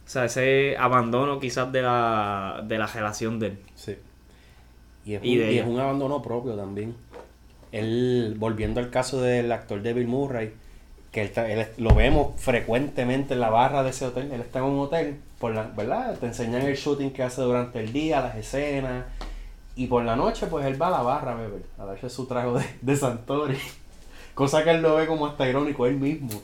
o 0.05 0.09
sea, 0.09 0.25
ese 0.25 0.75
abandono 0.77 1.39
quizás 1.39 1.71
de 1.71 1.81
la, 1.81 2.61
de 2.63 2.77
la 2.77 2.85
relación 2.87 3.39
de 3.39 3.47
él. 3.47 3.59
Sí. 3.75 3.95
Y 5.03 5.15
es, 5.15 5.23
Y 5.25 5.33
un, 5.33 5.39
de 5.39 5.45
y 5.51 5.53
ella. 5.55 5.61
es 5.63 5.67
un 5.67 5.79
abandono 5.79 6.21
propio 6.21 6.53
también. 6.53 6.95
Él, 7.71 8.35
volviendo 8.37 8.79
al 8.79 8.89
caso 8.89 9.21
del 9.21 9.51
actor 9.51 9.81
Bill 9.81 10.07
Murray, 10.07 10.53
que 11.11 11.23
él, 11.23 11.67
lo 11.77 11.93
vemos 11.93 12.39
frecuentemente 12.39 13.33
en 13.33 13.41
la 13.41 13.49
barra 13.49 13.83
de 13.83 13.89
ese 13.89 14.05
hotel. 14.05 14.31
Él 14.31 14.41
está 14.41 14.59
en 14.59 14.65
un 14.65 14.79
hotel, 14.79 15.19
¿verdad? 15.41 16.17
Te 16.17 16.27
enseñan 16.27 16.61
el 16.63 16.75
shooting 16.75 17.11
que 17.11 17.23
hace 17.23 17.41
durante 17.41 17.79
el 17.79 17.91
día, 17.91 18.21
las 18.21 18.35
escenas. 18.35 19.05
Y 19.75 19.87
por 19.87 20.03
la 20.03 20.15
noche, 20.15 20.47
pues 20.47 20.65
él 20.65 20.81
va 20.81 20.87
a 20.87 20.91
la 20.91 21.01
barra 21.01 21.33
a 21.33 21.35
beber, 21.35 21.63
a 21.77 21.85
darse 21.85 22.09
su 22.09 22.25
trago 22.25 22.57
de, 22.57 22.65
de 22.81 22.95
Santori. 22.95 23.57
Cosa 24.33 24.63
que 24.63 24.71
él 24.71 24.81
lo 24.81 24.95
ve 24.95 25.07
como 25.07 25.27
hasta 25.27 25.47
irónico 25.47 25.85
él 25.85 25.97
mismo. 25.97 26.41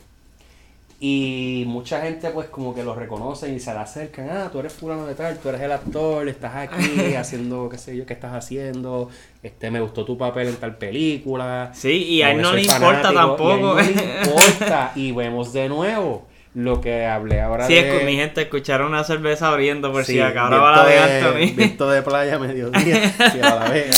Y 1.00 1.64
mucha 1.68 2.02
gente 2.02 2.32
pues 2.32 2.48
como 2.48 2.74
que 2.74 2.82
lo 2.84 2.96
reconoce 2.96 3.50
y 3.54 3.60
se 3.60 3.72
le 3.72 3.78
acercan, 3.80 4.30
ah, 4.32 4.50
tú 4.52 4.60
eres 4.60 4.74
fulano 4.74 5.06
de 5.06 5.14
tal, 5.14 5.38
tú 5.38 5.50
eres 5.50 5.62
el 5.62 5.72
actor, 5.72 6.28
estás 6.28 6.56
aquí 6.56 7.14
haciendo, 7.18 7.70
qué 7.70 7.78
sé 7.78 7.96
yo, 7.96 8.06
qué 8.08 8.14
estás 8.14 8.34
haciendo, 8.34 9.08
este, 9.44 9.70
me 9.70 9.80
gustó 9.80 10.06
tu 10.06 10.18
papel 10.18 10.48
en 10.48 10.56
tal 10.56 10.76
película. 10.78 11.70
Sí, 11.76 12.04
y 12.04 12.22
a 12.24 12.32
él 12.32 12.42
no 12.42 12.52
le 12.54 12.64
importa 12.64 13.14
tampoco. 13.14 13.80
Y 13.80 13.84
a 13.84 13.86
él 13.88 13.96
no 13.96 14.02
le 14.02 14.20
importa. 14.26 14.92
Y 14.96 15.12
vemos 15.12 15.54
de 15.54 15.70
nuevo 15.70 16.26
lo 16.56 16.82
que 16.82 17.06
hablé 17.06 17.42
ahora 17.42 17.68
Sí, 17.68 17.76
de... 17.76 18.02
escu- 18.02 18.06
mi 18.06 18.16
gente, 18.16 18.42
escucharon 18.42 18.88
una 18.88 19.04
cerveza 19.04 19.50
abriendo 19.50 19.92
por 19.92 20.04
si 20.04 20.14
Sí, 20.14 20.20
ahora 20.20 20.50
va 20.50 20.78
la 20.78 20.86
de 20.86 20.98
Anthony. 20.98 21.56
Viento 21.56 21.88
de 21.92 22.02
playa, 22.02 22.40
mediodía, 22.40 23.14
si 23.32 23.40
a 23.40 23.54
la 23.56 23.70
vega. 23.70 23.92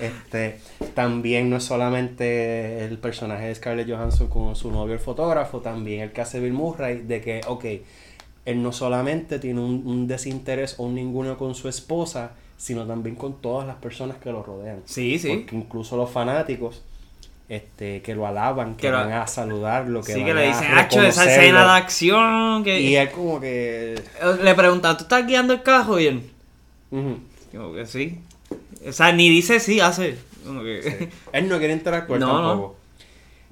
Este, 0.00 0.58
también 0.94 1.48
no 1.50 1.56
es 1.56 1.64
solamente 1.64 2.84
el 2.84 2.98
personaje 2.98 3.46
de 3.46 3.54
Scarlett 3.54 3.88
Johansson 3.88 4.28
con 4.28 4.56
su 4.56 4.70
novio 4.70 4.94
el 4.94 5.00
fotógrafo, 5.00 5.60
también 5.60 6.00
el 6.00 6.12
que 6.12 6.20
hace 6.20 6.40
Bill 6.40 6.52
Murray, 6.52 6.98
de 7.02 7.20
que, 7.20 7.40
ok, 7.46 7.64
él 8.44 8.62
no 8.62 8.72
solamente 8.72 9.38
tiene 9.38 9.60
un, 9.60 9.82
un 9.86 10.06
desinterés 10.06 10.74
o 10.78 10.84
un 10.84 10.94
ninguno 10.96 11.38
con 11.38 11.54
su 11.54 11.68
esposa, 11.68 12.32
sino 12.56 12.86
también 12.86 13.14
con 13.16 13.40
todas 13.40 13.66
las 13.66 13.76
personas 13.76 14.16
que 14.18 14.30
lo 14.32 14.42
rodean. 14.42 14.82
Sí, 14.84 15.18
sí. 15.18 15.28
Porque 15.38 15.56
incluso 15.56 15.96
los 15.96 16.10
fanáticos 16.10 16.82
este, 17.48 18.02
que 18.02 18.14
lo 18.14 18.26
alaban, 18.26 18.74
que 18.74 18.82
Que 18.82 18.90
lo- 18.90 18.98
van 18.98 19.12
a 19.12 19.26
saludarlo, 19.26 20.00
que 20.02 20.12
sí, 20.12 20.18
van 20.20 20.26
que 20.28 20.34
le 20.34 20.46
dicen, 20.48 20.64
hacho, 20.72 21.02
esa 21.02 21.24
reconocerlo". 21.24 21.30
escena 21.30 21.64
de 21.64 21.78
acción 21.78 22.64
que... 22.64 22.80
Y 22.80 22.96
él 22.96 23.10
como 23.10 23.40
que... 23.40 24.00
Le 24.42 24.54
preguntan, 24.54 24.96
¿tú 24.96 25.04
estás 25.04 25.26
guiando 25.26 25.52
el 25.54 25.62
carro 25.62 25.96
bien? 25.96 26.30
ujú. 26.90 27.18
Como 27.52 27.74
que 27.74 27.86
sí. 27.86 28.18
O 28.86 28.92
sea, 28.92 29.12
ni 29.12 29.28
dice 29.28 29.60
sí, 29.60 29.80
hace. 29.80 30.14
Sí. 30.16 31.08
Él 31.32 31.48
no 31.48 31.58
quiere 31.58 31.72
interactuar 31.72 32.20
No, 32.20 32.40
no. 32.42 32.48
tampoco. 32.48 32.76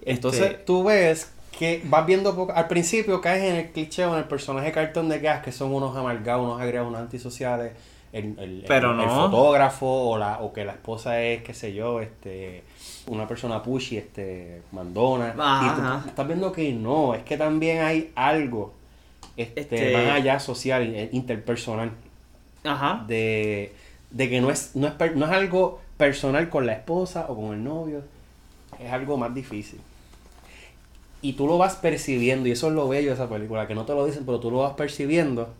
Entonces 0.05 0.43
Este- 0.43 0.55
tú 0.65 0.85
ves 0.85 1.31
que 1.59 1.81
vas 1.85 2.05
viendo 2.07 2.35
poco, 2.35 2.53
al 2.53 2.67
principio 2.67 3.21
caes 3.21 3.45
en 3.45 3.57
el 3.57 3.71
cliché 3.71 4.05
o 4.05 4.13
en 4.13 4.19
el 4.19 4.25
personaje 4.25 4.73
cartón 4.73 5.09
de 5.09 5.21
gas 5.21 5.43
que 5.45 5.53
son 5.53 5.73
unos 5.73 5.97
amargados, 5.97 6.45
unos 6.45 6.61
agregados, 6.61 6.89
unos 6.89 7.01
antisociales, 7.03 7.73
el, 8.13 8.37
el- 8.39 8.65
Pero 8.67 8.91
el- 8.91 8.97
no. 8.97 9.03
el 9.05 9.09
fotógrafo 9.09 9.87
o 9.87 10.19
la 10.19 10.39
o 10.41 10.53
que 10.53 10.65
la 10.65 10.73
esposa 10.73 11.23
es, 11.23 11.43
qué 11.43 11.55
sé 11.55 11.73
yo, 11.73 12.01
este 12.01 12.63
una 13.07 13.27
persona 13.29 13.63
pushy, 13.63 13.97
este 13.99 14.63
mandona. 14.73 15.35
Ajá, 15.39 15.67
y 15.67 15.81
tú 15.81 15.87
ajá. 15.87 16.05
estás 16.09 16.27
viendo 16.27 16.53
que 16.53 16.73
no, 16.73 17.15
es 17.15 17.23
que 17.23 17.37
también 17.37 17.83
hay 17.83 18.11
algo 18.15 18.75
este, 19.37 19.61
Este- 19.63 19.93
más 19.97 20.11
allá 20.17 20.39
social, 20.41 20.83
eh, 20.95 21.09
interpersonal 21.13 21.91
Ajá. 22.65 23.05
de, 23.07 23.73
de 24.13 24.29
que 24.29 24.41
no 24.41 24.51
es, 24.51 24.73
no, 24.75 24.87
es 24.89 25.17
no 25.17 25.27
es 25.27 25.33
algo 25.33 25.81
personal 25.97 26.49
con 26.49 26.67
la 26.67 26.73
esposa 26.75 27.27
o 27.29 27.37
con 27.37 27.55
el 27.55 27.65
novio, 27.65 28.03
es 28.79 28.91
algo 28.93 29.17
más 29.17 29.35
difícil. 29.35 29.81
Y 31.21 31.35
tú 31.35 31.47
lo 31.47 31.57
vas 31.59 31.77
percibiendo, 31.77 32.49
y 32.49 32.53
eso 32.53 32.69
es 32.69 32.75
lo 32.75 32.89
bello 32.89 33.09
de 33.11 33.15
esa 33.15 33.29
película, 33.29 33.67
que 33.69 33.75
no 33.75 33.85
te 33.85 33.95
lo 33.95 34.05
dicen, 34.07 34.25
pero 34.27 34.41
tú 34.41 34.51
lo 34.51 34.59
vas 34.59 34.75
percibiendo 34.75 35.51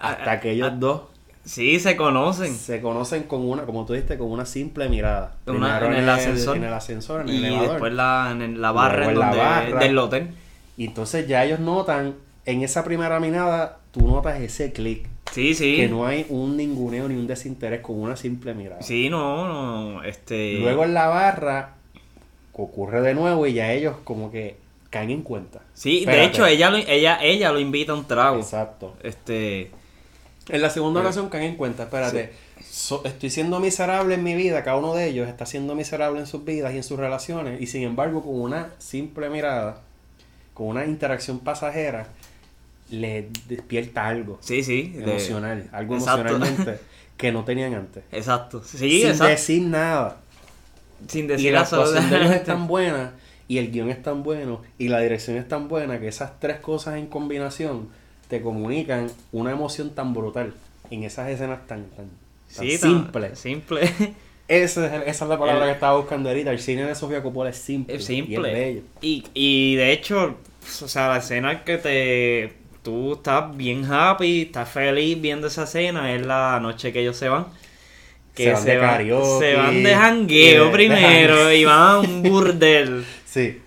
hasta 0.00 0.40
que 0.40 0.52
ellos 0.52 0.70
Ah, 0.72 0.76
dos 0.78 1.00
Sí, 1.44 1.78
se 1.78 1.94
conocen. 1.96 2.52
se 2.56 2.80
conocen 2.80 3.22
con 3.24 3.48
una, 3.48 3.62
como 3.66 3.84
tú 3.86 3.92
dijiste, 3.92 4.18
con 4.18 4.30
una 4.30 4.46
simple 4.46 4.88
mirada. 4.88 5.36
Una- 5.46 5.78
en 5.86 5.92
el 5.94 6.08
ascensor. 6.08 6.56
En 6.56 6.64
el 6.64 6.72
ascensor, 6.72 7.20
en 7.20 7.28
el 7.28 7.34
Y 7.34 7.38
elevador. 7.38 7.70
después 7.70 7.92
la, 7.92 8.30
en 8.32 8.60
la 8.60 8.68
en 8.70 8.74
barra. 8.74 9.78
del 9.78 9.96
hotel. 9.98 10.34
Y 10.76 10.86
entonces 10.86 11.28
ya 11.28 11.44
ellos 11.44 11.60
notan, 11.60 12.14
en 12.46 12.62
esa 12.62 12.82
primera 12.84 13.20
mirada, 13.20 13.78
tú 13.92 14.06
notas 14.08 14.40
ese 14.40 14.72
clic. 14.72 15.08
Sí, 15.32 15.54
sí. 15.54 15.76
Que 15.76 15.88
no 15.88 16.06
hay 16.06 16.24
un 16.30 16.56
ninguneo 16.56 17.08
ni 17.08 17.14
un 17.14 17.26
desinterés 17.26 17.80
con 17.80 18.00
una 18.00 18.16
simple 18.16 18.54
mirada. 18.54 18.82
Sí, 18.82 19.10
no, 19.10 19.46
no. 19.92 20.02
Este. 20.02 20.54
Luego 20.60 20.84
en 20.84 20.94
la 20.94 21.08
barra 21.08 21.74
ocurre 22.54 23.02
de 23.02 23.14
nuevo 23.14 23.46
y 23.46 23.52
ya 23.52 23.72
ellos 23.72 23.96
como 24.04 24.30
que 24.30 24.56
caen 24.90 25.10
en 25.10 25.22
cuenta. 25.22 25.60
Sí, 25.74 26.04
de 26.06 26.24
hecho, 26.24 26.46
ella 26.46 26.70
lo, 26.70 26.78
ella, 26.78 27.18
ella 27.22 27.52
lo 27.52 27.58
invita 27.60 27.92
a 27.92 27.96
un 27.96 28.06
trago. 28.06 28.38
Exacto. 28.38 28.94
Este. 29.02 29.70
En 30.48 30.62
la 30.62 30.70
segunda 30.70 31.00
ocasión 31.00 31.28
caen 31.28 31.42
en 31.44 31.56
cuenta, 31.56 31.82
espérate, 31.82 32.32
so- 32.64 33.02
estoy 33.04 33.30
siendo 33.30 33.58
miserable 33.58 34.14
en 34.14 34.22
mi 34.22 34.34
vida, 34.36 34.62
cada 34.62 34.76
uno 34.76 34.94
de 34.94 35.08
ellos 35.08 35.28
está 35.28 35.44
siendo 35.44 35.74
miserable 35.74 36.20
en 36.20 36.26
sus 36.28 36.44
vidas 36.44 36.72
y 36.72 36.76
en 36.76 36.84
sus 36.84 36.98
relaciones, 37.00 37.60
y 37.60 37.66
sin 37.66 37.82
embargo 37.82 38.22
con 38.22 38.40
una 38.40 38.70
simple 38.78 39.28
mirada, 39.28 39.80
con 40.54 40.68
una 40.68 40.84
interacción 40.84 41.40
pasajera, 41.40 42.06
le 42.90 43.28
despierta 43.48 44.06
algo 44.06 44.38
Sí, 44.40 44.62
sí. 44.62 44.90
de- 44.96 45.02
emocional, 45.04 45.68
algo 45.72 45.96
Exacto. 45.96 46.28
emocionalmente 46.28 46.78
que 47.16 47.32
no 47.32 47.44
tenían 47.44 47.74
antes. 47.74 48.04
Exacto. 48.12 48.62
Sí, 48.64 49.00
sin 49.00 49.08
exacto. 49.10 49.24
decir 49.30 49.62
nada. 49.62 50.20
Sin 51.08 51.24
y 51.26 51.28
decir 51.28 51.52
la 51.52 51.60
actuación 51.60 52.08
de 52.10 52.16
ellos 52.16 52.30
es 52.30 52.44
tan 52.44 52.66
buena 52.66 53.12
y 53.48 53.58
el 53.58 53.70
guion 53.70 53.90
es 53.90 54.02
tan 54.02 54.22
bueno 54.22 54.62
y 54.78 54.88
la 54.88 55.00
dirección 55.00 55.36
es 55.36 55.46
tan 55.46 55.68
buena 55.68 56.00
que 56.00 56.08
esas 56.08 56.40
tres 56.40 56.58
cosas 56.58 56.96
en 56.96 57.06
combinación 57.06 57.88
te 58.28 58.40
comunican 58.40 59.08
una 59.30 59.50
emoción 59.52 59.90
tan 59.90 60.14
brutal 60.14 60.54
en 60.90 61.04
esas 61.04 61.28
escenas 61.28 61.66
tan, 61.66 61.84
tan, 61.90 62.06
tan 62.06 62.10
Sí, 62.48 62.78
tan- 62.78 62.90
simples. 62.90 63.38
Simple. 63.38 63.80
Esa 64.48 64.86
es, 64.86 65.02
esa 65.08 65.24
es 65.24 65.28
la 65.28 65.36
palabra 65.40 65.64
El- 65.64 65.70
que 65.70 65.74
estaba 65.74 65.96
buscando 65.98 66.28
ahorita. 66.28 66.52
El 66.52 66.60
cine 66.60 66.84
de 66.84 66.94
Sofía 66.94 67.20
Coppola 67.20 67.50
es 67.50 67.56
simple. 67.56 67.96
Es 67.96 68.08
Y 68.08 68.20
es 68.20 68.26
simple. 68.26 68.52
bello. 68.52 68.80
Y, 69.00 69.24
y 69.34 69.74
de 69.74 69.90
hecho, 69.92 70.36
o 70.84 70.86
sea, 70.88 71.08
la 71.08 71.16
escena 71.16 71.64
que 71.64 71.78
te. 71.78 72.52
Tú 72.86 73.14
estás 73.14 73.56
bien 73.56 73.84
happy, 73.90 74.42
estás 74.42 74.68
feliz 74.68 75.20
viendo 75.20 75.48
esa 75.48 75.64
escena, 75.64 76.12
es 76.14 76.24
la 76.24 76.60
noche 76.60 76.92
que 76.92 77.00
ellos 77.00 77.16
se 77.16 77.28
van. 77.28 77.46
que 78.32 78.44
Se 78.44 78.52
van 78.52 78.64
de 78.64 78.76
van- 78.76 78.90
karaoke, 78.90 79.38
se 79.40 79.54
van 79.56 79.82
de 79.82 79.94
jangueo 79.94 80.70
primero 80.70 81.46
de 81.46 81.56
y 81.56 81.64
van 81.64 81.80
a 81.80 81.98
un 81.98 82.22
burdel. 82.22 83.04
Sí. 83.26 83.60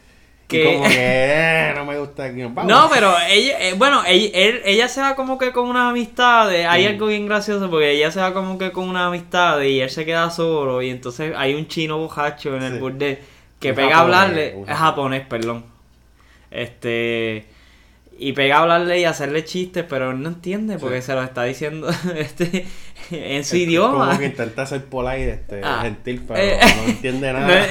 Que- 0.47 0.61
Y 0.61 0.63
como 0.77 0.87
que 0.87 0.95
eh, 0.97 1.73
no 1.75 1.83
me 1.85 1.99
gusta 1.99 2.23
aquí. 2.23 2.41
vamos. 2.43 2.65
No, 2.65 2.89
pero 2.91 3.13
ella, 3.29 3.59
eh, 3.67 3.73
bueno, 3.73 4.03
ella, 4.07 4.29
él- 4.33 4.61
ella 4.65 4.87
se 4.87 5.01
va 5.01 5.15
como 5.15 5.37
que 5.37 5.51
con 5.51 5.67
una 5.67 5.89
amistad. 5.89 6.49
Hay 6.49 6.85
Mm. 6.85 6.87
algo 6.87 7.07
bien 7.07 7.25
gracioso 7.27 7.69
porque 7.69 7.91
ella 7.91 8.09
se 8.11 8.19
va 8.21 8.33
como 8.33 8.57
que 8.57 8.71
con 8.71 8.87
una 8.87 9.07
amistad 9.07 9.59
y 9.61 9.81
él 9.81 9.89
se 9.89 10.05
queda 10.05 10.29
solo. 10.31 10.81
Y 10.81 10.89
entonces 10.91 11.33
hay 11.35 11.53
un 11.55 11.67
chino 11.67 11.97
bojacho 11.97 12.55
en 12.55 12.63
el 12.63 12.73
Sí. 12.75 12.79
burdel 12.79 13.19
que 13.59 13.71
Un 13.71 13.75
pega 13.75 13.87
a 13.89 13.91
japonés, 13.97 14.15
hablarle. 14.17 14.53
un 14.55 14.69
Es 14.69 14.77
japonés, 14.77 15.25
perdón. 15.27 15.65
Este. 16.51 17.45
Y 18.21 18.33
pega 18.33 18.57
a 18.57 18.61
hablarle 18.63 18.99
y 18.99 19.05
hacerle 19.05 19.45
chistes, 19.45 19.85
pero 19.87 20.11
él 20.11 20.21
no 20.21 20.27
entiende 20.27 20.77
porque 20.77 21.01
Sí. 21.01 21.07
se 21.07 21.13
lo 21.13 21.23
está 21.23 21.43
diciendo 21.45 21.87
este 22.17 22.65
en 23.11 23.45
su 23.45 23.55
Es 23.55 23.61
idioma. 23.61 24.07
Como 24.07 24.19
que 24.19 24.25
intenta 24.25 24.65
ser 24.65 24.83
polite, 24.85 25.31
este, 25.31 25.61
Ah. 25.63 25.79
gentil, 25.83 26.23
pero 26.27 26.39
Eh, 26.39 26.59
no 26.75 26.83
entiende 26.91 27.31
No, 27.33 27.39
nada. 27.39 27.67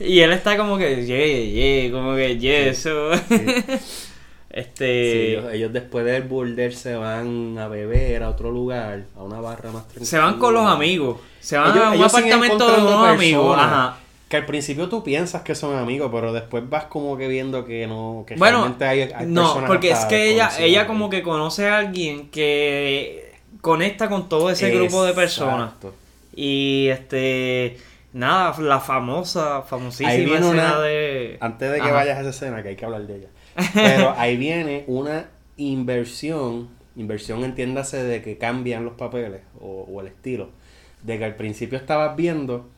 y 0.00 0.18
él 0.20 0.32
está 0.32 0.56
como 0.56 0.76
que, 0.76 1.06
yeah, 1.06 1.84
yeah, 1.84 1.92
como 1.92 2.16
que, 2.16 2.36
yeah, 2.38 2.66
eso. 2.66 3.14
Sí, 3.28 3.46
este. 4.50 5.30
ellos, 5.32 5.52
ellos 5.52 5.72
después 5.72 6.04
del 6.04 6.24
boulder 6.24 6.74
se 6.74 6.94
van 6.96 7.56
a 7.58 7.68
beber 7.68 8.22
a 8.22 8.28
otro 8.30 8.50
lugar, 8.50 9.04
a 9.16 9.22
una 9.22 9.40
barra 9.40 9.70
más 9.70 9.84
tranquila. 9.84 10.06
Se 10.06 10.18
van 10.18 10.38
con 10.38 10.52
los 10.52 10.66
amigos. 10.66 11.18
Se 11.40 11.56
van 11.56 11.70
Ellos- 11.72 11.84
a 11.84 11.90
un 11.92 12.02
apartamento 12.04 12.70
de 12.76 12.82
unos 12.82 13.06
amigos. 13.08 13.56
Ajá. 13.58 13.98
Que 14.32 14.38
al 14.38 14.46
principio 14.46 14.88
tú 14.88 15.04
piensas 15.04 15.42
que 15.42 15.54
son 15.54 15.76
amigos, 15.76 16.08
pero 16.10 16.32
después 16.32 16.66
vas 16.66 16.84
como 16.84 17.18
que 17.18 17.28
viendo 17.28 17.66
que 17.66 17.86
no, 17.86 18.24
que 18.26 18.36
Bueno, 18.36 18.60
realmente 18.60 18.86
hay, 18.86 19.00
hay 19.02 19.26
no, 19.26 19.42
personas 19.42 19.68
porque 19.68 19.90
es 19.90 20.06
que 20.06 20.30
ella, 20.30 20.50
ella 20.58 20.86
como 20.86 21.10
que 21.10 21.22
conoce 21.22 21.68
a 21.68 21.76
alguien 21.76 22.30
que 22.30 23.30
conecta 23.60 24.08
con 24.08 24.30
todo 24.30 24.48
ese 24.48 24.70
grupo 24.70 25.04
de 25.04 25.12
personas. 25.12 25.74
Y 26.34 26.86
este. 26.88 27.76
Nada, 28.14 28.58
la 28.58 28.80
famosa, 28.80 29.60
famosísima 29.64 30.08
Ahí 30.08 30.24
viene 30.24 30.40
escena 30.46 30.76
una- 30.76 30.80
de. 30.80 31.36
Antes 31.38 31.70
de 31.70 31.76
que 31.76 31.82
Ajá. 31.82 31.92
vayas 31.92 32.16
a 32.16 32.20
esa 32.22 32.30
escena, 32.30 32.62
que 32.62 32.70
hay 32.70 32.76
que 32.76 32.84
hablar 32.86 33.02
de 33.06 33.16
ella. 33.16 33.28
Pero 33.74 34.14
ahí 34.16 34.38
viene 34.38 34.84
una 34.86 35.26
inversión, 35.58 36.70
inversión 36.96 37.44
entiéndase 37.44 38.02
de 38.02 38.22
que 38.22 38.38
cambian 38.38 38.86
los 38.86 38.94
papeles 38.94 39.42
o, 39.60 39.86
o 39.92 40.00
el 40.00 40.06
estilo. 40.06 40.48
De 41.02 41.18
que 41.18 41.24
al 41.26 41.34
principio 41.36 41.76
estabas 41.76 42.16
viendo 42.16 42.70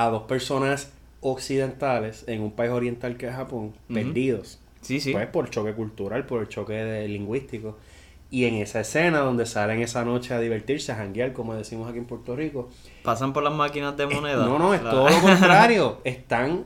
a 0.00 0.08
dos 0.10 0.22
personas 0.24 0.92
occidentales 1.20 2.24
en 2.28 2.42
un 2.42 2.52
país 2.52 2.70
oriental 2.70 3.16
que 3.16 3.26
es 3.26 3.34
Japón, 3.34 3.74
perdidos. 3.92 4.58
Sí, 4.80 5.00
sí. 5.00 5.12
Pues 5.12 5.26
por 5.26 5.50
choque 5.50 5.72
cultural, 5.72 6.24
por 6.26 6.40
el 6.42 6.48
choque 6.48 6.72
de- 6.74 7.08
lingüístico. 7.08 7.76
Y 8.30 8.44
en 8.44 8.54
esa 8.56 8.80
escena 8.80 9.20
donde 9.20 9.46
salen 9.46 9.80
esa 9.80 10.04
noche 10.04 10.34
a 10.34 10.38
divertirse, 10.40 10.92
a 10.92 10.96
janguear, 10.96 11.32
como 11.32 11.54
decimos 11.54 11.88
aquí 11.88 11.98
en 11.98 12.04
Puerto 12.04 12.36
Rico, 12.36 12.68
Pasan 13.02 13.32
por 13.32 13.42
las 13.42 13.54
máquinas 13.54 13.96
de 13.96 14.06
moneda. 14.06 14.44
no, 14.44 14.58
no, 14.58 14.74
es 14.74 14.82
todo 14.82 15.08
lo 15.08 15.20
contrario. 15.22 15.98
Están 16.04 16.64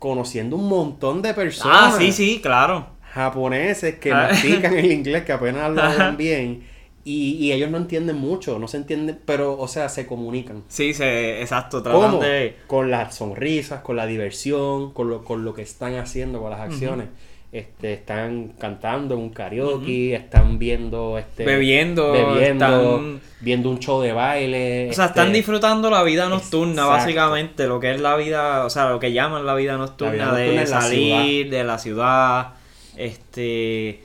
conociendo 0.00 0.56
un 0.56 0.68
montón 0.68 1.22
de 1.22 1.32
personas 1.32 1.94
Ah, 1.94 1.96
sí, 1.98 2.10
sí, 2.12 2.40
claro. 2.42 2.88
japoneses 3.12 3.98
que 3.98 4.12
Ah. 4.12 4.28
mastican 4.30 4.74
el 4.76 4.90
inglés, 4.90 5.24
que 5.24 5.32
apenas 5.32 5.62
hablan 5.62 6.16
bien. 6.16 6.66
Y, 7.06 7.32
y 7.38 7.52
ellos 7.52 7.70
no 7.70 7.76
entienden 7.76 8.16
mucho, 8.16 8.58
no 8.58 8.66
se 8.66 8.78
entienden, 8.78 9.18
pero, 9.26 9.58
o 9.58 9.68
sea, 9.68 9.90
se 9.90 10.06
comunican. 10.06 10.64
Sí, 10.68 10.94
se, 10.94 11.42
exacto. 11.42 11.82
Tratan 11.82 12.00
¿Cómo? 12.12 12.18
de. 12.22 12.56
Con 12.66 12.90
las 12.90 13.14
sonrisas, 13.16 13.82
con 13.82 13.96
la 13.96 14.06
diversión, 14.06 14.92
con 14.92 15.10
lo, 15.10 15.22
con 15.22 15.44
lo 15.44 15.52
que 15.52 15.60
están 15.62 15.96
haciendo, 15.96 16.40
con 16.40 16.50
las 16.50 16.60
acciones. 16.60 17.08
Este, 17.52 17.92
están 17.92 18.54
cantando 18.58 19.14
en 19.14 19.20
un 19.20 19.30
karaoke, 19.30 20.14
están 20.16 20.58
viendo 20.58 21.18
este 21.18 21.44
Bebiendo, 21.44 22.10
bebiendo, 22.10 22.64
están- 22.66 23.20
viendo 23.40 23.70
un 23.70 23.78
show 23.78 24.00
de 24.00 24.12
baile. 24.12 24.88
O 24.90 24.92
sea, 24.92 25.04
están 25.04 25.26
este, 25.26 25.36
disfrutando 25.36 25.88
la 25.88 26.02
vida 26.02 26.28
nocturna, 26.28 26.72
Exacto. 26.82 26.90
básicamente, 26.90 27.66
lo 27.68 27.78
que 27.78 27.92
es 27.92 28.00
la 28.00 28.16
vida, 28.16 28.64
o 28.64 28.70
sea, 28.70 28.88
lo 28.88 28.98
que 28.98 29.12
llaman 29.12 29.46
la 29.46 29.54
vida 29.54 29.76
nocturna, 29.76 30.32
La 30.32 30.32
vida 30.32 30.36
nocturna 30.36 30.62
de 30.64 30.66
la 30.70 30.80
salir 30.80 31.50
de 31.50 31.62
la 31.64 31.78
ciudad, 31.78 32.54
este... 32.96 34.02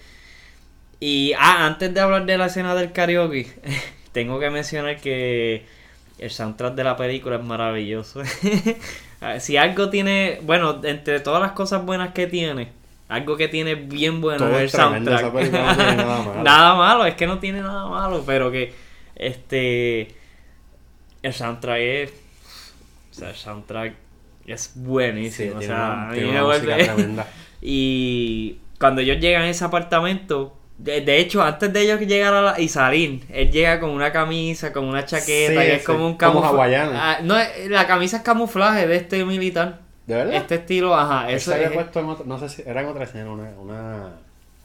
Y, 0.99 1.33
ah, 1.37 1.65
antes 1.65 1.93
de 1.93 1.99
hablar 2.01 2.25
de 2.25 2.37
la 2.37 2.47
escena 2.47 2.75
del 2.75 2.91
karaoke, 2.91 3.47
tengo 4.11 4.39
que 4.39 4.49
mencionar 4.49 4.97
que 4.97 5.65
el 6.17 6.29
soundtrack 6.29 6.75
de 6.75 6.83
la 6.83 6.97
película 6.97 7.37
es 7.37 7.43
maravilloso. 7.43 8.21
si 9.39 9.57
algo 9.57 9.89
tiene, 9.89 10.39
bueno, 10.43 10.81
entre 10.83 11.19
todas 11.21 11.41
las 11.41 11.51
cosas 11.53 11.85
buenas 11.85 12.13
que 12.13 12.27
tiene, 12.27 12.69
algo 13.07 13.37
que 13.37 13.47
tiene 13.47 13.75
bien 13.75 14.19
bueno 14.21 14.37
Todo 14.45 14.57
es 14.59 14.61
el 14.63 14.69
soundtrack. 14.69 15.19
esa 15.19 15.31
película 15.33 15.65
no 15.65 15.75
tiene 15.77 15.95
nada 15.95 16.21
malo. 16.23 16.43
Nada 16.43 16.75
malo, 16.75 17.05
es 17.05 17.15
que 17.15 17.27
no 17.27 17.39
tiene 17.39 17.61
nada 17.61 17.87
malo, 17.87 18.23
pero 18.25 18.51
que 18.51 18.73
este 19.15 20.09
el 21.23 21.33
soundtrack 21.33 21.79
es 21.79 22.11
o 23.11 23.13
sea, 23.13 23.29
el 23.29 23.35
soundtrack 23.35 23.93
es 24.45 24.61
sí, 24.61 24.71
buenísimo, 24.75 25.57
o 25.57 25.61
sea, 25.61 25.75
una- 25.75 26.03
a 26.03 26.05
mí 26.07 26.13
tiene 26.13 26.31
me 26.31 26.41
una 26.43 26.47
música 26.53 26.75
vuelve- 26.77 26.85
tremenda. 26.85 27.27
y 27.61 28.57
cuando 28.79 29.01
ellos 29.01 29.17
llegan 29.19 29.41
a 29.43 29.49
ese 29.49 29.65
apartamento, 29.65 30.55
de, 30.79 31.01
de 31.01 31.19
hecho, 31.19 31.43
antes 31.43 31.71
de 31.73 31.81
ellos 31.81 31.99
llegar 32.01 32.33
a 32.33 32.41
la- 32.41 32.59
y 32.59 32.67
salir, 32.69 33.23
él 33.31 33.51
llega 33.51 33.79
con 33.79 33.89
una 33.91 34.11
camisa, 34.11 34.71
con 34.73 34.85
una 34.85 35.05
chaqueta, 35.05 35.61
Sí, 35.61 35.67
y 35.67 35.71
es 35.71 35.79
sí, 35.81 35.85
como 35.85 36.05
un 36.07 36.17
como 36.17 36.41
camuflaje. 36.41 36.75
hawaiana. 36.77 37.19
no, 37.21 37.35
la 37.69 37.85
camisa 37.85 38.17
es 38.17 38.23
camuflaje 38.23 38.87
de 38.87 38.95
este 38.95 39.23
militar. 39.25 39.79
¿De 40.07 40.15
verdad? 40.15 40.33
Este 40.35 40.55
estilo, 40.55 40.95
ajá, 40.95 41.29
eso 41.29 41.51
se 41.51 41.55
había 41.55 41.67
es. 41.67 41.73
puesto 41.73 41.99
en 41.99 42.05
otro- 42.07 42.25
no 42.25 42.39
sé 42.39 42.49
si 42.49 42.63
era 42.65 42.81
en 42.81 42.87
otra 42.87 43.03
escena, 43.03 43.29
una, 43.29 43.49
una, 43.59 44.09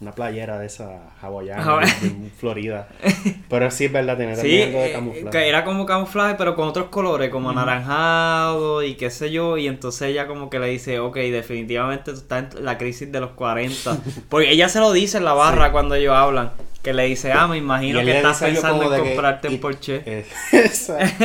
una 0.00 0.12
playera 0.12 0.58
de 0.58 0.66
esa 0.66 1.10
hawaiana 1.22 1.64
Hawa- 1.64 2.00
de, 2.00 2.08
de 2.10 2.30
Florida. 2.30 2.88
Pero 3.48 3.70
sí 3.70 3.84
es 3.86 3.92
verdad, 3.92 4.18
Sí, 4.18 4.24
también 4.36 4.68
algo 4.68 4.78
de 4.80 4.86
eh, 4.88 4.92
camuflaje. 4.92 5.30
que 5.30 5.48
era 5.48 5.64
como 5.64 5.86
camuflaje, 5.86 6.34
pero 6.36 6.56
con 6.56 6.68
otros 6.68 6.88
colores, 6.88 7.30
como 7.30 7.50
anaranjado 7.50 8.82
y 8.82 8.94
qué 8.96 9.10
sé 9.10 9.30
yo. 9.30 9.56
Y 9.56 9.66
entonces 9.68 10.02
ella 10.10 10.26
como 10.26 10.50
que 10.50 10.58
le 10.58 10.66
dice, 10.68 10.98
ok, 10.98 11.16
definitivamente 11.16 12.12
tú 12.12 12.18
estás 12.18 12.54
en 12.56 12.64
la 12.64 12.76
crisis 12.76 13.10
de 13.10 13.20
los 13.20 13.30
40. 13.30 13.98
Porque 14.28 14.50
ella 14.50 14.68
se 14.68 14.80
lo 14.80 14.92
dice 14.92 15.18
en 15.18 15.24
la 15.24 15.32
barra 15.32 15.72
cuando 15.72 15.94
ellos 15.94 16.12
hablan. 16.14 16.52
Que 16.82 16.92
le 16.92 17.04
dice, 17.04 17.32
ah, 17.32 17.46
me 17.46 17.56
imagino 17.56 18.02
que 18.04 18.14
estás 18.16 18.40
pensando 18.40 18.94
en 18.94 19.02
que- 19.02 19.08
comprarte 19.08 19.48
un 19.48 19.58
Porsche. 19.58 20.02
Eh, 20.04 20.26
exacto. 20.52 21.24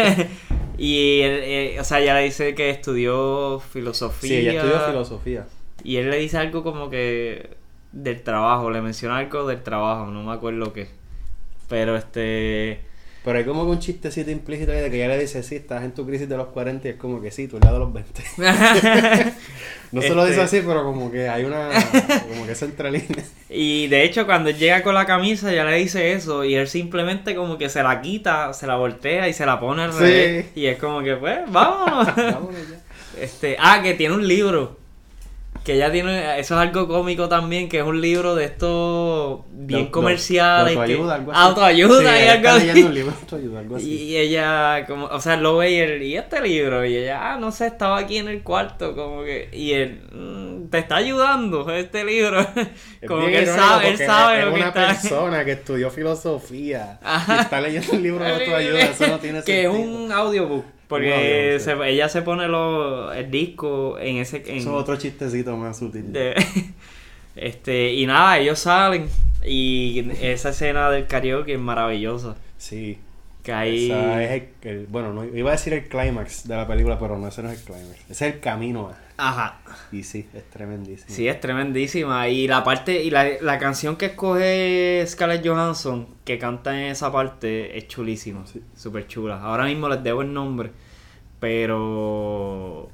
y 0.77 1.19
él, 1.21 1.39
eh, 1.43 1.77
o 1.81 1.83
sea, 1.83 1.99
ella 1.99 2.13
le 2.13 2.21
dice 2.23 2.55
que 2.55 2.69
estudió 2.69 3.59
filosofía. 3.59 4.29
Sí, 4.29 4.35
ella 4.37 4.53
estudió 4.61 4.79
filosofía. 4.87 5.47
Y 5.83 5.97
él 5.97 6.09
le 6.11 6.17
dice 6.17 6.37
algo 6.37 6.63
como 6.63 6.89
que 6.89 7.57
del 7.91 8.21
trabajo, 8.21 8.69
le 8.71 8.81
menciona 8.81 9.17
algo 9.17 9.47
del 9.47 9.61
trabajo, 9.63 10.05
no 10.07 10.23
me 10.23 10.33
acuerdo 10.33 10.73
qué. 10.73 10.89
Pero 11.67 11.95
este... 11.95 12.81
Pero 13.23 13.37
hay 13.37 13.43
como 13.43 13.65
que 13.65 13.71
un 13.71 13.79
chistecito 13.79 14.31
implícito 14.31 14.71
ahí 14.71 14.79
de 14.79 14.89
que 14.89 14.95
ella 14.95 15.09
le 15.09 15.19
dice, 15.19 15.43
sí, 15.43 15.55
estás 15.57 15.83
en 15.83 15.93
tu 15.93 16.05
crisis 16.07 16.29
de 16.29 16.37
los 16.37 16.47
40 16.47 16.87
y 16.87 16.91
es 16.91 16.97
como 16.97 17.21
que 17.21 17.31
sí, 17.31 17.47
tú 17.49 17.57
eres 17.57 17.71
de 17.71 17.77
los 17.79 17.91
20. 17.93 18.23
No 19.91 20.03
se 20.03 20.09
lo 20.09 20.23
dice 20.25 20.43
Este- 20.43 20.57
así, 20.59 20.65
pero 20.67 20.83
como 20.83 21.11
que 21.11 21.27
hay 21.27 21.43
una, 21.45 21.67
como 22.29 22.45
que 22.45 22.51
esa 22.51 22.65
entrelínea. 22.65 23.23
Y 23.49 23.87
de 23.87 24.03
hecho, 24.03 24.27
cuando 24.27 24.51
él 24.51 24.57
llega 24.57 24.83
con 24.83 24.93
la 24.93 25.05
camisa, 25.07 25.51
ya 25.51 25.63
le 25.65 25.75
dice 25.77 26.13
eso. 26.13 26.43
Y 26.45 26.53
él 26.53 26.67
simplemente 26.67 27.33
como 27.35 27.57
que 27.57 27.69
se 27.69 27.81
la 27.81 27.99
quita, 27.99 28.53
se 28.53 28.67
la 28.67 28.75
voltea 28.75 29.27
y 29.27 29.33
se 29.33 29.47
la 29.47 29.59
pone 29.59 29.81
al 29.81 29.93
Sí. 29.93 29.99
revés. 29.99 30.45
Y 30.55 30.67
es 30.67 30.77
como 30.77 31.01
que, 31.01 31.15
pues, 31.15 31.39
vamos. 31.51 32.05
Vámonos 32.15 32.69
ya. 32.69 32.79
este, 33.21 33.57
ah, 33.59 33.81
que 33.81 33.95
tiene 33.95 34.13
un 34.13 34.27
libro. 34.27 34.77
Que 35.63 35.73
ella 35.75 35.91
tiene, 35.91 36.39
eso 36.39 36.55
es 36.55 36.61
algo 36.61 36.87
cómico 36.87 37.27
también, 37.29 37.67
que 37.69 37.79
es 37.79 37.83
un 37.83 37.99
libro 38.01 38.33
de 38.33 38.45
estos 38.45 39.41
bien 39.51 39.85
de- 39.85 39.91
comerciales. 39.91 40.75
autoayuda, 40.75 41.15
algo 41.15 41.31
así. 41.31 41.41
Autoayuda 41.41 41.99
Sí, 42.17 42.23
y 42.23 42.27
algo 42.27 42.49
así. 42.49 42.59
leyendo 42.67 42.87
un 42.89 42.95
libro 42.95 43.11
de 43.11 43.17
autoayuda, 43.19 43.59
algo 43.59 43.75
así. 43.75 43.91
Y 44.03 44.17
ella, 44.17 44.85
como, 44.87 45.05
o 45.07 45.19
sea, 45.19 45.35
lo 45.35 45.57
ve 45.57 45.71
y 45.71 45.75
él, 45.79 46.01
¿y 46.03 46.17
este 46.17 46.41
libro? 46.41 46.85
Y 46.85 46.95
ella, 46.97 47.33
ah, 47.33 47.37
no 47.37 47.51
sé, 47.51 47.67
estaba 47.67 47.97
aquí 47.99 48.17
en 48.17 48.29
el 48.29 48.41
cuarto, 48.41 48.95
como 48.95 49.23
que, 49.23 49.49
y 49.51 49.73
él, 49.73 50.01
"Mm, 50.11 50.69
te 50.69 50.79
está 50.79 50.95
ayudando 50.95 51.69
este 51.71 52.03
libro. 52.05 52.39
Es 53.01 53.07
como 53.07 53.27
que 53.27 53.39
él 53.39 53.47
sabe, 53.47 53.89
él 53.89 53.97
sabe 53.97 54.39
es 54.39 54.45
lo 54.45 54.51
que 54.53 54.57
una 54.59 54.67
está. 54.69 54.87
persona 54.87 55.45
que 55.45 55.51
estudió 55.53 55.89
filosofía 55.91 56.99
Ajá. 57.03 57.35
y 57.37 57.39
está 57.41 57.61
leyendo 57.61 57.93
un 57.93 58.03
libro 58.03 58.23
de 58.23 58.31
autoayuda, 58.33 58.79
eso 58.81 59.07
no 59.07 59.19
tiene 59.19 59.43
que 59.43 59.65
es 59.65 59.71
sentido. 59.71 59.89
un 60.03 60.11
audiobook. 60.11 60.65
Porque 60.89 61.57
se- 61.59 61.89
ella 61.89 62.09
se 62.09 62.21
pone 62.23 62.47
lo- 62.49 63.13
el 63.13 63.29
disco 63.31 63.97
en 63.99 64.17
ese. 64.17 64.37
En, 64.47 64.57
Eso 64.57 64.69
es 64.71 64.75
otro 64.75 64.97
chistecito 64.97 65.55
más 65.55 65.77
sutil. 65.79 66.11
de- 66.11 66.33
este, 67.35 67.93
y 67.93 68.05
nada, 68.05 68.37
ellos 68.39 68.59
salen. 68.59 69.07
Y 69.45 70.09
esa 70.21 70.49
escena 70.49 70.89
del 70.89 71.07
karaoke 71.07 71.53
es 71.53 71.59
maravillosa. 71.59 72.35
Sí. 72.57 72.97
Que 73.49 73.53
ahí. 73.53 73.85
Esa 73.91 74.23
es 74.23 74.43
el, 74.61 74.69
el- 74.69 74.85
bueno, 74.87 75.11
no, 75.13 75.25
iba 75.25 75.49
a 75.49 75.53
decir 75.53 75.73
el 75.73 75.87
clímax 75.87 76.47
de 76.47 76.55
la 76.55 76.67
película, 76.67 76.99
pero 76.99 77.17
no, 77.17 77.27
ese 77.27 77.41
no 77.41 77.49
es 77.49 77.59
el 77.59 77.65
clímax. 77.65 77.99
Ese 78.09 78.27
es 78.27 78.33
el 78.35 78.39
camino. 78.39 78.91
Ajá. 79.17 79.59
Y 79.91 80.03
sí, 80.03 80.29
es 80.33 80.43
tremendísimo. 80.49 81.07
Sí, 81.13 81.27
es 81.27 81.39
tremendísima. 81.41 82.29
Y 82.29 82.47
la 82.47 82.63
parte, 82.63 83.03
y 83.03 83.09
la, 83.09 83.27
la 83.41 83.57
canción 83.59 83.95
que 83.97 84.05
escoge 84.07 85.03
Scarlett 85.07 85.45
Johansson, 85.45 86.07
que 86.23 86.37
canta 86.37 86.79
en 86.79 86.87
esa 86.91 87.11
parte, 87.11 87.77
es 87.77 87.87
chulísima. 87.87 88.45
Sí. 88.47 88.61
Súper 88.75 89.07
chula. 89.07 89.41
Ahora 89.41 89.65
mismo 89.65 89.89
les 89.89 90.01
debo 90.03 90.21
el 90.21 90.31
nombre. 90.33 90.71
Pero 91.39 92.89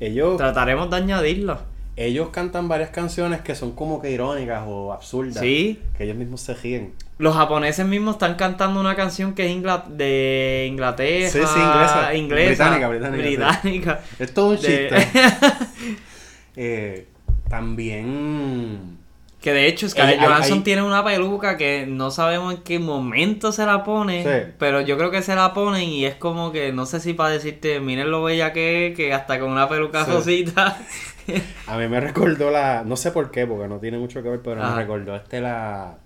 Ellos, 0.00 0.36
trataremos 0.38 0.90
de 0.90 0.96
añadirla. 0.96 1.60
ellos 1.96 2.30
cantan 2.30 2.66
varias 2.68 2.90
canciones 2.90 3.42
que 3.42 3.54
son 3.54 3.72
como 3.72 4.00
que 4.00 4.10
irónicas 4.10 4.64
o 4.66 4.92
absurdas. 4.92 5.38
Sí. 5.40 5.80
Que 5.96 6.04
ellos 6.04 6.16
mismos 6.16 6.40
se 6.40 6.54
ríen. 6.54 6.94
Los 7.18 7.36
japoneses 7.36 7.86
mismos 7.86 8.14
están 8.16 8.34
cantando 8.34 8.80
una 8.80 8.96
canción 8.96 9.34
que 9.34 9.46
es 9.46 9.52
ingla- 9.56 9.84
de 9.86 10.66
Inglaterra. 10.68 11.28
Sí, 11.30 11.38
sí, 11.38 11.60
inglesa. 11.60 12.14
inglesa, 12.14 12.68
Británica, 12.70 12.88
británica, 12.88 13.60
sí. 13.62 13.68
británica. 13.68 14.00
Es 14.18 14.34
todo 14.34 14.48
un 14.50 14.56
De- 14.56 14.88
chiste. 14.90 15.08
Eh, 16.56 17.06
también. 17.48 18.98
Que 19.40 19.52
de 19.52 19.66
hecho 19.66 19.88
Scarlett 19.88 20.20
hay- 20.20 20.26
Johansson 20.26 20.58
hay- 20.58 20.64
tiene 20.64 20.82
una 20.82 21.02
peluca 21.04 21.56
que 21.56 21.84
no 21.88 22.10
sabemos 22.10 22.54
en 22.54 22.62
qué 22.62 22.78
momento 22.78 23.50
se 23.52 23.66
la 23.66 23.82
pone, 23.82 24.22
Sí. 24.22 24.52
pero 24.58 24.80
yo 24.82 24.96
creo 24.98 25.10
que 25.10 25.22
se 25.22 25.34
la 25.34 25.52
ponen 25.52 25.82
y 25.88 26.04
es 26.04 26.14
como 26.14 26.52
que 26.52 26.72
no 26.72 26.86
sé 26.86 27.00
si 27.00 27.12
para 27.14 27.30
decirte, 27.30 27.80
miren 27.80 28.10
lo 28.10 28.22
bella 28.22 28.52
que 28.52 28.88
es, 28.88 28.96
que 28.96 29.12
hasta 29.12 29.40
con 29.40 29.50
una 29.50 29.68
peluca 29.68 30.04
Sí. 30.04 30.10
rosita. 30.12 30.78
A 31.66 31.76
mí 31.76 31.88
me 31.88 32.00
recordó 32.00 32.50
la. 32.50 32.82
No 32.84 32.96
sé 32.96 33.10
por 33.12 33.30
qué, 33.30 33.46
porque 33.46 33.66
no 33.68 33.78
tiene 33.78 33.96
mucho 33.98 34.22
que 34.22 34.28
ver, 34.28 34.40
pero 34.42 34.56
me 34.62 34.74
recordó 34.76 35.16
este 35.16 35.40
la. 35.40 35.96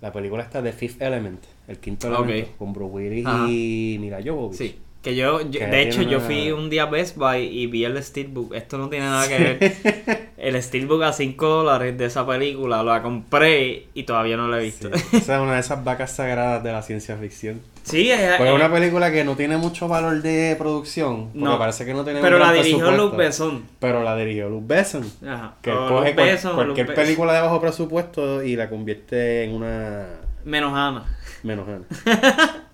La 0.00 0.12
película 0.12 0.42
esta 0.42 0.60
de 0.60 0.72
Fifth 0.72 1.00
Element, 1.00 1.42
el 1.68 1.78
quinto 1.78 2.08
Ok. 2.08 2.26
elemento, 2.28 2.50
con 2.58 2.72
Bruce 2.72 2.92
Willis 2.94 3.26
Ajá. 3.26 3.46
y 3.48 3.96
Mila 4.00 4.20
Jovovich. 4.24 4.58
sí. 4.58 4.78
Que 5.04 5.14
yo, 5.14 5.42
yo- 5.42 5.60
de 5.60 5.82
hecho, 5.82 6.00
yo 6.02 6.18
fui 6.18 6.50
un 6.50 6.70
día 6.70 6.84
a 6.84 6.86
Best 6.86 7.16
Buy 7.18 7.42
y 7.42 7.66
vi 7.66 7.84
el 7.84 8.02
Steelbook. 8.02 8.54
Esto 8.54 8.78
no 8.78 8.88
tiene 8.88 9.04
nada 9.04 9.28
que 9.28 9.38
ver. 9.38 10.28
El 10.38 10.60
Steelbook 10.62 11.02
a 11.02 11.12
5 11.12 11.46
dólares 11.46 11.98
de 11.98 12.06
esa 12.06 12.26
película. 12.26 12.82
Lo 12.82 13.02
compré 13.02 13.88
y 13.92 14.04
todavía 14.04 14.38
no 14.38 14.48
lo 14.48 14.56
he 14.58 14.62
visto. 14.62 14.88
Sí, 14.96 15.18
Esa 15.18 15.36
es 15.36 15.42
una 15.42 15.52
de 15.54 15.60
esas 15.60 15.84
vacas 15.84 16.10
sagradas 16.16 16.64
de 16.64 16.72
la 16.72 16.80
ciencia 16.82 17.16
ficción. 17.18 17.60
Sí, 17.82 18.10
es, 18.10 18.18
Pues 18.38 18.48
es 18.48 18.54
una 18.54 18.72
película 18.72 19.12
que 19.12 19.24
no 19.24 19.36
tiene 19.36 19.58
mucho 19.58 19.88
valor 19.88 20.22
de 20.22 20.56
producción. 20.58 21.26
Porque 21.32 21.38
No. 21.44 21.58
parece 21.58 21.84
que 21.84 21.92
no 21.92 22.02
tiene 22.02 22.22
pero 22.22 22.38
la 22.38 22.50
dirigió. 22.54 22.90
Luke 22.92 23.14
Besson. 23.14 23.62
Pero 23.78 24.02
la 24.02 24.16
dirigió 24.16 24.48
Luke 24.48 24.64
Besson. 24.66 25.04
Ajá. 25.28 25.56
Que 25.60 25.70
O 25.70 25.86
coge 25.86 26.14
cual- 26.14 26.26
Besson 26.28 26.54
cualquier 26.54 26.86
Luke 26.86 26.96
película 26.98 27.34
de 27.34 27.40
bajo 27.42 27.60
presupuesto 27.60 28.42
y 28.42 28.56
la 28.56 28.70
convierte 28.70 29.44
en 29.44 29.52
una 29.52 30.06
Menos 30.46 30.72
Ana. 30.74 31.04
menos 31.42 31.68
Ana. 31.68 31.84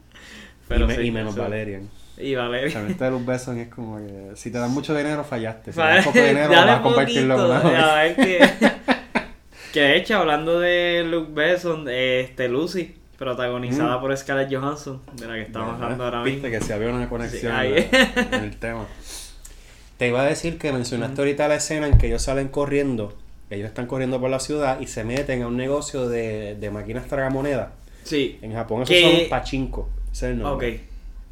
Y, 0.70 0.78
me- 0.84 0.94
sí, 0.94 1.02
y 1.02 1.10
menos. 1.10 1.34
Valerian. 1.34 1.90
Y 2.22 2.34
Valeria. 2.34 2.72
Realmente 2.72 3.10
Luke 3.10 3.24
Besson 3.26 3.58
es 3.58 3.68
como 3.68 3.96
que 3.98 4.30
si 4.36 4.50
te 4.50 4.58
dan 4.58 4.70
mucho 4.72 4.94
dinero 4.96 5.24
fallaste. 5.24 5.72
Si 5.72 5.76
te 5.78 5.82
dan 5.84 6.04
poco 6.04 6.18
dinero 6.18 6.48
vas 6.50 6.58
a 6.68 6.76
en 6.76 6.82
poquito, 6.82 7.24
una 7.24 7.98
a 7.98 8.02
ver 8.02 8.16
que, 8.16 8.40
que 9.72 9.80
de 9.80 9.96
hecho, 9.96 10.16
hablando 10.18 10.58
de 10.60 11.04
Luke 11.08 11.30
Besson, 11.32 11.88
este 11.88 12.48
Lucy, 12.48 12.94
protagonizada 13.18 13.98
Mm. 13.98 14.00
por 14.00 14.16
Scarlett 14.16 14.52
Johansson, 14.54 15.02
de 15.14 15.26
la 15.26 15.34
que 15.34 15.42
estamos 15.42 15.74
hablando 15.80 16.04
ahora 16.04 16.22
mismo. 16.22 16.42
Viste 16.42 16.50
que 16.50 16.64
si 16.64 16.72
había 16.72 16.88
una 16.88 17.08
conexión 17.08 17.52
Sí, 17.60 17.66
en, 17.92 18.34
en 18.34 18.44
el 18.44 18.56
tema. 18.58 18.86
Te 19.98 20.08
iba 20.08 20.22
a 20.22 20.24
decir 20.24 20.56
que 20.58 20.72
mencionaste 20.72 21.20
ahorita 21.20 21.46
la 21.46 21.56
escena 21.56 21.86
en 21.86 21.98
que 21.98 22.06
ellos 22.06 22.22
salen 22.22 22.48
corriendo. 22.48 23.14
Ellos 23.50 23.66
están 23.68 23.86
corriendo 23.86 24.18
por 24.20 24.30
la 24.30 24.40
ciudad 24.40 24.80
y 24.80 24.86
se 24.86 25.04
meten 25.04 25.42
a 25.42 25.48
un 25.48 25.56
negocio 25.56 26.08
de, 26.08 26.54
de 26.54 26.70
máquinas 26.70 27.06
tragamonedas. 27.06 27.68
Sí, 28.04 28.38
En 28.40 28.54
Japón 28.54 28.82
eso 28.82 28.92
Que- 28.92 29.02
son 29.20 29.28
pachinko. 29.28 29.90
Ese 30.10 30.30
es 30.30 30.34
el 30.36 30.40
ok. 30.40 30.48
nombre. 30.48 30.80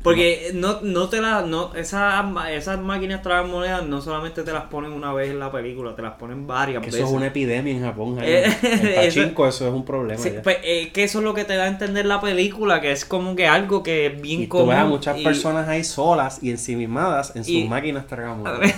Porque 0.03 0.53
no, 0.55 0.81
no 0.83 1.09
te 1.09 1.21
la, 1.21 1.43
no, 1.43 1.75
esas, 1.75 2.25
esas 2.53 2.79
máquinas 2.81 3.21
monedas 3.49 3.85
no 3.85 4.01
solamente 4.01 4.45
te 4.45 4.53
las 4.53 4.65
ponen 4.65 4.93
una 4.93 5.13
vez 5.13 5.31
en 5.31 5.41
la 5.41 5.51
película, 5.51 5.97
te 5.97 6.03
las 6.03 6.15
ponen 6.15 6.47
varias 6.47 6.81
Que 6.81 6.87
veces. 6.87 7.01
eso 7.01 7.09
es 7.11 7.15
una 7.17 7.27
epidemia 7.27 7.73
en 7.73 7.83
Japón. 7.83 8.17
Eh, 8.23 8.45
el 8.63 8.87
eso- 8.89 9.21
pachinko, 9.21 9.49
eso, 9.49 9.67
es 9.67 9.75
un 9.75 9.85
problema. 9.85 10.23
Sí, 10.23 10.31
pues, 10.43 10.59
eh, 10.63 10.91
que 10.93 11.03
eso 11.03 11.19
es 11.19 11.25
lo 11.25 11.35
que 11.35 11.45
te 11.45 11.57
da 11.57 11.65
a 11.65 11.69
entender 11.69 12.07
la 12.07 12.21
película, 12.21 12.81
que 12.81 12.93
es 12.93 13.05
como 13.05 13.35
que 13.35 13.49
algo 13.49 13.83
que 13.83 14.07
es 14.07 14.21
bien 14.23 14.43
y 14.43 14.45
tú 14.47 14.51
común. 14.51 14.69
ves 14.69 14.79
a 14.79 14.85
muchas 14.85 15.19
y- 15.19 15.25
personas 15.25 15.69
ahí 15.69 15.83
solas 15.83 16.39
y 16.43 16.51
ensimismadas 16.51 17.35
en 17.35 17.43
sus 17.45 17.53
Y- 17.55 17.65
máquinas 17.69 18.07
tragamonedas. 18.07 18.73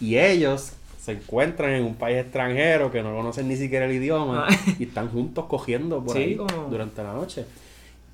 y 0.00 0.16
ellos 0.16 0.72
se 0.98 1.12
encuentran 1.12 1.72
en 1.72 1.84
un 1.84 1.94
país 1.94 2.16
extranjero 2.16 2.90
que 2.90 3.02
no 3.02 3.14
conocen 3.14 3.46
ni 3.48 3.56
siquiera 3.56 3.84
el 3.84 3.92
idioma 3.92 4.46
Ah. 4.48 4.56
y 4.78 4.84
están 4.84 5.10
juntos 5.10 5.44
cogiendo 5.46 6.02
por 6.02 6.16
Sí, 6.16 6.22
ahí 6.22 6.36
como- 6.36 6.68
durante 6.70 7.02
la 7.02 7.12
noche. 7.12 7.44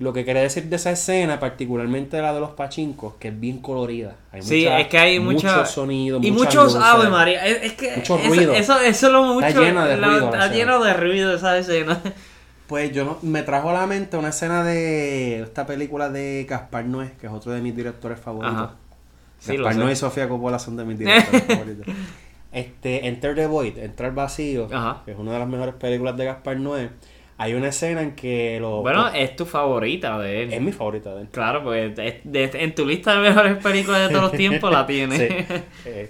Lo 0.01 0.13
que 0.13 0.25
quiere 0.25 0.41
decir 0.41 0.65
de 0.65 0.75
esa 0.77 0.91
escena, 0.91 1.39
particularmente 1.39 2.19
la 2.21 2.33
de 2.33 2.39
los 2.39 2.51
pachincos, 2.51 3.13
que 3.19 3.27
es 3.27 3.39
bien 3.39 3.59
colorida. 3.59 4.15
Hay 4.31 4.41
Sí, 4.41 4.63
mucha- 4.63 4.79
es 4.79 4.87
que 4.87 4.97
hay 4.97 5.19
mucha- 5.19 5.55
muchos 5.57 5.69
sonidos, 5.71 6.23
Y 6.25 6.31
muchos. 6.31 6.75
Ave 6.75 7.07
María. 7.09 7.45
Es, 7.45 7.63
es 7.63 7.73
que 7.73 7.97
Mucho 7.97 8.17
ruido. 8.17 8.53
Eso, 8.53 8.79
eso 8.79 9.07
es 9.07 9.13
lo 9.13 9.23
mucho. 9.23 9.45
Está 9.47 9.61
llena 9.61 9.85
de 9.85 9.97
la- 9.97 10.07
ruido 10.07 10.25
Está 10.33 10.47
lleno 10.51 10.83
de 10.83 10.93
ruido 10.93 11.35
esa 11.35 11.57
escena. 11.57 12.01
Pues 12.67 12.91
yo 12.93 13.19
me 13.21 13.43
trajo 13.43 13.69
a 13.69 13.73
la 13.73 13.85
mente 13.85 14.17
una 14.17 14.29
escena 14.29 14.63
de 14.63 15.41
esta 15.43 15.65
película 15.67 16.09
de 16.09 16.45
Gaspar 16.49 16.85
Noé, 16.85 17.11
que 17.19 17.27
es 17.27 17.33
otro 17.33 17.51
de 17.51 17.61
mis 17.61 17.75
directores 17.75 18.19
favoritos. 18.19 18.55
Ajá. 18.55 18.75
Sí, 19.39 19.55
lo 19.57 19.65
Gaspar. 19.65 19.83
Noé 19.83 19.93
y 19.93 19.95
Sofía 19.97 20.27
Coppola 20.29 20.57
son 20.57 20.77
de 20.77 20.85
mis 20.85 20.97
directores 20.97 21.43
favoritos. 21.47 21.85
Este, 22.51 23.07
Enter 23.07 23.35
the 23.35 23.45
Void, 23.45 23.77
Entrar 23.77 24.13
Vacío, 24.13 24.67
Ajá. 24.73 25.03
que 25.05 25.11
es 25.11 25.17
una 25.19 25.33
de 25.33 25.39
las 25.39 25.47
mejores 25.47 25.75
películas 25.75 26.17
de 26.17 26.25
Gaspar 26.25 26.57
Noé. 26.57 26.89
Hay 27.41 27.53
una 27.55 27.69
escena 27.69 28.01
en 28.03 28.11
que 28.11 28.59
los... 28.59 28.81
Bueno, 28.81 29.07
es 29.09 29.35
tu 29.35 29.45
favorita 29.45 30.19
de 30.19 30.43
él. 30.43 30.53
es 30.53 30.61
mi 30.61 30.71
favorita 30.71 31.15
de 31.15 31.21
él. 31.23 31.27
Claro, 31.31 31.63
pues 31.63 31.93
en 31.97 32.75
tu 32.75 32.85
lista 32.85 33.15
de 33.19 33.29
mejores 33.29 33.57
películas 33.63 34.01
de 34.07 34.09
todos 34.15 34.29
los 34.29 34.31
tiempos 34.33 34.71
la 34.71 34.85
tienes. 34.85 35.17
Sí. 35.19 35.59
Eh, 35.85 36.09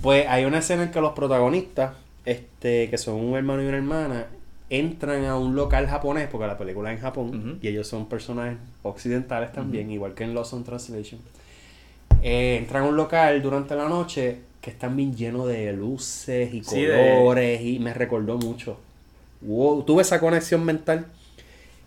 pues 0.00 0.26
hay 0.26 0.46
una 0.46 0.58
escena 0.58 0.84
en 0.84 0.90
que 0.90 1.00
los 1.02 1.12
protagonistas, 1.12 1.92
este, 2.24 2.88
que 2.88 2.96
son 2.96 3.16
un 3.16 3.36
hermano 3.36 3.62
y 3.62 3.66
una 3.66 3.76
hermana, 3.76 4.26
entran 4.70 5.26
a 5.26 5.36
un 5.36 5.54
local 5.54 5.86
japonés, 5.86 6.28
porque 6.32 6.46
la 6.46 6.56
película 6.56 6.90
es 6.92 6.96
en 6.96 7.02
Japón, 7.02 7.58
y 7.60 7.68
ellos 7.68 7.86
son 7.86 8.08
personajes 8.08 8.56
occidentales 8.82 9.52
también, 9.52 9.90
igual 9.90 10.14
que 10.14 10.24
en 10.24 10.32
Lost 10.32 10.54
on 10.54 10.64
Translation. 10.64 11.20
Eh, 12.22 12.56
entran 12.58 12.84
a 12.84 12.86
un 12.86 12.96
local 12.96 13.42
durante 13.42 13.74
la 13.74 13.88
noche 13.88 14.38
que 14.60 14.70
están 14.70 14.96
bien 14.96 15.14
lleno 15.14 15.46
de 15.46 15.72
luces 15.72 16.52
y 16.54 16.62
Sí, 16.64 16.82
de- 16.82 16.96
colores, 16.96 17.60
y 17.62 17.78
me 17.78 17.92
recordó 17.92 18.38
mucho. 18.38 18.78
Wow, 19.42 19.82
tuve 19.84 20.02
esa 20.02 20.20
conexión 20.20 20.64
mental. 20.64 21.06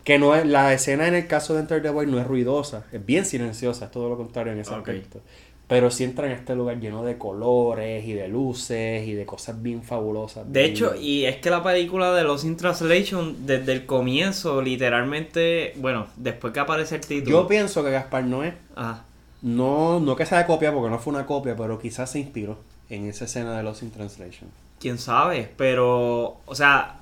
Que 0.03 0.19
no 0.19 0.35
es, 0.35 0.45
la 0.45 0.73
escena 0.73 1.07
en 1.07 1.15
el 1.15 1.27
caso 1.27 1.53
de 1.53 1.61
Enter 1.61 1.81
the 1.81 1.89
Void 1.89 2.07
no 2.09 2.19
es 2.19 2.27
ruidosa, 2.27 2.83
es 2.91 3.05
bien 3.05 3.25
silenciosa, 3.25 3.85
es 3.85 3.91
todo 3.91 4.09
lo 4.09 4.17
contrario 4.17 4.51
en 4.51 4.59
ese 4.59 4.71
Ok. 4.71 4.79
aspecto. 4.79 5.21
Pero 5.69 5.89
sí 5.91 6.03
entra 6.03 6.25
en 6.25 6.33
este 6.33 6.55
lugar 6.55 6.77
lleno 6.81 7.05
de 7.05 7.17
colores 7.17 8.03
y 8.05 8.11
de 8.11 8.27
luces 8.27 9.07
y 9.07 9.13
de 9.13 9.25
cosas 9.25 9.63
bien 9.63 9.81
fabulosas. 9.81 10.43
De 10.51 10.59
bien- 10.63 10.71
hecho, 10.73 10.93
y 10.99 11.23
es 11.23 11.37
que 11.37 11.49
la 11.49 11.63
película 11.63 12.13
de 12.13 12.23
Los 12.25 12.43
in 12.43 12.57
Translation, 12.57 13.45
desde 13.45 13.71
el 13.71 13.85
comienzo, 13.85 14.61
literalmente, 14.61 15.73
bueno, 15.77 16.07
después 16.17 16.51
que 16.53 16.59
aparece 16.59 16.95
el 16.95 17.01
título. 17.01 17.41
yo 17.43 17.47
pienso 17.47 17.81
que 17.81 17.91
Gaspar 17.91 18.25
Noé, 18.25 18.55
Ajá. 18.75 19.05
no, 19.41 20.01
no 20.01 20.15
que 20.17 20.25
sea 20.25 20.45
copia 20.45 20.73
porque 20.73 20.89
no 20.89 20.99
fue 20.99 21.13
una 21.13 21.25
copia, 21.25 21.55
pero 21.55 21.79
quizás 21.79 22.11
se 22.11 22.19
inspiró 22.19 22.57
en 22.89 23.07
esa 23.07 23.23
escena 23.23 23.55
de 23.55 23.63
Lost 23.63 23.83
in 23.83 23.91
Translation. 23.91 24.49
quién 24.81 24.97
sabe, 24.97 25.49
pero, 25.55 26.37
o 26.45 26.55
sea, 26.55 26.97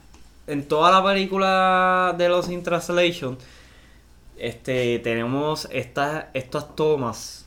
en 0.52 0.68
toda 0.68 0.92
la 0.92 1.04
película 1.04 2.16
de 2.18 2.30
Los 2.30 2.50
in 2.50 2.64
Translation, 2.64 3.38
este, 4.38 5.00
tenemos 5.00 5.68
estas, 5.72 6.26
estas 6.34 6.76
tomas 6.76 7.46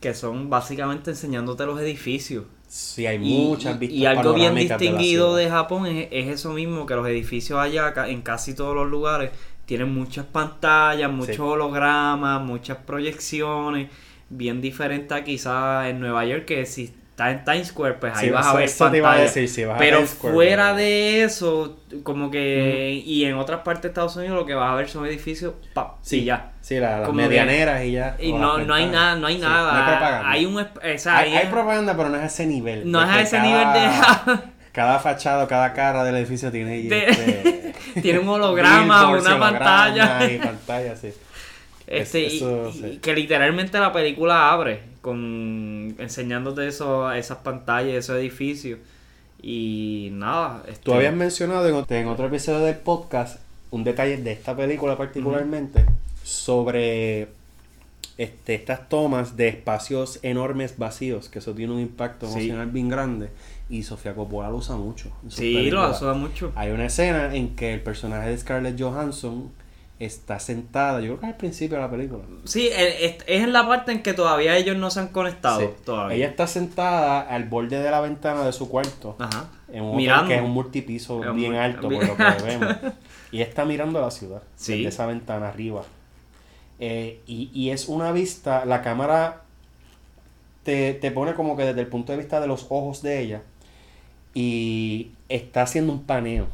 que 0.00 0.14
son 0.14 0.48
básicamente 0.50 1.10
enseñándote 1.10 1.66
los 1.66 1.80
edificios. 1.80 2.44
Sí, 2.68 3.06
hay 3.06 3.16
Y, 3.16 3.18
muchas 3.48 3.76
y- 3.76 3.78
vistas 3.78 3.98
y 3.98 4.06
algo 4.06 4.34
bien 4.34 4.54
de 4.54 4.60
distinguido 4.62 5.34
de, 5.36 5.48
Japón 5.48 5.86
es, 5.86 6.08
es 6.10 6.28
eso 6.28 6.50
mismo, 6.52 6.84
que 6.86 6.94
los 6.94 7.06
edificios 7.08 7.58
allá, 7.58 7.92
en 8.08 8.22
casi 8.22 8.54
todos 8.54 8.74
los 8.74 8.88
lugares, 8.88 9.30
tienen 9.64 9.92
muchas 9.92 10.26
pantallas, 10.26 11.10
muchos 11.10 11.36
Sí. 11.36 11.42
hologramas, 11.42 12.42
muchas 12.42 12.78
proyecciones, 12.78 13.90
bien 14.28 14.60
diferente 14.60 15.14
a 15.14 15.24
quizás 15.24 15.86
en 15.88 16.00
Nueva 16.00 16.24
York, 16.26 16.44
que 16.44 16.66
si 16.66 16.92
estás 17.16 17.32
en 17.32 17.44
Times 17.44 17.68
Square, 17.68 17.94
pues 17.94 18.14
ahí 18.14 18.26
Sí, 18.26 18.30
vas 18.30 18.46
a 18.46 18.52
ver 18.54 18.64
eso 18.64 18.90
te 18.90 18.98
iba 18.98 19.08
a 19.08 19.12
pantallas. 19.12 19.34
decir, 19.34 19.48
si 19.48 19.64
vas 19.64 19.76
a 19.76 19.78
Pero 19.78 20.06
Square, 20.06 20.34
fuera 20.34 20.74
de 20.74 21.22
eso, 21.22 21.78
como 22.02 22.30
que, 22.30 23.02
y 23.06 23.24
en 23.24 23.36
otras 23.38 23.60
partes 23.62 23.84
de 23.84 23.88
Estados 23.88 24.16
Unidos 24.16 24.36
lo 24.36 24.44
que 24.44 24.54
vas 24.54 24.70
a 24.70 24.74
ver 24.74 24.86
son 24.90 25.06
edificios, 25.06 25.54
pa, 25.72 25.94
Sí, 26.02 26.20
y 26.20 26.24
ya. 26.26 26.50
Sí, 26.60 26.78
la- 26.78 26.98
las 26.98 27.06
Como 27.08 27.18
que- 27.20 27.28
medianeras 27.28 27.82
y 27.84 27.92
ya. 27.92 28.16
Y 28.20 28.32
no, 28.34 28.58
no 28.58 28.74
hay 28.74 28.86
nada, 28.86 29.16
no 29.16 29.28
hay 29.28 29.36
Sí, 29.36 29.40
nada. 29.40 29.72
No 29.72 29.78
hay 29.78 29.84
propaganda. 29.96 30.30
hay 30.30 30.44
un, 30.44 30.54
esp- 30.56 30.94
o 30.94 30.98
sea, 30.98 31.16
Hay, 31.18 31.30
hay- 31.30 31.36
hay 31.38 31.46
propaganda, 31.46 31.96
pero 31.96 32.08
no 32.10 32.16
es 32.16 32.22
a 32.22 32.26
ese 32.26 32.46
nivel. 32.46 32.90
no 32.90 33.02
es 33.02 33.08
a 33.08 33.20
ese 33.22 33.36
cada- 33.38 33.48
nivel 33.48 33.72
de... 33.72 34.38
Cada 34.76 34.98
fachada, 34.98 35.48
cada 35.48 35.72
cara 35.72 36.04
del 36.04 36.16
edificio 36.16 36.52
tiene, 36.52 36.82
De- 36.82 37.06
este, 37.08 37.72
tiene 38.02 38.18
un 38.18 38.28
holograma, 38.28 39.08
una 39.08 39.38
pantalla. 39.38 40.30
Y 40.30 40.36
pantalla, 40.38 40.94
sí. 40.94 41.14
Este, 41.86 42.26
Es- 42.26 42.32
y- 42.34 42.36
eso, 42.36 42.68
y, 42.68 42.72
sí. 42.74 42.98
que 43.02 43.14
literalmente 43.14 43.78
la 43.78 43.90
película 43.90 44.50
abre 44.50 44.82
con 45.06 45.94
enseñándote 45.98 46.66
eso, 46.68 47.10
esas 47.12 47.38
pantallas, 47.38 47.94
esos 47.94 48.16
edificios. 48.16 48.78
Y 49.40 50.10
nada. 50.12 50.62
Este, 50.68 50.84
Tú 50.84 50.92
habías 50.92 51.14
mencionado 51.14 51.66
en, 51.68 51.74
ot- 51.76 51.90
en 51.92 52.08
otro 52.08 52.26
episodio 52.26 52.58
del 52.60 52.76
podcast 52.76 53.38
un 53.70 53.84
detalle 53.84 54.16
de 54.18 54.32
esta 54.32 54.56
película 54.56 54.96
particularmente 54.98 55.84
sobre 56.24 57.28
este, 58.18 58.54
estas 58.54 58.88
tomas 58.88 59.36
de 59.36 59.48
espacios 59.48 60.18
enormes 60.22 60.76
vacíos, 60.78 61.28
que 61.28 61.38
eso 61.38 61.52
tiene 61.54 61.72
un 61.72 61.80
impacto 61.80 62.26
Sí. 62.26 62.32
emocional 62.40 62.66
bien 62.68 62.88
grande 62.88 63.28
y 63.68 63.82
Sofía 63.82 64.14
Coppola 64.14 64.48
lo 64.50 64.56
usa 64.56 64.76
mucho. 64.76 65.10
Sí, 65.28 65.70
lo 65.70 65.82
asuda 65.82 66.14
mucho. 66.14 66.52
Hay 66.56 66.70
una 66.70 66.86
escena 66.86 67.34
en 67.34 67.54
que 67.56 67.72
el 67.74 67.80
personaje 67.80 68.28
de 68.30 68.38
Scarlett 68.38 68.80
Johansson 68.80 69.50
está 69.98 70.38
sentada, 70.38 71.00
yo 71.00 71.06
creo 71.06 71.20
que 71.20 71.26
es 71.26 71.32
al 71.32 71.38
principio 71.38 71.76
de 71.78 71.82
la 71.82 71.90
película. 71.90 72.22
Sí, 72.44 72.68
es, 72.68 72.96
es- 73.00 73.24
en 73.26 73.52
la 73.52 73.66
parte 73.66 73.92
en 73.92 74.02
que 74.02 74.12
todavía 74.12 74.56
ellos 74.56 74.76
no 74.76 74.90
se 74.90 75.00
han 75.00 75.08
conectado. 75.08 75.60
Sí. 75.60 75.66
Todavía. 75.84 76.16
Ella 76.16 76.26
está 76.28 76.46
sentada 76.46 77.20
al 77.22 77.44
borde 77.44 77.80
de 77.82 77.90
la 77.90 78.00
ventana 78.00 78.44
de 78.44 78.52
su 78.52 78.68
cuarto, 78.68 79.16
Ajá. 79.18 79.48
en 79.72 79.82
un 79.84 79.96
Mirando. 79.96 80.28
que 80.28 80.34
es 80.36 80.42
un 80.42 80.50
multipiso 80.50 81.24
Es 81.24 81.34
bien 81.34 81.54
alto 81.54 81.88
por 81.88 82.06
lo 82.06 82.16
que 82.16 82.24
vemos. 82.44 82.76
Y 83.32 83.40
está 83.40 83.64
mirando 83.64 84.00
la 84.00 84.10
ciudad, 84.10 84.42
Sí. 84.56 84.72
desde 84.76 84.88
esa 84.88 85.06
ventana 85.06 85.48
arriba. 85.48 85.82
Eh, 86.78 87.20
y, 87.26 87.50
y 87.54 87.70
es 87.70 87.88
una 87.88 88.12
vista, 88.12 88.66
la 88.66 88.82
cámara 88.82 89.42
te, 90.62 90.92
te 90.92 91.10
pone 91.10 91.32
como 91.34 91.56
que 91.56 91.64
desde 91.64 91.80
el 91.80 91.86
punto 91.86 92.12
de 92.12 92.18
vista 92.18 92.38
de 92.38 92.46
los 92.46 92.66
ojos 92.68 93.00
de 93.00 93.20
ella 93.20 93.42
y 94.34 95.12
está 95.30 95.62
haciendo 95.62 95.92
un 95.92 96.02
paneo 96.02 96.46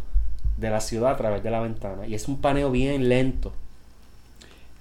de 0.56 0.70
la 0.70 0.80
ciudad 0.80 1.12
a 1.12 1.16
través 1.16 1.42
de 1.42 1.50
la 1.50 1.60
ventana. 1.60 2.06
Y 2.06 2.14
es 2.14 2.28
un 2.28 2.40
paneo 2.40 2.70
bien 2.70 3.08
lento. 3.08 3.52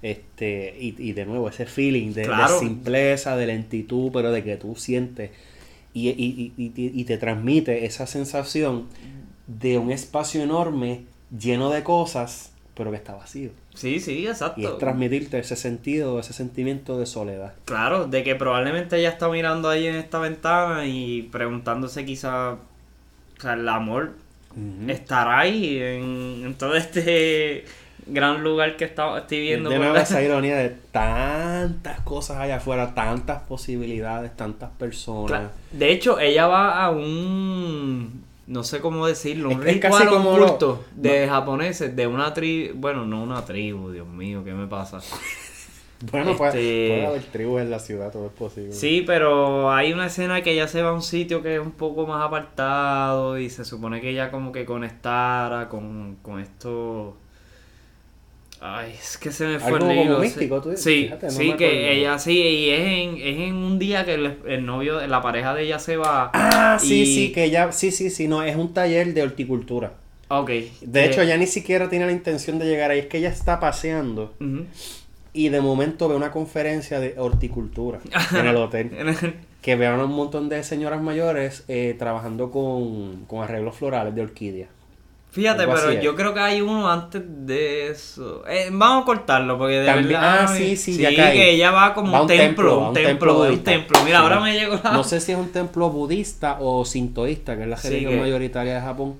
Este, 0.02 0.76
y, 0.80 0.94
y 0.98 1.12
de 1.12 1.24
nuevo, 1.26 1.48
ese 1.48 1.64
feeling 1.66 2.12
de, 2.12 2.22
de 2.22 2.26
Claro. 2.26 2.58
simpleza, 2.58 3.36
de 3.36 3.46
lentitud, 3.46 4.10
pero 4.12 4.32
de 4.32 4.42
que 4.42 4.56
tú 4.56 4.74
sientes 4.74 5.30
y, 5.94 6.08
y- 6.08 6.52
y- 6.56 6.72
y- 6.74 7.00
y 7.00 7.04
te 7.04 7.18
transmite 7.18 7.84
esa 7.84 8.06
sensación 8.06 8.86
de 9.46 9.78
un 9.78 9.92
espacio 9.92 10.42
enorme 10.42 11.02
lleno 11.38 11.70
de 11.70 11.84
cosas, 11.84 12.50
pero 12.74 12.90
que 12.90 12.96
está 12.96 13.14
vacío. 13.14 13.50
Sí, 13.74 14.00
sí, 14.00 14.26
exacto. 14.26 14.60
Y 14.60 14.64
es 14.64 14.78
transmitirte 14.78 15.38
ese 15.38 15.54
sentido, 15.54 16.18
ese 16.18 16.32
sentimiento 16.32 16.98
de 16.98 17.06
soledad. 17.06 17.54
Claro, 17.66 18.06
de 18.08 18.24
que 18.24 18.34
probablemente 18.34 18.98
ella 18.98 19.10
está 19.10 19.28
mirando 19.28 19.68
ahí 19.68 19.86
en 19.86 19.94
esta 19.94 20.18
ventana 20.18 20.84
y 20.86 21.22
preguntándose 21.30 22.04
quizá, 22.04 22.54
o 22.54 23.40
sea, 23.40 23.52
el 23.52 23.68
amor 23.68 24.14
estará 24.88 25.40
ahí 25.40 25.78
en, 25.78 26.42
en 26.46 26.54
todo 26.54 26.74
este 26.74 27.64
gran 28.06 28.42
lugar 28.42 28.76
que 28.76 28.84
está, 28.84 29.16
estoy 29.18 29.40
viendo. 29.42 29.70
de 29.70 29.78
nuevo 29.78 29.96
esa 29.96 30.20
ironía 30.24 30.56
de 30.56 30.70
tantas 30.70 32.00
cosas 32.00 32.38
allá 32.38 32.56
afuera, 32.56 32.94
tantas 32.94 33.42
posibilidades, 33.42 34.36
tantas 34.36 34.70
personas. 34.70 35.50
De 35.70 35.90
hecho, 35.92 36.18
ella 36.18 36.46
va 36.48 36.82
a 36.84 36.90
un, 36.90 38.24
no 38.48 38.64
sé 38.64 38.80
cómo 38.80 39.06
decirlo, 39.06 39.50
un 39.50 39.66
Es- 39.66 39.78
casi 39.78 39.98
ritual 40.04 40.08
un 40.08 40.14
como 40.24 40.38
lo- 40.38 40.84
de 40.96 41.28
japoneses, 41.28 41.94
de 41.94 42.06
una 42.08 42.34
tribu, 42.34 42.74
bueno, 42.80 43.04
no 43.06 43.22
una 43.22 43.44
tribu, 43.44 43.90
Dios 43.90 44.06
mío, 44.08 44.42
¿qué 44.44 44.52
me 44.52 44.66
pasa? 44.66 44.98
Bueno, 46.10 46.36
puede, 46.36 46.50
Este- 46.50 46.88
puede 46.88 47.06
haber 47.06 47.22
tribus 47.22 47.60
en 47.60 47.70
la 47.70 47.78
ciudad, 47.78 48.10
todo 48.10 48.26
es 48.26 48.32
posible. 48.32 48.72
Sí, 48.72 49.04
pero 49.06 49.72
hay 49.72 49.92
una 49.92 50.06
escena 50.06 50.42
que 50.42 50.52
ella 50.52 50.66
se 50.66 50.82
va 50.82 50.90
a 50.90 50.92
un 50.92 51.02
sitio 51.02 51.42
que 51.42 51.54
es 51.56 51.60
un 51.60 51.72
poco 51.72 52.06
más 52.06 52.24
apartado 52.24 53.38
y 53.38 53.48
se 53.50 53.64
supone 53.64 54.00
que 54.00 54.10
ella 54.10 54.30
como 54.30 54.50
que 54.52 54.64
conectara 54.64 55.68
con, 55.68 56.16
con 56.22 56.40
esto... 56.40 57.16
Ay, 58.64 58.92
es 58.96 59.18
que 59.18 59.32
se 59.32 59.44
me 59.46 59.58
fue 59.58 59.72
Algo 59.72 59.90
el 59.90 60.06
como 60.06 60.18
místico, 60.20 60.60
tú 60.60 60.70
dices, 60.70 60.84
Sí, 60.84 61.02
fíjate, 61.04 61.26
no 61.26 61.32
sí, 61.32 61.52
que 61.54 61.98
ella 61.98 62.16
sí, 62.20 62.38
y 62.40 62.70
es 62.70 62.80
en, 62.80 63.16
es 63.16 63.48
en 63.48 63.54
un 63.56 63.78
día 63.80 64.04
que 64.04 64.14
el, 64.14 64.38
el 64.46 64.64
novio, 64.64 65.04
la 65.04 65.20
pareja 65.20 65.52
de 65.52 65.64
ella 65.64 65.80
se 65.80 65.96
va. 65.96 66.30
Ah, 66.32 66.78
sí, 66.80 67.02
y- 67.02 67.06
sí, 67.06 67.32
que 67.32 67.50
ya, 67.50 67.72
sí, 67.72 67.90
sí, 67.90 68.08
sí, 68.08 68.28
no, 68.28 68.42
es 68.44 68.54
un 68.54 68.72
taller 68.72 69.14
de 69.14 69.22
horticultura. 69.22 69.94
Ok. 70.28 70.50
De 70.80 71.04
eh, 71.04 71.06
hecho, 71.06 71.24
ya 71.24 71.36
ni 71.36 71.48
siquiera 71.48 71.88
tiene 71.90 72.06
la 72.06 72.12
intención 72.12 72.60
de 72.60 72.66
llegar 72.66 72.92
ahí, 72.92 73.00
es 73.00 73.06
que 73.06 73.18
ella 73.18 73.30
está 73.30 73.58
paseando 73.58 74.32
ujú. 74.40 74.64
Y 75.32 75.48
de 75.48 75.60
momento 75.60 76.08
ve 76.08 76.14
una 76.16 76.30
conferencia 76.30 77.00
de 77.00 77.14
horticultura 77.18 78.00
en 78.38 78.46
el 78.46 78.56
hotel. 78.56 78.90
Que 79.62 79.76
vean 79.76 80.00
un 80.00 80.10
montón 80.12 80.48
de 80.48 80.62
señoras 80.64 81.00
mayores 81.02 81.64
eh, 81.68 81.94
trabajando 81.98 82.50
con, 82.50 83.24
con 83.26 83.42
arreglos 83.42 83.76
florales 83.76 84.14
de 84.14 84.22
orquídea. 84.22 84.66
Fíjate, 85.30 85.64
pero 85.66 85.88
es. 85.90 86.02
yo 86.02 86.14
creo 86.14 86.34
que 86.34 86.40
hay 86.40 86.60
uno 86.60 86.90
antes 86.90 87.22
de 87.26 87.86
eso. 87.88 88.44
Eh, 88.46 88.68
vamos 88.70 89.04
a 89.04 89.06
cortarlo 89.06 89.56
porque 89.56 89.76
de 89.76 89.86
También- 89.86 90.08
verdad. 90.20 90.40
ah, 90.42 90.48
sí, 90.48 90.76
sí, 90.76 90.98
ya 90.98 91.08
Sí, 91.08 91.16
caí. 91.16 91.38
que 91.38 91.50
ella 91.52 91.70
va 91.70 91.94
como 91.94 92.12
Va 92.12 92.20
un 92.22 92.26
templo, 92.26 92.88
un 92.88 92.92
templo, 92.92 93.40
un 93.48 93.58
templo. 93.62 93.98
Mira, 94.04 94.18
Sí. 94.18 94.22
ahora 94.24 94.40
me 94.40 94.52
llegó 94.52 94.78
la. 94.84 94.92
No 94.92 95.02
sé 95.04 95.20
si 95.20 95.32
es 95.32 95.38
un 95.38 95.48
templo 95.50 95.88
budista 95.88 96.58
o 96.60 96.84
sintoísta, 96.84 97.56
que 97.56 97.62
es 97.62 97.68
la 97.68 97.78
Sí, 97.78 97.88
religión 97.88 98.12
que- 98.12 98.20
mayoritaria 98.20 98.74
de 98.74 98.80
Japón, 98.82 99.14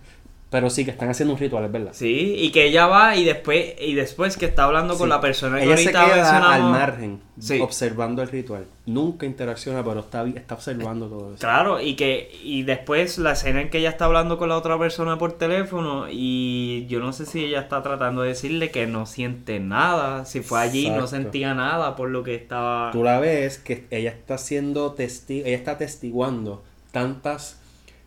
pero 0.53 0.69
sí 0.71 0.85
que 0.85 0.91
están 0.93 1.09
haciendo 1.09 1.33
un 1.35 1.41
ritual, 1.41 1.65
es 1.65 1.73
verdad. 1.73 1.91
Sí, 1.95 2.35
y 2.39 2.53
que 2.53 2.67
ella 2.67 2.87
va 2.87 3.17
y 3.17 3.25
después 3.25 3.75
y 3.81 3.95
después 3.95 4.37
que 4.37 4.45
está 4.47 4.65
hablando 4.65 4.97
con 4.99 5.09
la 5.09 5.19
persona 5.21 5.59
que 5.59 5.65
Ella 5.65 5.77
se 5.79 5.85
ahorita 5.89 6.05
queda 6.05 6.17
mencionamos. 6.17 6.55
al 6.55 6.63
margen, 6.71 7.21
Sí. 7.41 7.59
observando 7.59 8.21
el 8.23 8.29
ritual. 8.29 8.67
Nunca 8.85 9.25
interacciona, 9.27 9.83
pero 9.83 10.01
está, 10.01 10.25
está 10.29 10.55
observando 10.55 11.07
todo 11.09 11.31
eso. 11.31 11.39
Claro, 11.41 11.81
y 11.81 11.95
que 11.97 12.31
y 12.45 12.65
después 12.65 13.17
la 13.19 13.33
escena 13.33 13.63
en 13.63 13.71
que 13.71 13.79
ella 13.79 13.89
está 13.89 14.05
hablando 14.05 14.37
con 14.37 14.51
la 14.51 14.57
otra 14.59 14.79
persona 14.79 15.17
por 15.19 15.33
teléfono 15.39 16.07
y 16.11 16.85
yo 16.87 17.01
no 17.01 17.15
sé 17.15 17.25
si 17.25 17.45
ella 17.47 17.61
está 17.61 17.83
tratando 17.83 18.21
de 18.21 18.29
decirle 18.29 18.71
que 18.71 18.87
no 18.87 19.07
siente 19.07 19.59
nada, 19.59 20.27
si 20.27 20.43
fue 20.43 20.61
allí 20.61 20.89
no 20.91 20.97
Exacto. 20.97 21.17
sentía 21.17 21.55
nada 21.55 21.97
por 21.97 22.11
lo 22.11 22.23
que 22.23 22.35
estaba 22.35 22.91
Tú 22.93 23.03
la 23.03 23.19
ves 23.21 23.57
que 23.59 23.87
ella 23.91 24.11
está 24.11 24.37
siendo 24.37 24.93
testigo, 24.93 25.47
ella 25.47 25.57
está 25.57 25.79
testiguando 25.79 26.63
tantas 26.91 27.59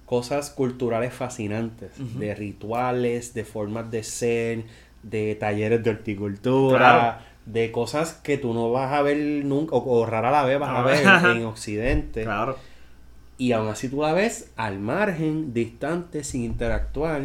cosas 0.06 0.50
culturales 0.52 1.14
fascinantes, 1.14 1.92
de 2.20 2.36
rituales, 2.36 3.34
de 3.34 3.44
formas 3.46 3.90
de 3.92 4.04
ser, 4.04 4.64
de 5.04 5.36
talleres 5.36 5.84
de 5.84 5.90
horticultura, 5.90 6.78
Claro. 6.78 7.18
de 7.46 7.72
cosas 7.72 8.14
que 8.14 8.38
tú 8.38 8.54
no 8.54 8.72
vas 8.72 8.92
a 8.94 9.02
ver 9.02 9.18
nunca, 9.46 9.76
o, 9.76 10.00
o 10.00 10.06
rara 10.06 10.32
la 10.32 10.44
vez 10.46 10.60
vas 10.60 10.70
a 10.78 10.82
ver 10.84 11.36
en 11.38 11.46
Occidente. 11.46 12.24
Claro. 12.24 12.58
Y 13.38 13.52
aún 13.52 13.68
así 13.68 13.90
tú 13.90 14.02
la 14.02 14.14
ves 14.14 14.52
al 14.56 14.80
margen, 14.80 15.54
distante, 15.54 16.24
sin 16.24 16.44
interactuar, 16.44 17.24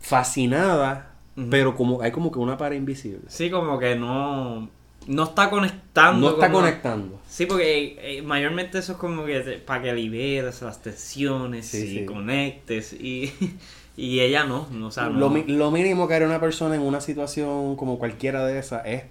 fascinada, 0.00 1.12
pero 1.50 1.76
como 1.76 2.02
hay 2.02 2.10
como 2.10 2.30
que 2.32 2.38
una 2.38 2.56
pared 2.56 2.76
invisible. 2.76 3.20
Sí, 3.28 3.50
como 3.50 3.78
que 3.78 3.94
no 3.96 4.68
no 5.10 5.24
está 5.24 5.50
conectando 5.50 6.20
No 6.28 6.34
está 6.34 6.46
como- 6.50 6.60
conectando. 6.60 7.20
Sí, 7.28 7.46
porque 7.46 7.96
eh, 8.18 8.22
mayormente 8.22 8.78
eso 8.78 8.92
es 8.92 8.98
como 8.98 9.24
que 9.24 9.40
para 9.66 9.82
que 9.82 9.92
liberes 9.92 10.62
las 10.62 10.80
tensiones 10.82 11.66
Sí, 11.66 11.78
y 11.78 11.98
sí. 12.00 12.04
conectes 12.06 12.92
y, 12.92 13.32
y 13.96 14.20
ella 14.20 14.44
no, 14.44 14.66
no, 14.70 14.86
o 14.86 14.90
sea, 14.90 15.08
no. 15.08 15.18
Lo, 15.46 15.70
mínimo 15.70 16.06
que 16.08 16.14
haría 16.14 16.26
una 16.28 16.40
persona 16.40 16.74
en 16.76 16.82
una 16.82 17.00
situación 17.00 17.76
como 17.76 17.98
cualquiera 17.98 18.44
de 18.46 18.58
esas 18.58 18.86
es 18.86 19.02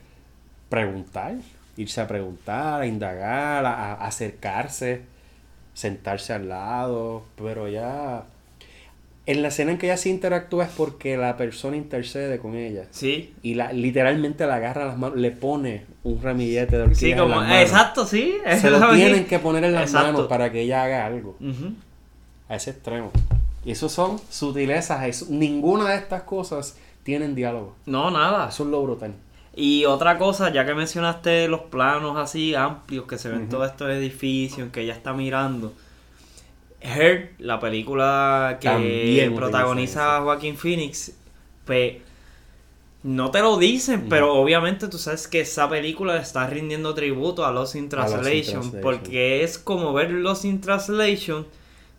preguntar, 0.69 1.35
irse 1.77 2.01
a 2.01 2.07
preguntar, 2.07 2.81
a 2.81 2.85
indagar, 2.85 3.65
a, 3.65 3.93
a 3.93 4.07
acercarse, 4.07 5.01
sentarse 5.73 6.33
al 6.33 6.49
lado, 6.49 7.23
pero 7.35 7.67
ya... 7.67 8.23
En 9.25 9.43
la 9.43 9.49
escena 9.49 9.71
en 9.71 9.77
que 9.77 9.85
ella 9.85 9.97
se 9.97 10.09
interactúa 10.09 10.65
es 10.65 10.71
porque 10.75 11.15
la 11.15 11.37
persona 11.37 11.77
intercede 11.77 12.39
con 12.39 12.55
ella. 12.55 12.85
Sí. 12.89 13.33
Y 13.43 13.53
la, 13.53 13.71
literalmente 13.73 14.47
la 14.47 14.55
agarra 14.55 14.83
a 14.83 14.87
las 14.87 14.97
manos, 14.97 15.17
le 15.19 15.29
pone 15.31 15.85
un 16.03 16.19
ramillete 16.21 16.77
de 16.79 16.83
Sí, 16.95 17.11
orquídeas 17.11 17.11
en 17.13 17.17
como 17.19 17.35
las 17.35 17.47
manos. 17.49 17.61
exacto, 17.61 18.05
sí. 18.07 18.33
Se 18.59 18.69
lo 18.71 18.79
lo 18.79 18.93
tienen 18.95 19.25
que 19.25 19.37
poner 19.37 19.63
en 19.65 19.73
las 19.73 19.83
Exacto. 19.83 20.07
manos 20.13 20.27
para 20.27 20.51
que 20.51 20.61
ella 20.61 20.83
haga 20.83 21.05
algo. 21.05 21.37
A 22.47 22.55
ese 22.55 22.71
extremo. 22.71 23.11
Y 23.63 23.71
eso 23.71 23.87
son 23.89 24.19
sutilezas. 24.29 25.05
eso- 25.05 25.27
ninguna 25.29 25.89
de 25.91 25.97
estas 25.97 26.23
cosas 26.23 26.77
tienen 27.03 27.35
diálogo. 27.35 27.75
No, 27.85 28.09
nada. 28.09 28.49
Eso 28.49 28.63
es 28.63 28.69
lo 28.69 28.81
brutal. 28.81 29.13
Y 29.55 29.85
otra 29.85 30.17
cosa, 30.17 30.51
ya 30.51 30.65
que 30.65 30.73
mencionaste 30.73 31.47
los 31.49 31.61
planos 31.61 32.17
así 32.17 32.55
amplios 32.55 33.05
que 33.05 33.17
se 33.19 33.29
ven 33.29 33.41
Ujú. 33.41 33.49
todos 33.49 33.69
estos 33.69 33.89
edificios 33.91 34.59
en 34.59 34.71
que 34.71 34.81
ella 34.81 34.93
está 34.93 35.13
mirando. 35.13 35.73
Her, 36.81 37.33
la 37.39 37.59
película 37.59 38.57
que 38.61 38.69
También 38.69 39.35
protagoniza 39.35 40.21
Joaquín 40.21 40.55
Phoenix, 40.57 41.13
pues 41.65 41.97
no 43.03 43.31
te 43.31 43.39
lo 43.39 43.57
dicen, 43.57 44.07
pero 44.09 44.33
obviamente 44.33 44.87
tú 44.87 44.97
sabes 44.97 45.27
que 45.27 45.41
esa 45.41 45.69
película 45.69 46.17
está 46.17 46.47
rindiendo 46.47 46.93
tributo 46.93 47.45
a 47.45 47.51
Lost 47.51 47.75
in 47.75 47.89
Translation, 47.89 48.73
porque 48.81 49.43
es 49.43 49.57
como 49.57 49.93
ver 49.93 50.11
Lost 50.11 50.45
in 50.45 50.59
Translation 50.61 51.45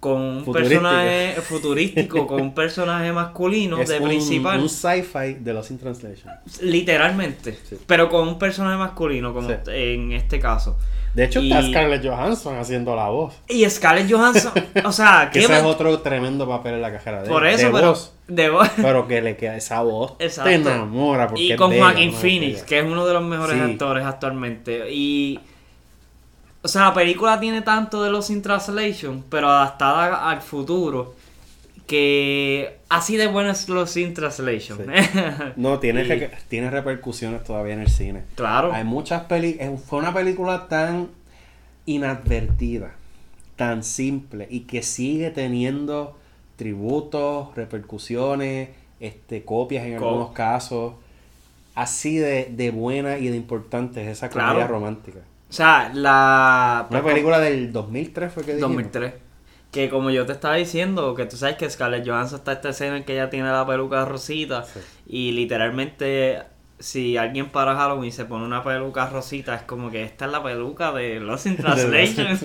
con 0.00 0.18
un 0.22 0.52
personaje 0.52 1.34
futurístico, 1.42 2.26
con 2.26 2.40
un 2.40 2.54
personaje 2.54 3.12
masculino 3.12 3.78
es 3.82 3.88
de 3.90 3.98
un, 3.98 4.08
principal. 4.08 4.58
un 4.58 4.68
sci-fi 4.70 5.34
de 5.40 5.52
los 5.52 5.70
in 5.70 5.78
translation. 5.78 6.32
Literalmente. 6.62 7.58
Sí. 7.68 7.76
Pero 7.86 8.08
con 8.08 8.26
un 8.26 8.38
personaje 8.38 8.78
masculino, 8.78 9.34
como 9.34 9.48
Sí. 9.48 9.54
en 9.68 10.12
este 10.12 10.40
caso. 10.40 10.78
De 11.14 11.24
hecho, 11.24 11.40
está 11.40 11.60
Scarlett 11.62 12.06
Johansson 12.06 12.56
haciendo 12.56 12.94
la 12.94 13.08
voz. 13.08 13.34
Y 13.48 13.68
Scarlett 13.68 14.10
Johansson, 14.10 14.52
o 14.84 14.92
sea, 14.92 15.28
Que 15.32 15.40
¿qué 15.40 15.44
ese 15.46 15.58
es 15.58 15.64
otro 15.64 15.98
tremendo 16.00 16.48
papel 16.48 16.74
en 16.74 16.82
la 16.82 16.92
cajera 16.92 17.22
de 17.22 17.28
Por 17.28 17.42
de 17.42 17.52
eso, 17.54 17.70
pero. 17.72 17.88
voz. 17.88 18.14
de 18.28 18.48
voz. 18.48 18.68
Pero 18.76 19.08
que 19.08 19.20
le 19.20 19.36
queda 19.36 19.56
esa 19.56 19.82
voz. 19.82 20.14
Exacto. 20.20 20.48
Te 20.48 20.54
enamora. 20.54 21.26
Porque 21.26 21.42
Y 21.42 21.56
con 21.56 21.76
Joaquin. 21.76 22.12
Phoenix, 22.12 22.62
que 22.62 22.78
es 22.78 22.84
uno 22.84 23.04
de 23.06 23.12
los 23.14 23.24
mejores 23.24 23.56
Sí. 23.56 23.60
actores 23.72 24.04
actualmente. 24.06 24.88
Y. 24.92 25.40
O 26.62 26.68
sea, 26.68 26.82
la 26.86 26.94
película 26.94 27.40
tiene 27.40 27.62
tanto 27.62 28.02
de 28.02 28.10
los 28.10 28.28
in 28.30 28.42
translation, 28.42 29.24
pero 29.30 29.48
adaptada 29.48 30.28
al 30.28 30.42
futuro. 30.42 31.14
Que 31.86 32.78
así 32.88 33.16
de 33.16 33.26
bueno 33.26 33.50
es 33.50 33.68
los 33.68 33.96
in 33.96 34.14
translation. 34.14 34.78
No, 35.56 35.78
tiene, 35.80 36.02
Y- 36.04 36.08
re- 36.08 36.30
tiene 36.48 36.70
repercusiones 36.70 37.42
todavía 37.44 37.74
en 37.74 37.80
el 37.80 37.88
cine. 37.90 38.22
Claro. 38.36 38.72
Hay 38.72 38.84
muchas 38.84 39.24
películas. 39.24 39.80
Fue 39.86 39.98
una 39.98 40.12
película 40.14 40.68
tan 40.68 41.08
inadvertida, 41.86 42.92
tan 43.56 43.82
simple 43.82 44.46
y 44.50 44.60
que 44.60 44.82
sigue 44.82 45.30
teniendo 45.30 46.16
tributos, 46.56 47.54
repercusiones, 47.56 48.68
este, 49.00 49.44
copias 49.44 49.84
en 49.86 49.96
Co- 49.98 50.08
algunos 50.08 50.30
casos. 50.32 50.92
Así 51.74 52.16
de, 52.18 52.46
de 52.52 52.70
buena 52.70 53.18
y 53.18 53.28
de 53.28 53.36
importante 53.36 54.02
es 54.02 54.08
esa 54.08 54.28
comedia 54.30 54.52
Claro. 54.54 54.68
romántica. 54.68 55.20
O 55.50 55.52
sea, 55.52 55.90
la. 55.92 56.86
Una 56.90 57.02
película 57.02 57.40
del 57.40 57.72
2003 57.72 58.32
fue 58.32 58.44
que 58.44 58.52
dijimos. 58.54 58.70
2003. 58.70 59.14
Que 59.72 59.88
como 59.90 60.10
yo 60.10 60.24
te 60.26 60.32
estaba 60.32 60.54
diciendo, 60.56 61.14
que 61.14 61.26
tú 61.26 61.36
sabes 61.36 61.56
que 61.56 61.68
Scarlett 61.68 62.06
Johansson 62.08 62.38
está 62.38 62.52
esta 62.52 62.70
escena 62.70 62.96
en 62.96 63.04
que 63.04 63.12
ella 63.12 63.30
tiene 63.30 63.50
la 63.50 63.66
peluca 63.66 64.04
rosita 64.04 64.64
Sí. 64.64 64.80
y 65.06 65.32
literalmente 65.32 66.42
si 66.80 67.16
alguien 67.16 67.50
para 67.50 67.76
Halloween 67.76 68.10
se 68.10 68.24
pone 68.24 68.44
una 68.44 68.64
peluca 68.64 69.08
rosita 69.10 69.54
es 69.54 69.62
como 69.62 69.90
que 69.90 70.02
esta 70.02 70.24
es 70.24 70.32
la 70.32 70.42
peluca 70.42 70.92
de 70.92 71.20
Lost 71.20 71.46
in 71.46 71.56
Translation. 71.58 72.38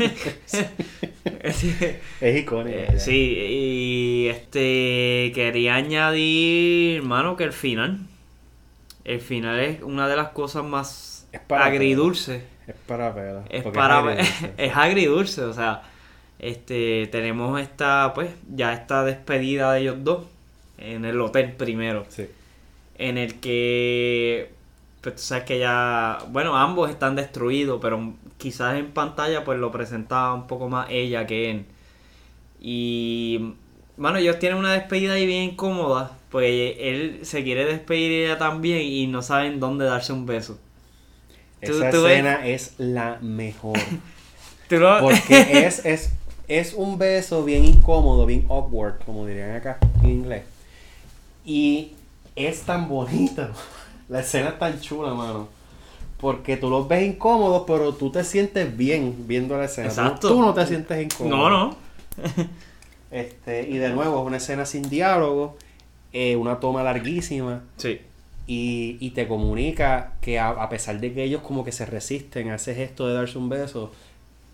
Es 1.43 2.37
icónico. 2.41 2.77
Eh, 2.77 2.99
sí, 2.99 3.37
y 3.37 4.27
este 4.29 5.31
quería 5.33 5.75
añadir, 5.75 6.97
hermano, 6.97 7.35
que 7.35 7.43
el 7.43 7.53
final, 7.53 7.99
el 9.03 9.21
final 9.21 9.59
es 9.59 9.81
una 9.81 10.07
de 10.07 10.15
las 10.15 10.29
cosas 10.29 10.63
más 10.63 11.27
Es 11.31 11.39
para 11.41 11.65
agridulces. 11.65 12.43
Es 12.67 12.75
para 12.87 13.13
pela. 13.13 13.43
Es 13.49 13.63
para 13.63 13.99
agridulce. 13.99 14.53
es 14.57 14.75
agridulce, 14.75 15.41
o 15.43 15.53
sea, 15.53 15.83
este 16.39 17.07
tenemos 17.11 17.59
esta 17.61 18.11
pues 18.15 18.29
ya 18.53 18.73
esta 18.73 19.03
despedida 19.03 19.73
de 19.73 19.81
ellos 19.81 19.97
dos 20.03 20.25
en 20.77 21.05
el 21.05 21.19
hotel 21.21 21.53
primero, 21.53 22.05
Sí. 22.09 22.27
en 22.97 23.17
el 23.17 23.39
que 23.39 24.51
pues 25.01 25.15
tú 25.15 25.21
sabes 25.21 25.43
que 25.45 25.59
ya, 25.59 26.17
bueno, 26.31 26.57
ambos 26.57 26.89
están 26.89 27.15
destruidos, 27.15 27.79
pero 27.81 28.13
quizás 28.37 28.75
en 28.77 28.87
pantalla 28.91 29.43
pues 29.43 29.59
lo 29.59 29.71
presentaba 29.71 30.33
un 30.33 30.47
poco 30.47 30.67
más 30.69 30.87
ella 30.89 31.27
que 31.27 31.51
él. 31.51 31.65
Y 32.59 33.53
bueno, 33.97 34.17
ellos 34.17 34.39
tienen 34.39 34.57
una 34.57 34.73
despedida 34.73 35.13
ahí 35.13 35.25
bien 35.27 35.43
incómoda, 35.51 36.17
pues 36.31 36.75
él 36.79 37.19
se 37.23 37.43
quiere 37.43 37.65
despedir 37.65 38.11
ella 38.25 38.37
también 38.37 38.81
y 38.81 39.07
no 39.07 39.21
saben 39.21 39.59
dónde 39.59 39.85
darse 39.85 40.11
un 40.13 40.25
beso. 40.25 40.59
Esa 41.61 41.89
tú 41.89 42.05
escena 42.05 42.45
es 42.45 42.73
la 42.77 43.17
mejor. 43.21 43.77
¿Tú 44.69 44.77
lo- 44.77 44.99
Porque 44.99 45.65
es, 45.65 45.85
es, 45.85 46.11
es 46.47 46.73
un 46.73 46.97
beso 46.97 47.43
bien 47.43 47.63
incómodo, 47.65 48.25
bien 48.25 48.45
awkward, 48.49 48.99
como 49.05 49.25
dirían 49.25 49.55
acá 49.55 49.77
en 50.03 50.09
inglés. 50.09 50.43
Y 51.45 51.91
es 52.35 52.61
tan 52.61 52.87
bonito. 52.89 53.47
La 54.09 54.19
escena 54.19 54.49
es 54.49 54.59
tan 54.59 54.79
chula, 54.81 55.13
mano. 55.13 55.47
Porque 56.19 56.57
tú 56.57 56.69
los 56.69 56.87
ves 56.87 57.03
incómodos, 57.07 57.63
pero 57.67 57.93
tú 57.93 58.11
te 58.11 58.23
sientes 58.23 58.75
bien 58.77 59.25
viendo 59.27 59.57
la 59.57 59.65
escena. 59.65 59.87
Tú- 59.89 59.93
Exacto. 60.01 60.27
Tú, 60.29 60.41
no 60.41 60.53
te 60.53 60.65
sientes 60.65 61.03
incómodo. 61.03 61.35
No, 61.37 61.49
no. 61.49 61.75
Este, 63.11 63.67
y 63.69 63.77
de 63.77 63.89
nuevo, 63.89 64.21
es 64.21 64.27
una 64.27 64.37
escena 64.37 64.65
sin 64.65 64.89
diálogo, 64.89 65.57
eh, 66.13 66.35
una 66.35 66.59
toma 66.59 66.83
larguísima. 66.83 67.61
Sí. 67.77 67.99
Y, 68.47 68.97
y 68.99 69.11
te 69.11 69.27
comunica 69.27 70.13
que 70.21 70.39
a, 70.39 70.49
a 70.49 70.69
pesar 70.69 70.99
de 70.99 71.13
que 71.13 71.23
ellos 71.23 71.41
como 71.41 71.63
que 71.65 71.71
se 71.71 71.85
resisten 71.85 72.49
a 72.51 72.55
ese 72.55 72.75
gesto 72.75 73.07
de 73.07 73.15
darse 73.15 73.37
un 73.39 73.49
beso, 73.49 73.91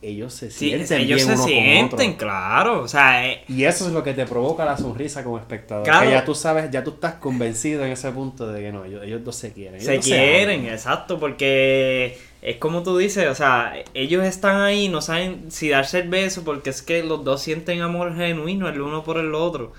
ellos 0.02 0.34
se 0.34 0.50
Sí, 0.50 0.70
sienten 0.70 1.02
ellos 1.02 1.18
bien 1.18 1.28
se 1.28 1.36
uno 1.36 1.50
con 1.50 1.50
sienten, 1.50 2.14
claro. 2.16 2.82
O 2.84 2.88
sea, 2.88 3.28
eh, 3.30 3.44
Y 3.48 3.64
eso 3.66 3.86
es 3.88 3.94
lo 3.94 4.04
que 4.04 4.14
te 4.14 4.26
provoca 4.26 4.66
la 4.66 4.78
sonrisa 4.78 5.24
como 5.24 5.38
espectador. 5.40 5.84
Claro. 5.84 6.06
Que 6.06 6.10
ya 6.12 6.24
tú 6.26 6.36
sabes, 6.36 6.72
ya 6.72 6.84
tú 6.84 6.92
estás 6.92 7.16
convencido 7.16 7.86
en 7.86 7.92
ese 7.92 8.12
punto 8.12 8.48
de 8.52 8.62
que 8.62 8.72
no, 8.72 8.86
ellos, 8.86 9.04
ellos 9.04 9.24
dos 9.24 9.36
se 9.36 9.54
quieren. 9.54 9.82
ellos 9.82 9.86
se 9.86 10.00
dos 10.00 10.06
quieren, 10.06 10.66
aman. 10.66 10.68
exacto, 10.68 11.20
porque 11.20 12.18
es 12.42 12.58
como 12.58 12.84
tú 12.84 12.98
dices, 12.98 13.28
o 13.28 13.36
sea, 13.36 13.74
ellos 13.94 14.24
están 14.26 14.62
ahí, 14.62 14.90
no 14.90 15.02
saben 15.02 15.52
si 15.52 15.70
darse 15.70 16.00
el 16.00 16.10
beso, 16.10 16.44
porque 16.44 16.70
es 16.72 16.82
que 16.82 17.04
los 17.04 17.24
dos 17.24 17.42
sienten 17.42 17.82
amor 17.82 18.16
genuino 18.16 18.70
el 18.70 18.82
uno 18.82 19.04
por 19.04 19.18
el 19.18 19.36
otro. 19.36 19.74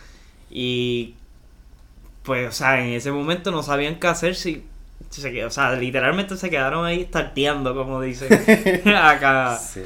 Y 0.51 1.15
pues, 2.23 2.49
o 2.49 2.53
sea, 2.53 2.81
en 2.85 2.93
ese 2.95 3.11
momento 3.13 3.51
no 3.51 3.63
sabían 3.63 3.97
qué 4.01 4.07
hacer 4.07 4.35
si... 4.35 4.65
o 5.45 5.51
sea, 5.51 5.73
literalmente 5.75 6.37
se 6.37 6.51
quedaron 6.51 6.85
ahí 6.85 7.05
starteando, 7.05 7.75
como 7.75 8.01
dicen 8.01 8.29
acá. 8.97 9.59
Sí. 9.59 9.83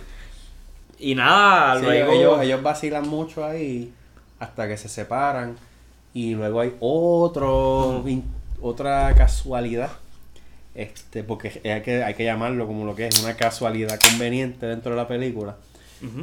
Y 0.99 1.15
nada, 1.15 1.79
Sí, 1.79 1.85
luego... 1.85 2.13
ellos, 2.13 2.43
ellos 2.43 2.63
vacilan 2.63 3.09
mucho 3.09 3.45
ahí 3.45 3.93
hasta 4.39 4.67
que 4.69 4.77
se 4.77 4.89
separan. 4.89 5.57
Y 6.15 6.35
luego 6.35 6.61
hay 6.61 6.73
otro 6.81 8.03
in- 8.07 8.25
otra 8.61 9.15
casualidad. 9.15 9.91
Este, 10.75 11.23
porque 11.23 11.61
hay 11.65 11.83
que, 11.83 12.03
hay 12.05 12.15
que 12.15 12.25
llamarlo 12.25 12.67
como 12.67 12.85
lo 12.85 12.95
que 12.95 13.07
es 13.07 13.23
una 13.23 13.35
casualidad 13.35 13.99
conveniente 14.01 14.67
dentro 14.67 14.93
de 14.93 14.97
la 14.97 15.09
película. 15.09 15.57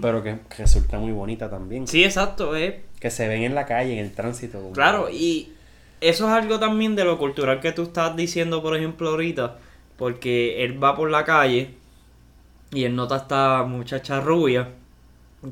Pero 0.01 0.21
que, 0.23 0.37
que 0.49 0.57
resulta 0.63 0.99
muy 0.99 1.11
bonita 1.11 1.49
también. 1.49 1.87
Sí, 1.87 2.03
exacto, 2.03 2.55
es 2.55 2.75
Que 2.99 3.09
se 3.09 3.27
ven 3.27 3.41
en 3.41 3.55
la 3.55 3.65
calle, 3.65 3.93
en 3.93 3.99
el 4.05 4.11
tránsito. 4.13 4.69
Claro, 4.71 5.09
y 5.11 5.51
eso 6.09 6.27
es 6.27 6.33
algo 6.33 6.59
también 6.59 6.95
de 6.95 7.03
lo 7.05 7.17
cultural 7.17 7.59
que 7.59 7.71
tú 7.71 7.83
estás 7.83 8.15
diciendo, 8.15 8.61
por 8.61 8.75
ejemplo, 8.75 9.09
ahorita, 9.09 9.57
porque 9.97 10.63
él 10.63 10.81
va 10.83 10.95
por 10.95 11.09
la 11.09 11.23
calle 11.23 11.71
y 12.71 12.83
él 12.85 12.95
nota 12.95 13.15
a 13.15 13.17
esta 13.19 13.63
muchacha 13.63 14.19
rubia, 14.21 14.69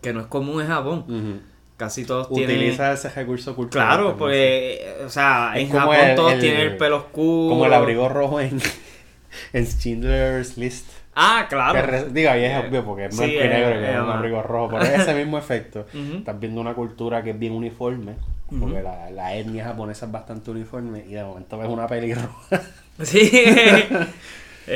que 0.01 0.13
no 0.13 0.21
es 0.21 0.27
común 0.27 0.61
en 0.61 0.67
Japón. 0.67 1.41
Casi 1.77 2.05
todos 2.05 2.29
tienen... 2.29 2.57
Utiliza 2.57 2.91
ese 2.93 3.09
recurso 3.09 3.55
cultural. 3.55 3.87
Claro, 3.87 4.15
pues, 4.17 4.79
o 5.03 5.09
sea, 5.09 5.53
Es 5.55 5.63
en 5.63 5.71
Japón 5.75 5.95
el- 5.95 6.15
todos 6.15 6.33
el- 6.33 6.39
tienen 6.39 6.61
el 6.61 6.77
pelo 6.77 6.99
sí. 6.99 7.05
oscuro. 7.07 7.49
Como 7.49 7.65
el 7.65 7.73
abrigo 7.73 8.07
rojo 8.07 8.39
en, 8.39 8.61
en 9.53 9.65
Schindler's 9.65 10.57
List. 10.57 10.87
Ah, 11.15 11.47
claro. 11.49 11.81
re- 11.81 12.09
digo, 12.11 12.29
ahí 12.29 12.43
es 12.45 12.51
Eh, 12.51 12.63
obvio 12.69 12.85
porque 12.85 13.05
es 13.05 13.15
sí, 13.15 13.21
blanco 13.21 13.35
y 13.35 13.37
es- 13.39 13.49
negro 13.49 13.79
que 13.79 13.83
es 13.83 13.89
es 13.95 13.99
un 13.99 14.05
más. 14.07 14.15
abrigo 14.17 14.43
rojo, 14.43 14.69
pero 14.71 14.83
es 14.83 14.99
ese 15.01 15.13
mismo 15.23 15.37
efecto. 15.37 15.85
Estás 16.17 16.39
viendo 16.39 16.61
una 16.61 16.73
cultura 16.73 17.23
que 17.23 17.31
es 17.31 17.39
bien 17.39 17.53
uniforme, 17.53 18.13
porque 18.59 18.81
la, 18.81 19.09
la 19.11 19.35
etnia 19.35 19.65
japonesa 19.65 20.05
es 20.05 20.11
bastante 20.11 20.51
uniforme 20.51 21.05
y 21.07 21.13
de 21.13 21.23
momento 21.23 21.57
ves 21.57 21.69
una 21.69 21.87
peli 21.87 22.13
roja. 22.13 22.61
Sí. 23.03 23.31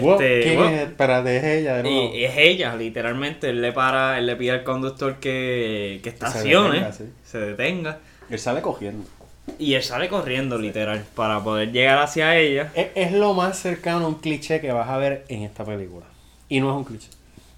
Wow, 0.01 0.13
Este, 0.13 0.41
¿Quién 0.41 0.55
bueno, 0.57 0.76
es? 0.76 0.82
Espérate, 0.82 1.38
es 1.38 1.43
ella 1.43 1.76
de 1.78 1.84
nuevo. 1.84 2.15
Y 2.15 2.23
es 2.26 2.34
ella, 2.38 2.76
literalmente. 2.76 3.49
Él 3.49 3.61
le 3.61 3.71
para, 3.71 4.17
él 4.17 4.26
le 4.26 4.36
pide 4.36 4.51
al 4.51 4.63
conductor 4.63 5.17
que, 5.17 5.99
que 6.03 6.09
se 6.09 6.15
estacione, 6.15 6.80
detenga, 6.80 6.91
sí. 6.91 7.03
se 7.23 7.38
detenga. 7.38 7.99
Él 8.30 8.39
sale 8.39 8.61
cogiendo. 8.61 9.07
Y 9.59 9.76
él 9.76 9.84
sale 9.84 10.09
corriendo, 10.09 10.57
literal, 10.57 11.05
para 11.13 11.43
poder 11.43 11.71
llegar 11.71 11.99
hacia 11.99 12.36
ella. 12.36 12.71
Es, 12.73 12.88
es 12.95 13.11
lo 13.11 13.36
más 13.36 13.59
cercano 13.59 14.05
a 14.05 14.07
un 14.07 14.15
cliché 14.15 14.59
que 14.59 14.71
vas 14.71 14.89
a 14.89 14.97
ver 14.97 15.23
en 15.30 15.43
esta 15.43 15.63
película. 15.63 16.07
Y 16.49 16.59
no 16.59 16.71
es 16.71 16.78
un 16.78 16.84
cliché. 16.84 17.09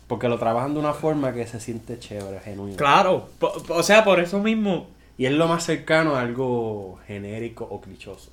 Porque 0.08 0.28
lo 0.28 0.38
trabajan 0.38 0.74
de 0.74 0.80
una 0.80 0.94
forma 0.94 1.34
que 1.34 1.48
se 1.48 1.60
siente 1.60 1.98
chévere, 1.98 2.40
genuino. 2.42 2.78
Claro, 2.78 3.30
o 3.70 3.84
sea, 3.84 4.04
por 4.04 4.20
eso 4.20 4.40
mismo. 4.40 4.88
Y 5.18 5.26
es 5.26 5.32
lo 5.32 5.48
más 5.48 5.66
cercano 5.66 6.16
a 6.16 6.22
algo 6.22 7.00
genérico 7.08 7.66
o 7.70 7.82
clichoso. 7.82 8.32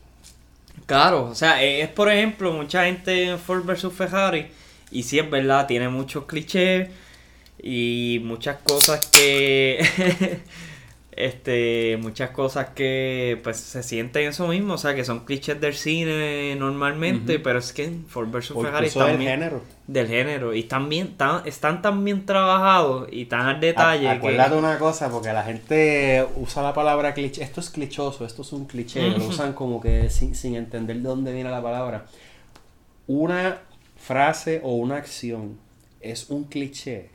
Claro, 0.86 1.24
o 1.24 1.34
sea, 1.34 1.62
es 1.62 1.88
por 1.88 2.10
ejemplo, 2.12 2.52
mucha 2.52 2.84
gente 2.84 3.24
en 3.24 3.38
Ford 3.38 3.64
vs 3.64 3.92
Ferrari. 3.92 4.48
Y 4.90 5.02
sí 5.02 5.18
es 5.18 5.28
verdad, 5.28 5.66
tiene 5.66 5.88
muchos 5.88 6.24
clichés 6.26 6.90
y 7.62 8.20
muchas 8.24 8.58
cosas 8.58 9.06
que. 9.06 10.40
este, 11.16 11.96
muchas 12.00 12.30
cosas 12.30 12.70
que 12.70 13.38
pues 13.44 13.56
se 13.58 13.82
sienten 13.82 14.28
eso 14.28 14.48
mismo, 14.48 14.74
o 14.74 14.78
sea, 14.78 14.94
que 14.94 15.04
son 15.04 15.20
clichés 15.24 15.60
del 15.60 15.74
cine 15.74 16.56
normalmente, 16.58 17.38
pero 17.38 17.60
es 17.60 17.72
que 17.72 17.88
Ford 18.08 18.28
vs 18.30 18.48
Ferrari 18.48 18.76
del 18.76 18.84
están 18.86 19.18
bien- 19.18 19.30
género. 19.30 19.60
del 19.86 20.08
género 20.08 20.54
y 20.54 20.60
están 20.60 20.88
bien, 20.88 21.16
tan, 21.16 21.46
están 21.46 21.82
tan 21.82 22.04
bien 22.04 22.26
trabajados 22.26 23.08
y 23.12 23.26
tan 23.26 23.42
al 23.42 23.60
detalle 23.60 24.08
A- 24.08 24.12
que- 24.12 24.16
Acuérdate 24.18 24.56
una 24.56 24.78
cosa, 24.78 25.08
porque 25.10 25.32
la 25.32 25.44
gente 25.44 26.26
usa 26.36 26.62
la 26.62 26.74
palabra 26.74 27.14
cliché. 27.14 27.42
Esto 27.44 27.60
es 27.60 27.70
clichoso, 27.70 28.24
esto 28.26 28.42
es 28.42 28.52
un 28.52 28.64
cliché. 28.66 29.10
Lo 29.10 29.24
usan 29.26 29.52
como 29.52 29.80
que 29.80 30.10
sin, 30.10 30.34
sin 30.34 30.56
entender 30.56 30.96
de 30.96 31.02
dónde 31.02 31.32
viene 31.32 31.50
la 31.50 31.62
palabra. 31.62 32.06
Una 33.06 33.58
frase 33.96 34.60
o 34.62 34.74
una 34.74 34.96
acción 34.96 35.58
es 36.00 36.28
un 36.30 36.44
cliché 36.44 37.10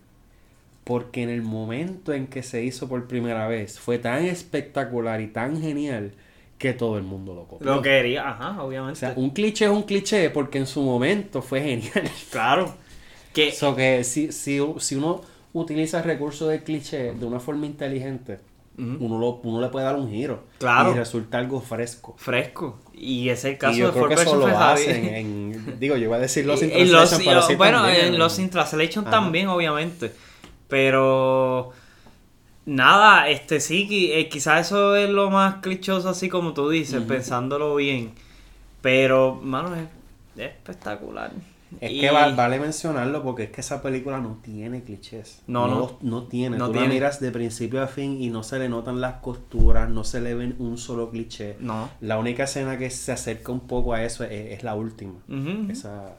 porque 0.89 1.21
en 1.23 1.29
el 1.29 1.43
momento 1.43 2.13
en 2.13 2.25
que 2.27 2.41
se 2.43 2.63
hizo 2.63 2.89
por 2.89 3.07
primera 3.07 3.47
vez 3.47 3.79
fue 3.79 3.99
tan 3.99 4.25
espectacular 4.25 5.21
y 5.21 5.27
tan 5.27 5.61
genial 5.61 6.13
que 6.57 6.73
todo 6.73 6.97
el 6.97 7.03
mundo 7.03 7.35
lo 7.35 7.45
copió. 7.45 7.75
lo 7.75 7.81
quería, 7.81 8.27
ajá, 8.27 8.61
O 8.61 8.67
obviamente. 8.67 8.99
sea, 8.99 9.13
un 9.15 9.29
cliché 9.29 9.65
es 9.65 9.71
un 9.71 9.83
cliché 9.83 10.29
porque 10.31 10.57
en 10.57 10.65
su 10.65 10.81
momento 10.81 11.41
fue 11.43 11.61
genial. 11.61 12.09
claro. 12.31 12.73
Que 13.33 13.51
So 13.51 13.75
que 13.75 14.03
si, 14.03 14.31
si, 14.31 14.59
si 14.79 14.95
uno 14.95 15.21
utiliza 15.53 15.99
el 15.99 16.05
recurso 16.05 16.47
del 16.47 16.63
cliché 16.63 17.13
de 17.13 17.25
una 17.25 17.39
forma 17.39 17.67
inteligente, 17.67 18.39
uno, 18.77 19.19
lo, 19.19 19.41
uno 19.43 19.59
le 19.61 19.67
puede 19.67 19.85
dar 19.85 19.97
un 19.97 20.09
giro. 20.09 20.43
Claro. 20.57 20.91
Y 20.93 20.97
resulta 20.97 21.37
algo 21.37 21.59
fresco. 21.61 22.15
fresco. 22.17 22.79
Y 22.93 23.27
es 23.29 23.43
el 23.45 23.57
caso 23.57 23.75
y 23.75 23.79
yo 23.79 23.87
de 23.87 23.91
creo 23.91 24.03
Ford 24.05 24.15
que 24.15 24.21
eso 24.23 24.35
lo 24.37 24.47
hacen 24.57 25.05
en... 25.05 25.79
Digo, 25.79 25.97
yo 25.97 26.05
iba 26.05 26.15
a 26.15 26.19
decir 26.19 26.45
los 26.45 26.59
Translation, 26.61 27.21
pero 27.25 27.39
y- 27.41 27.43
sí 27.43 27.55
bueno, 27.55 27.83
también. 27.83 28.05
en 28.07 28.17
los 28.17 28.35
Translation 28.49 29.03
también, 29.05 29.47
obviamente. 29.49 30.11
Pero 30.69 31.71
nada, 32.65 33.27
este 33.29 33.59
sí, 33.59 34.11
eh, 34.13 34.29
quizás 34.29 34.67
eso 34.67 34.95
es 34.95 35.09
lo 35.09 35.29
más 35.29 35.55
clichoso, 35.55 36.09
así 36.09 36.29
como 36.29 36.53
tú 36.53 36.69
dices, 36.69 36.99
Ujú. 36.99 37.07
pensándolo 37.07 37.75
bien. 37.75 38.11
Pero, 38.81 39.35
mano, 39.43 39.75
es, 39.75 39.87
es 40.37 40.51
espectacular. 40.51 41.31
Es 41.81 41.91
Y- 41.91 41.99
que 41.99 42.09
va- 42.09 42.29
vale 42.33 42.59
mencionarlo 42.59 43.21
porque 43.21 43.43
es 43.43 43.51
que 43.51 43.61
esa 43.61 43.81
película 43.83 44.19
no 44.19 44.39
tiene 44.43 44.83
clichés. 44.83 45.41
No, 45.45 45.67
no. 45.67 45.79
los- 45.79 46.01
no 46.01 46.23
tiene. 46.23 46.57
No 46.57 46.67
Tú 46.67 46.71
tiene. 46.73 46.87
la 46.87 46.93
miras 46.93 47.19
de 47.19 47.31
principio 47.31 47.83
a 47.83 47.87
fin 47.87 48.19
y 48.21 48.29
no 48.29 48.41
se 48.41 48.57
le 48.57 48.69
notan 48.69 48.99
las 49.01 49.15
costuras, 49.15 49.87
no 49.89 50.03
se 50.03 50.19
le 50.21 50.33
ven 50.33 50.55
un 50.57 50.77
solo 50.79 51.11
cliché. 51.11 51.57
No. 51.59 51.89
La 52.01 52.17
única 52.17 52.45
escena 52.45 52.77
que 52.79 52.89
se 52.89 53.11
acerca 53.11 53.51
un 53.51 53.59
poco 53.61 53.93
a 53.93 54.03
eso 54.03 54.23
es, 54.23 54.31
es 54.53 54.63
la 54.63 54.73
última. 54.73 55.13
Ujú. 55.27 55.71
Esa, 55.71 56.15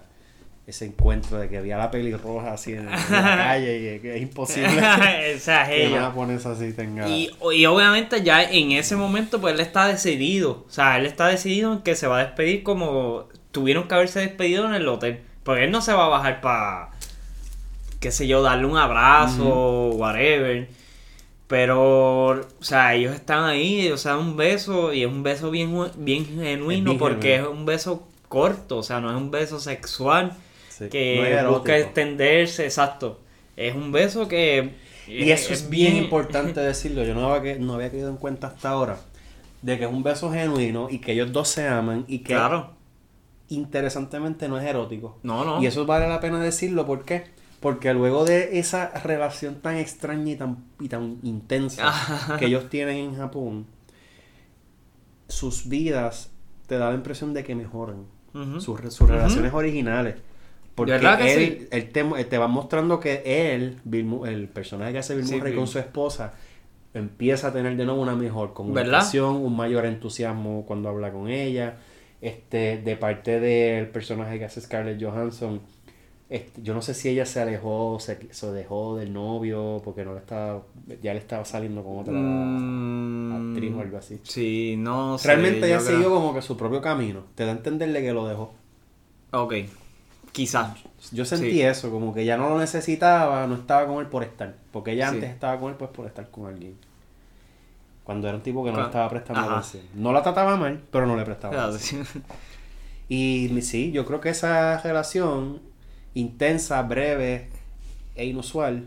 ese 0.70 0.86
encuentro 0.86 1.38
de 1.38 1.48
que 1.48 1.58
había 1.58 1.76
la 1.76 1.90
pelirroja 1.90 2.54
así 2.54 2.72
en, 2.72 2.80
en 2.80 2.86
la 2.86 2.98
calle 3.10 3.96
y 3.96 4.00
que 4.00 4.16
es 4.16 4.22
imposible 4.22 4.68
o 5.36 5.38
sea, 5.38 5.66
que 5.68 5.86
ella. 5.86 6.12
una 6.14 6.34
así 6.34 6.72
tenga... 6.72 7.08
Y, 7.08 7.30
y 7.52 7.66
obviamente 7.66 8.22
ya 8.22 8.42
en 8.42 8.72
ese 8.72 8.96
momento 8.96 9.40
pues 9.40 9.54
él 9.54 9.60
está 9.60 9.86
decidido, 9.86 10.64
o 10.66 10.70
sea, 10.70 10.98
él 10.98 11.06
está 11.06 11.28
decidido 11.28 11.72
en 11.72 11.80
que 11.80 11.94
se 11.94 12.06
va 12.06 12.18
a 12.18 12.24
despedir 12.24 12.62
como 12.62 13.28
tuvieron 13.52 13.88
que 13.88 13.94
haberse 13.94 14.20
despedido 14.20 14.66
en 14.66 14.74
el 14.74 14.88
hotel, 14.88 15.20
porque 15.42 15.64
él 15.64 15.70
no 15.70 15.82
se 15.82 15.92
va 15.92 16.06
a 16.06 16.08
bajar 16.08 16.40
para, 16.40 16.90
qué 17.98 18.10
sé 18.10 18.26
yo, 18.26 18.42
darle 18.42 18.66
un 18.66 18.76
abrazo, 18.76 19.90
whatever. 19.90 20.68
Pero, 21.48 22.28
o 22.28 22.44
sea, 22.60 22.94
ellos 22.94 23.12
están 23.12 23.42
ahí, 23.42 23.90
o 23.90 23.96
sea, 23.96 24.16
un 24.16 24.36
beso, 24.36 24.92
y 24.92 25.02
es 25.02 25.08
un 25.08 25.24
beso 25.24 25.50
bien, 25.50 25.74
bien 25.96 26.24
genuino, 26.24 26.96
porque 26.96 27.36
es 27.36 27.42
un 27.42 27.66
beso 27.66 28.06
corto, 28.28 28.78
o 28.78 28.82
sea, 28.84 29.00
no 29.00 29.10
es 29.10 29.16
un 29.16 29.32
beso 29.32 29.58
sexual 29.58 30.36
Sí, 30.84 30.88
que 30.90 31.40
no 31.42 31.52
busca 31.52 31.76
extenderse, 31.78 32.64
exacto. 32.64 33.20
Es 33.56 33.74
un 33.74 33.92
beso 33.92 34.26
que... 34.28 34.74
Y 35.06 35.30
eso 35.30 35.52
es 35.52 35.68
bien 35.68 35.96
importante 35.96 36.60
decirlo, 36.60 37.04
yo 37.04 37.14
no 37.14 37.32
había, 37.32 37.56
no 37.56 37.74
había 37.74 37.90
caído 37.90 38.08
en 38.08 38.16
cuenta 38.16 38.46
hasta 38.48 38.70
ahora, 38.70 39.00
de 39.62 39.76
que 39.78 39.84
es 39.84 39.90
un 39.90 40.02
beso 40.02 40.30
genuino 40.32 40.88
y 40.90 40.98
que 40.98 41.12
ellos 41.12 41.32
dos 41.32 41.48
se 41.48 41.66
aman 41.66 42.04
y 42.08 42.18
que 42.20 42.34
Claro. 42.34 42.74
interesantemente 43.48 44.48
no 44.48 44.58
es 44.58 44.64
erótico. 44.64 45.18
No, 45.22 45.44
no. 45.44 45.60
Y 45.62 45.66
eso 45.66 45.84
vale 45.86 46.08
la 46.08 46.20
pena 46.20 46.40
decirlo, 46.40 46.86
¿por 46.86 47.04
qué? 47.04 47.24
Porque 47.58 47.92
luego 47.92 48.24
de 48.24 48.58
esa 48.58 48.88
relación 49.02 49.56
tan 49.56 49.76
extraña 49.76 50.32
y 50.32 50.36
tan, 50.36 50.64
y 50.78 50.88
tan 50.88 51.18
intensa 51.24 51.92
que 52.38 52.46
ellos 52.46 52.70
tienen 52.70 52.96
en 52.96 53.16
Japón, 53.16 53.66
sus 55.28 55.68
vidas 55.68 56.30
te 56.66 56.78
da 56.78 56.88
la 56.90 56.94
impresión 56.94 57.34
de 57.34 57.44
que 57.44 57.54
mejoran. 57.54 58.06
Sus, 58.60 58.78
sus 58.94 59.08
relaciones 59.08 59.52
originales. 59.52 60.14
Porque 60.80 60.92
¿Verdad 60.92 61.18
que 61.18 61.32
él, 61.34 61.58
sí? 61.60 61.68
él 61.70 61.90
te, 61.90 62.24
te 62.24 62.38
va 62.38 62.48
mostrando 62.48 63.00
que 63.00 63.22
él, 63.54 63.78
Bill 63.84 64.20
el 64.26 64.48
personaje 64.48 64.92
que 64.92 64.98
hace 64.98 65.14
Bill 65.16 65.26
Murray 65.26 65.54
con 65.54 65.66
su 65.66 65.78
esposa, 65.78 66.34
empieza 66.94 67.48
a 67.48 67.52
tener 67.52 67.76
de 67.76 67.84
nuevo 67.84 68.00
una 68.02 68.16
mejor 68.16 68.52
comunicación, 68.52 69.36
un 69.36 69.56
mayor 69.56 69.86
entusiasmo 69.86 70.64
cuando 70.66 70.88
habla 70.88 71.12
con 71.12 71.28
ella. 71.28 71.76
Este, 72.20 72.78
de 72.78 72.96
parte 72.96 73.40
del 73.40 73.88
personaje 73.88 74.38
que 74.38 74.44
hace 74.44 74.60
Scarlett 74.60 75.02
Johansson, 75.02 75.60
este, 76.28 76.62
yo 76.62 76.74
no 76.74 76.82
sé 76.82 76.94
si 76.94 77.08
ella 77.08 77.26
se 77.26 77.40
alejó, 77.40 77.98
se, 77.98 78.32
se 78.32 78.52
dejó 78.52 78.96
del 78.96 79.12
novio, 79.12 79.80
porque 79.84 80.04
no 80.04 80.12
le 80.12 80.20
estaba, 80.20 80.62
ya 81.02 81.12
le 81.14 81.18
estaba 81.20 81.44
saliendo 81.44 81.82
con 81.82 81.98
otra 81.98 82.12
Mm, 82.12 83.50
actriz 83.50 83.72
o 83.74 83.80
algo 83.80 83.96
así. 83.96 84.20
Sí, 84.22 84.76
no. 84.78 85.16
Realmente 85.24 85.66
ella 85.66 85.78
creo- 85.78 85.88
siguió 85.90 86.10
como 86.10 86.34
que 86.34 86.42
su 86.42 86.56
propio 86.56 86.80
camino. 86.80 87.24
Te 87.34 87.44
da 87.46 87.52
a 87.52 87.56
entenderle 87.56 88.02
que 88.02 88.12
lo 88.12 88.28
dejó. 88.28 88.52
Ok, 89.32 89.54
quizás. 90.32 90.76
Yo 91.12 91.24
sentí 91.24 91.50
Sí. 91.50 91.62
eso, 91.62 91.90
como 91.90 92.12
que 92.14 92.24
ya 92.24 92.36
no 92.36 92.48
lo 92.50 92.58
necesitaba, 92.58 93.46
no 93.46 93.54
estaba 93.56 93.86
con 93.86 93.98
él 94.00 94.06
por 94.06 94.22
estar. 94.22 94.54
Porque 94.72 94.92
ella 94.92 95.08
Sí. 95.10 95.14
antes 95.16 95.30
estaba 95.30 95.58
con 95.58 95.70
él 95.70 95.76
pues 95.76 95.90
por 95.90 96.06
estar 96.06 96.28
con 96.30 96.46
alguien. 96.46 96.76
Cuando 98.04 98.28
era 98.28 98.36
un 98.36 98.42
tipo 98.42 98.64
que 98.64 98.72
no 98.72 98.78
le 98.78 98.84
estaba 98.86 99.08
prestando 99.08 99.40
Ajá. 99.42 99.58
atención. 99.58 99.84
No 99.94 100.12
la 100.12 100.22
trataba 100.22 100.56
mal, 100.56 100.80
pero 100.90 101.06
no 101.06 101.16
le 101.16 101.24
prestaba 101.24 101.52
Claro, 101.54 101.68
atención. 101.68 102.06
Y 103.08 103.60
sí, 103.62 103.90
yo 103.90 104.06
creo 104.06 104.20
que 104.20 104.28
esa 104.28 104.78
relación 104.82 105.60
intensa, 106.14 106.80
breve 106.82 107.48
e 108.14 108.24
inusual, 108.24 108.84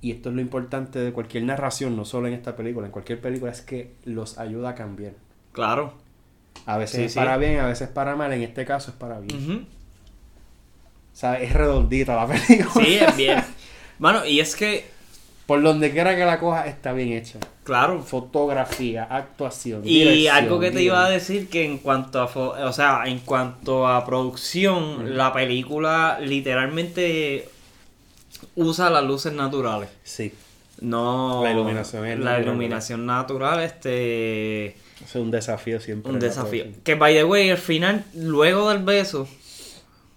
y 0.00 0.10
esto 0.10 0.30
es 0.30 0.34
lo 0.34 0.40
importante 0.40 0.98
de 0.98 1.12
cualquier 1.12 1.44
narración, 1.44 1.94
no 1.96 2.04
solo 2.04 2.26
en 2.26 2.34
esta 2.34 2.56
película, 2.56 2.86
en 2.86 2.92
cualquier 2.92 3.20
película, 3.20 3.52
es 3.52 3.60
que 3.62 3.94
los 4.04 4.38
ayuda 4.38 4.70
a 4.70 4.74
cambiar. 4.74 5.12
Claro. 5.52 5.92
A 6.66 6.76
veces 6.76 7.12
Sí, 7.12 7.18
para 7.18 7.36
bien, 7.36 7.60
a 7.60 7.66
veces 7.66 7.88
para 7.88 8.16
mal, 8.16 8.32
en 8.32 8.42
este 8.42 8.64
caso 8.64 8.90
es 8.90 8.96
para 8.96 9.20
bien. 9.20 9.66
O 9.66 9.77
sea, 11.18 11.40
es 11.40 11.52
redondita 11.52 12.14
la 12.16 12.26
película. 12.46 12.84
Sí, 12.84 12.94
es 13.00 13.16
bien. 13.16 13.44
Bueno, 13.98 14.24
y 14.24 14.40
es 14.40 14.54
que, 14.54 14.86
Por 15.46 15.62
donde 15.62 15.90
quiera 15.90 16.14
que 16.14 16.24
la 16.24 16.38
coja 16.38 16.66
está 16.66 16.92
bien 16.92 17.12
hecha. 17.12 17.38
claro. 17.64 18.02
Fotografía, 18.02 19.04
actuación. 19.04 19.82
Y 19.84 20.26
algo 20.28 20.60
que 20.60 20.70
te 20.70 20.82
iba 20.82 21.04
a 21.04 21.10
decir 21.10 21.48
que 21.48 21.64
en 21.64 21.78
cuanto 21.78 22.20
a 22.20 22.26
o 22.26 22.72
sea, 22.72 23.02
en 23.06 23.18
cuanto 23.20 23.86
a 23.88 24.04
producción, 24.06 25.16
la 25.16 25.32
película 25.32 26.18
literalmente 26.20 27.48
usa 28.56 28.90
las 28.90 29.04
luces 29.04 29.32
naturales. 29.32 29.88
Sí, 30.04 30.32
No 30.80 31.40
La 31.42 31.50
iluminación 31.52 32.06
es 32.06 32.18
la 32.18 32.24
natural, 32.32 32.42
iluminación 32.44 33.06
natural 33.06 33.60
este 33.60 34.66
es 35.04 35.14
un 35.14 35.30
desafío 35.30 35.80
siempre. 35.80 36.12
un 36.12 36.18
desafío. 36.20 36.66
Que 36.84 36.94
by 36.94 37.14
the 37.14 37.24
way, 37.24 37.50
al 37.50 37.58
final, 37.58 38.04
luego 38.14 38.68
del 38.70 38.82
beso, 38.84 39.26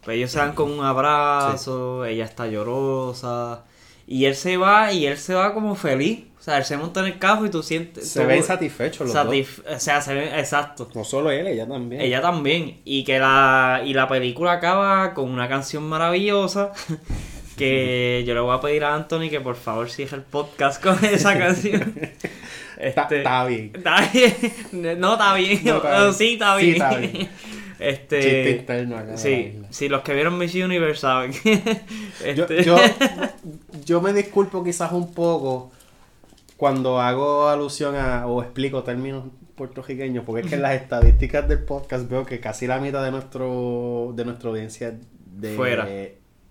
pues 0.04 0.18
ellos 0.18 0.32
se 0.32 0.39
dan 0.39 0.54
con 0.54 0.72
un 0.72 0.84
abrazo, 0.86 2.06
ella 2.06 2.26
está 2.26 2.47
llorosa, 2.47 3.64
y 4.08 4.26
él 4.26 4.36
se 4.36 4.58
va, 4.58 4.91
y 4.91 5.06
él 5.06 5.18
se 5.18 5.34
va 5.34 5.54
como 5.54 5.76
feliz. 5.76 6.26
O 6.39 6.43
sea, 6.43 6.58
él 6.58 6.66
se 6.66 6.76
monta 6.76 7.02
en 7.02 7.06
el 7.06 7.20
carro 7.20 7.45
y 7.45 7.52
tú 7.52 7.62
sientes. 7.62 8.10
Se 8.10 8.26
ven 8.26 8.41
satisfechos 8.43 9.06
los 9.08 9.16
satisf- 9.16 9.62
O 9.76 9.80
sea, 9.80 10.02
se 10.02 10.16
ven, 10.16 10.34
exacto. 10.34 10.86
dos. 10.86 10.95
No 10.95 11.04
solo 11.04 11.30
él, 11.30 11.45
ella 11.45 11.68
también. 11.68 12.02
Ella 12.02 12.20
también. 12.20 12.82
Y 12.84 13.04
que 13.04 13.20
la, 13.20 13.84
y 13.86 13.93
la 13.93 14.08
película 14.08 14.54
acaba 14.54 15.14
con 15.14 15.30
una 15.30 15.47
canción 15.47 15.84
maravillosa. 15.88 16.72
Que 17.58 18.24
yo 18.26 18.34
le 18.34 18.39
voy 18.39 18.56
a 18.56 18.60
pedir 18.62 18.84
a 18.86 18.95
Anthony 18.95 19.30
que 19.30 19.39
por 19.39 19.56
favor 19.56 19.88
cierre 19.89 20.18
el 20.18 20.24
podcast 20.24 20.82
con 20.82 20.97
esa 21.06 21.38
canción. 21.38 21.93
Está, 22.80 23.04
Este, 23.04 23.18
bien. 23.20 23.72
Está 23.76 24.10
bien. 24.12 24.36
No 24.99 25.12
está 25.14 25.34
bien. 25.36 25.62
No, 25.66 25.76
está 25.76 25.99
bien. 26.02 26.14
Sí, 26.16 26.34
está 26.34 26.58
Sí, 26.58 26.66
bien. 26.66 26.76
está 26.82 26.97
bien. 26.97 27.30
Este. 27.82 28.22
Chiste 28.22 28.52
interno 28.52 28.98
acá 28.98 29.18
Sí, 29.18 29.60
sí, 29.72 29.90
los 29.90 30.02
que 30.02 30.14
vieron 30.14 30.38
Miss 30.38 30.54
Universe 30.56 31.02
saben. 31.02 31.32
Yo, 31.44 32.44
Este- 32.44 32.64
yo, 32.64 32.78
yo 33.86 34.02
me 34.02 34.14
disculpo 34.14 34.64
quizás 34.64 34.92
un 34.92 35.14
poco 35.14 35.72
cuando 36.58 37.00
hago 37.02 37.48
alusión 37.50 37.96
a 37.96 38.28
o 38.28 38.42
explico 38.44 38.84
términos 38.84 39.24
puertorriqueños, 39.56 40.24
porque 40.26 40.42
es 40.44 40.48
que 40.48 40.56
en 40.56 40.62
las 40.62 40.74
estadísticas 40.82 41.48
del 41.48 41.60
podcast 41.64 42.08
veo 42.10 42.26
que 42.26 42.40
casi 42.40 42.68
la 42.68 42.80
mitad 42.80 43.04
de 43.04 43.12
nuestro 43.12 44.14
de 44.16 44.26
nuestra 44.26 44.50
audiencia 44.50 44.90
es 44.90 44.94
de 45.40 45.56
Fuera. 45.56 45.88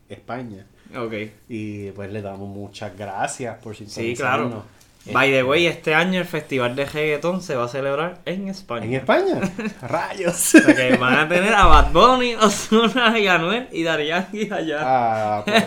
España. 0.09 0.67
Ok. 0.97 1.15
Y 1.49 1.91
pues 1.93 2.13
le 2.13 2.21
damos 2.23 2.49
muchas 2.49 2.97
gracias 2.99 3.57
por 3.63 3.77
Sí, 3.77 3.87
sintonizarnos. 3.87 4.49
claro. 4.51 4.65
By 5.07 5.31
the 5.31 5.43
way, 5.43 5.67
este 5.67 5.95
año 5.95 6.21
el 6.21 6.27
festival 6.27 6.77
de 6.77 6.85
reggaetón 6.85 7.43
se 7.43 7.57
va 7.57 7.65
a 7.65 7.69
celebrar 7.69 8.21
en 8.27 8.49
España. 8.49 8.85
¿En 8.85 8.95
España? 8.95 9.41
¡Rayos! 9.83 10.35
O 10.35 10.61
sea 10.61 10.75
que 10.75 10.97
van 10.97 11.15
a 11.15 11.29
tener 11.29 11.55
a 11.55 11.67
Bad 11.67 11.93
Bunny, 11.93 12.35
Ozuna 12.41 13.19
y 13.19 13.27
Anuel 13.27 13.69
y 13.73 13.85
Yankee 13.85 14.49
allá. 14.53 14.79
Ah, 14.83 15.43
pues, 15.45 15.65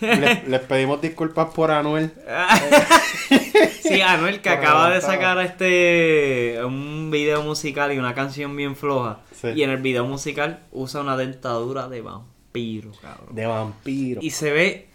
les, 0.00 0.48
les 0.48 0.60
pedimos 0.60 1.00
disculpas 1.00 1.48
por 1.52 1.72
Anuel. 1.72 2.12
sí, 3.82 4.00
Anuel 4.00 4.40
que 4.40 4.50
Por 4.50 4.58
acaba 4.58 4.90
de 4.90 5.00
sacar 5.00 5.38
este 5.40 6.60
un 6.64 7.10
video 7.10 7.42
musical 7.42 7.92
y 7.92 7.98
una 7.98 8.14
canción 8.14 8.54
bien 8.54 8.76
floja. 8.76 9.18
Sí. 9.32 9.48
Y 9.48 9.62
en 9.64 9.70
el 9.70 9.78
video 9.78 10.04
musical 10.04 10.60
usa 10.70 11.00
una 11.00 11.16
dentadura 11.16 11.88
de 11.88 12.02
vampiro, 12.02 12.92
cabrón. 13.02 13.34
De 13.34 13.46
vampiro. 13.46 14.20
Y 14.22 14.30
se 14.30 14.52
ve. 14.52 14.88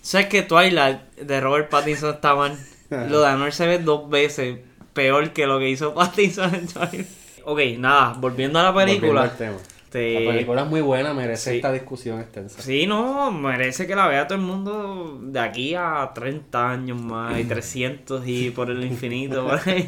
¿Sabes 0.00 0.26
que 0.26 0.42
Twilight 0.42 1.00
de 1.16 1.40
Robert 1.40 1.70
Pattinson 1.70 2.14
está 2.14 2.34
mal? 2.34 2.58
Lo 2.90 3.20
de 3.22 3.26
Anuel 3.28 3.52
se 3.52 3.66
ve 3.66 3.78
dos 3.78 4.08
veces 4.08 4.58
peor 4.92 5.30
que 5.32 5.46
lo 5.46 5.58
que 5.58 5.68
hizo 5.70 5.94
Pattinson 5.94 6.54
en 6.54 6.66
Twilight. 6.66 7.06
Ok, 7.44 7.60
nada, 7.78 8.14
volviendo 8.18 8.58
a 8.58 8.62
la 8.62 8.70
Volviendo 8.70 9.00
película. 9.00 9.22
al 9.22 9.36
tema. 9.36 9.56
Este, 9.94 10.24
La 10.24 10.32
película 10.32 10.62
es 10.62 10.68
muy 10.68 10.80
buena, 10.80 11.14
merece 11.14 11.50
sí. 11.50 11.56
esta 11.56 11.70
discusión 11.72 12.20
extensa. 12.20 12.60
Sí, 12.60 12.86
no, 12.86 13.30
merece 13.30 13.86
que 13.86 13.94
la 13.94 14.08
vea 14.08 14.26
todo 14.26 14.38
el 14.38 14.44
mundo 14.44 15.20
de 15.22 15.38
aquí 15.38 15.74
a 15.74 16.10
30 16.12 16.70
años 16.70 17.00
más 17.00 17.38
y 17.38 17.44
300 17.48 18.26
y 18.26 18.50
por 18.50 18.70
el 18.70 18.84
infinito. 18.84 19.46
por 19.46 19.60
ahí. 19.68 19.86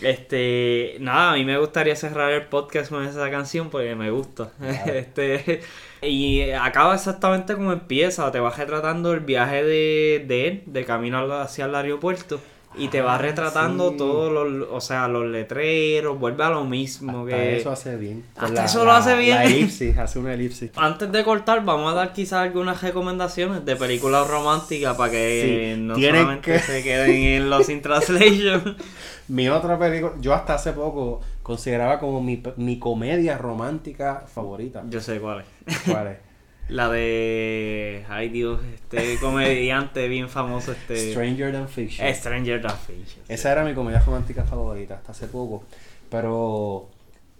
Este, 0.00 0.96
nada, 1.00 1.32
a 1.32 1.34
mí 1.34 1.44
me 1.44 1.58
gustaría 1.58 1.94
cerrar 1.94 2.32
el 2.32 2.46
podcast 2.46 2.90
con 2.90 3.04
esa 3.04 3.30
canción 3.30 3.68
porque 3.68 3.94
me 3.94 4.10
gusta. 4.10 4.52
Claro. 4.58 4.92
Este, 5.00 5.60
y 6.02 6.50
acaba 6.52 6.94
exactamente 6.94 7.54
como 7.54 7.72
empieza, 7.72 8.30
te 8.32 8.40
vas 8.40 8.56
retratando 8.56 9.12
el 9.12 9.20
viaje 9.20 9.62
de, 9.62 10.24
de 10.26 10.48
él, 10.48 10.62
de 10.66 10.84
camino 10.84 11.18
hacia 11.34 11.66
el 11.66 11.74
aeropuerto. 11.74 12.40
Y 12.76 12.86
te 12.86 13.00
va 13.00 13.18
retratando 13.18 13.90
sí. 13.90 13.96
todos 13.96 14.32
los, 14.32 14.68
o 14.70 14.80
sea, 14.80 15.08
los 15.08 15.26
letreros, 15.26 16.18
vuelve 16.20 16.44
a 16.44 16.50
lo 16.50 16.64
mismo 16.64 17.24
Hasta 17.24 17.36
que... 17.36 17.56
eso 17.58 17.70
hace 17.72 17.96
bien. 17.96 18.24
Hasta 18.36 18.64
eso 18.64 18.84
lo 18.84 18.92
hace 18.92 19.16
bien. 19.16 19.36
La 19.36 19.44
elipsis, 19.46 19.98
hace 19.98 20.18
una 20.20 20.34
elipsis. 20.34 20.70
Antes 20.76 21.10
de 21.10 21.24
cortar, 21.24 21.64
vamos 21.64 21.90
a 21.92 21.96
dar 21.96 22.12
quizás 22.12 22.44
algunas 22.44 22.80
recomendaciones 22.80 23.64
de 23.64 23.74
películas 23.74 24.28
románticas 24.28 24.96
para 24.96 25.10
que 25.10 25.72
Sí, 25.74 25.80
no 25.82 25.96
solamente 25.96 26.52
que- 26.52 26.58
se 26.60 26.82
queden 26.84 27.10
en 27.10 27.50
los 27.50 27.68
in 27.68 27.82
translation. 27.82 28.76
Mi 29.28 29.48
otra 29.48 29.76
película, 29.78 30.12
yo 30.20 30.32
hasta 30.32 30.54
hace 30.54 30.72
poco 30.72 31.20
consideraba 31.42 31.98
como 31.98 32.22
mi, 32.22 32.40
mi 32.56 32.78
comedia 32.78 33.36
romántica 33.36 34.24
favorita. 34.32 34.84
Yo 34.88 35.00
sé 35.00 35.18
cuál 35.20 35.40
es. 35.66 35.78
¿Cuál 35.88 36.06
es? 36.08 36.29
La 36.70 36.88
de. 36.88 38.04
Ay 38.08 38.28
Dios, 38.28 38.60
este 38.74 39.18
comediante 39.20 40.08
bien 40.08 40.28
famoso, 40.28 40.72
este. 40.72 41.10
Stranger 41.10 41.52
Than 41.52 41.68
Fiction. 41.68 42.14
Stranger 42.14 42.62
Than 42.62 42.78
Fiction. 42.78 43.24
Esa 43.28 43.52
era 43.52 43.64
mi 43.64 43.74
comedia 43.74 44.00
romántica 44.00 44.44
favorita 44.44 44.94
hasta 44.94 45.12
hace 45.12 45.26
poco. 45.26 45.64
Pero 46.10 46.88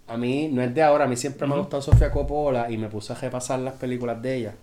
a 0.08 0.16
mí 0.16 0.48
no 0.48 0.62
es 0.62 0.74
de 0.74 0.82
ahora, 0.82 1.04
a 1.04 1.08
mí 1.08 1.16
siempre 1.16 1.46
me 1.46 1.54
ha 1.54 1.58
gustado 1.58 1.82
Sofía 1.82 2.10
Coppola 2.10 2.70
y 2.70 2.76
me 2.76 2.88
puse 2.88 3.12
a 3.12 3.16
repasar 3.16 3.60
las 3.60 3.74
películas 3.74 4.20
de 4.20 4.36
ella. 4.36 4.54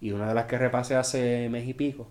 Y 0.00 0.10
una 0.10 0.28
de 0.28 0.34
las 0.34 0.46
que 0.46 0.58
repasé 0.58 0.96
hace 0.96 1.48
mes 1.48 1.68
y 1.68 1.74
pico 1.74 2.06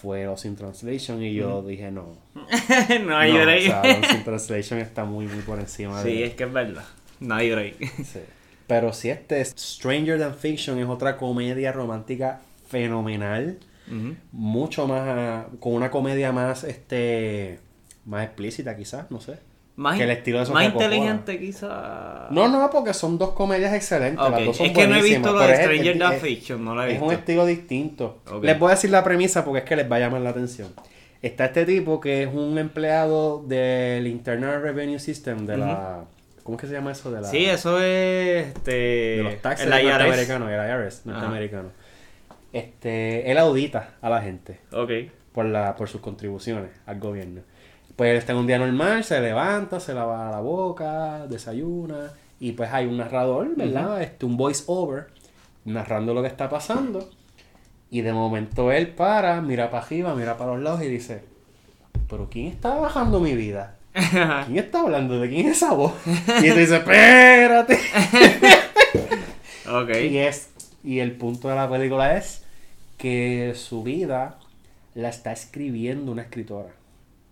fue 0.00 0.24
Lost 0.24 0.44
in 0.44 0.56
Translation 0.56 1.22
y 1.22 1.34
yo 1.34 1.62
dije 1.62 1.90
no. 1.90 2.16
no 3.04 3.16
hay 3.16 3.32
no, 3.32 3.42
break. 3.44 3.60
o 3.60 3.64
sea, 3.64 3.82
Lost 3.84 4.12
in 4.12 4.24
Translation 4.24 4.78
está 4.80 5.04
muy, 5.04 5.26
muy 5.26 5.42
por 5.42 5.58
encima 5.58 6.02
de 6.02 6.10
sí, 6.10 6.22
es 6.22 6.34
que 6.34 6.44
es 6.44 6.52
verdad. 6.52 6.84
No 7.20 7.34
hay 7.34 7.50
break. 7.50 7.76
Sí. 8.04 8.20
Pero 8.66 8.92
si 8.92 9.10
este 9.10 9.40
es 9.40 9.54
Stranger 9.56 10.18
Than 10.18 10.34
Fiction 10.34 10.78
es 10.78 10.86
otra 10.88 11.16
comedia 11.16 11.72
romántica 11.72 12.40
fenomenal, 12.68 13.58
mucho 14.32 14.86
más 14.88 15.46
con 15.60 15.74
una 15.74 15.90
comedia 15.90 16.32
más 16.32 16.64
este 16.64 17.60
más 18.04 18.24
explícita 18.24 18.76
quizás, 18.76 19.10
no 19.10 19.20
sé. 19.20 19.38
Más, 19.76 19.98
Que 19.98 20.04
el 20.04 20.10
estilo 20.10 20.42
de 20.42 20.50
más 20.52 20.64
inteligente 20.64 21.38
quizá. 21.38 22.28
No, 22.30 22.48
no, 22.48 22.70
porque 22.70 22.94
son 22.94 23.18
dos 23.18 23.32
comedias 23.32 23.74
excelentes, 23.74 24.30
las 24.30 24.44
dos 24.44 24.56
son 24.56 24.66
Es 24.66 24.72
que 24.72 24.86
no 24.86 24.96
he 24.96 25.02
visto 25.02 25.32
lo 25.32 25.40
de 25.40 25.52
es- 25.52 25.58
Stranger 25.60 25.92
es- 25.92 25.98
Than 25.98 26.12
es- 26.14 26.22
Fiction, 26.22 26.64
no 26.64 26.74
lo 26.74 26.82
he 26.82 26.86
Es 26.86 26.90
visto. 26.92 27.04
un 27.06 27.12
estilo 27.12 27.44
distinto. 27.46 28.18
Les 28.42 28.58
voy 28.58 28.68
a 28.68 28.74
decir 28.74 28.90
la 28.90 29.04
premisa 29.04 29.44
porque 29.44 29.58
es 29.60 29.64
que 29.66 29.76
les 29.76 29.90
va 29.90 29.96
a 29.96 29.98
llamar 30.00 30.22
la 30.22 30.30
atención. 30.30 30.68
Está 31.20 31.46
este 31.46 31.66
tipo 31.66 32.00
que 32.00 32.22
es 32.22 32.28
un 32.32 32.56
empleado 32.58 33.42
del 33.46 34.06
Internal 34.06 34.62
Revenue 34.62 34.98
System 34.98 35.44
de 35.46 35.58
la 35.58 36.04
¿Cómo 36.46 36.56
es 36.56 36.60
que 36.60 36.66
se 36.68 36.74
llama 36.74 36.92
eso 36.92 37.10
de 37.10 37.20
la 37.20 37.28
Sí, 37.28 37.44
eso 37.44 37.80
es 37.80 38.46
este 38.46 38.70
de 38.70 39.22
los 39.24 39.42
taxes 39.42 39.68
norteamericanos, 39.68 40.48
el 40.48 40.70
IRS 40.70 41.06
norteamericano. 41.06 41.70
Este, 42.52 43.28
él 43.30 43.36
audita 43.38 43.94
a 44.00 44.08
la 44.08 44.22
gente 44.22 44.60
Ok. 44.72 44.90
por 45.32 45.44
la 45.46 45.74
por 45.74 45.88
sus 45.88 46.00
contribuciones 46.00 46.70
al 46.86 47.00
gobierno. 47.00 47.42
Pues 47.96 48.10
él 48.12 48.16
está 48.16 48.32
en 48.32 48.38
un 48.38 48.46
día 48.46 48.58
normal, 48.58 49.02
se 49.02 49.20
levanta, 49.20 49.80
se 49.80 49.92
lava 49.92 50.30
la 50.30 50.40
boca, 50.40 51.26
desayuna 51.26 52.12
y 52.38 52.52
pues 52.52 52.70
hay 52.72 52.86
un 52.86 52.98
narrador, 52.98 53.56
¿verdad? 53.56 54.00
Este 54.00 54.24
un 54.24 54.36
voice 54.36 54.62
over 54.68 55.08
narrando 55.64 56.14
lo 56.14 56.22
que 56.22 56.28
está 56.28 56.48
pasando 56.48 57.10
y 57.90 58.02
de 58.02 58.12
momento 58.12 58.70
él 58.70 58.88
para, 58.88 59.40
mira 59.40 59.70
para 59.70 59.84
arriba, 59.84 60.14
mira 60.14 60.36
para 60.36 60.52
los 60.54 60.62
lados 60.62 60.82
y 60.82 60.86
dice, 60.88 61.24
"¿Pero 62.08 62.28
quién 62.30 62.46
está 62.46 62.76
bajando 62.76 63.18
mi 63.18 63.34
vida?" 63.34 63.75
¿Quién 64.46 64.58
está 64.58 64.80
hablando? 64.80 65.18
¿De 65.18 65.28
quién 65.28 65.46
es 65.48 65.56
esa 65.56 65.72
voz? 65.72 65.92
Y 66.42 66.48
él 66.48 66.58
dice, 66.58 66.76
espérate. 66.76 67.78
ok. 69.70 69.90
Y 70.10 70.18
es, 70.18 70.50
y 70.84 70.98
el 70.98 71.12
punto 71.12 71.48
de 71.48 71.54
la 71.54 71.68
película 71.70 72.16
es 72.16 72.42
que 72.98 73.54
su 73.56 73.82
vida 73.82 74.38
la 74.94 75.08
está 75.08 75.32
escribiendo 75.32 76.12
una 76.12 76.22
escritora. 76.22 76.70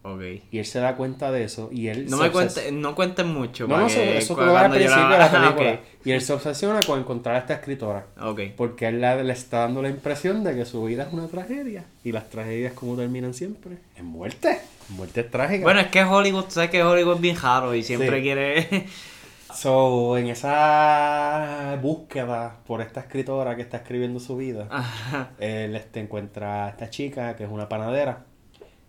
Ok. 0.06 0.20
Y 0.50 0.58
él 0.58 0.66
se 0.66 0.80
da 0.80 0.96
cuenta 0.96 1.32
de 1.32 1.44
eso. 1.44 1.70
Y 1.72 1.88
él 1.88 2.06
No 2.10 2.18
se 2.18 2.22
me 2.24 2.30
cuente, 2.30 2.70
no 2.72 2.94
cuenten 2.94 3.26
mucho. 3.28 3.66
No, 3.66 3.78
no, 3.78 3.86
eso, 3.86 4.36
te 4.36 4.44
lo 4.44 4.56
al 4.56 4.70
principio 4.70 5.08
de 5.08 5.18
la 5.18 5.30
película. 5.32 5.80
Y 6.04 6.12
él 6.12 6.20
se 6.20 6.34
obsesiona 6.34 6.80
con 6.86 7.00
encontrar 7.00 7.36
a 7.36 7.38
esta 7.38 7.54
escritora. 7.54 8.06
ok. 8.20 8.40
Porque 8.56 8.86
él 8.88 9.00
le 9.00 9.32
está 9.32 9.60
dando 9.60 9.80
la 9.80 9.88
impresión 9.88 10.44
de 10.44 10.54
que 10.54 10.66
su 10.66 10.84
vida 10.84 11.04
es 11.04 11.12
una 11.12 11.26
tragedia. 11.28 11.84
Y 12.04 12.12
las 12.12 12.28
tragedias, 12.28 12.74
como 12.74 12.96
terminan 12.96 13.32
siempre? 13.32 13.78
En 13.96 14.04
muerte. 14.04 14.60
Muerte 14.90 15.22
es 15.22 15.30
trágica. 15.30 15.62
Bueno, 15.64 15.80
es 15.80 15.86
que 15.88 16.04
Hollywood, 16.04 16.44
tú 16.44 16.50
sabes 16.50 16.68
que 16.68 16.82
Hollywood 16.84 17.14
es 17.14 17.20
bien 17.22 17.36
raro 17.40 17.74
y 17.74 17.82
siempre 17.82 18.16
Sí. 18.18 18.22
quiere. 18.22 18.86
So, 19.54 20.18
en 20.18 20.26
esa 20.28 21.78
búsqueda 21.80 22.56
por 22.66 22.80
esta 22.82 22.98
escritora 23.00 23.54
que 23.54 23.62
está 23.62 23.76
escribiendo 23.76 24.18
su 24.18 24.36
vida, 24.36 24.66
Ajá. 24.68 25.30
él 25.38 25.76
este, 25.76 26.00
encuentra 26.00 26.66
a 26.66 26.68
esta 26.70 26.90
chica 26.90 27.36
que 27.36 27.44
es 27.44 27.50
una 27.50 27.68
panadera, 27.68 28.24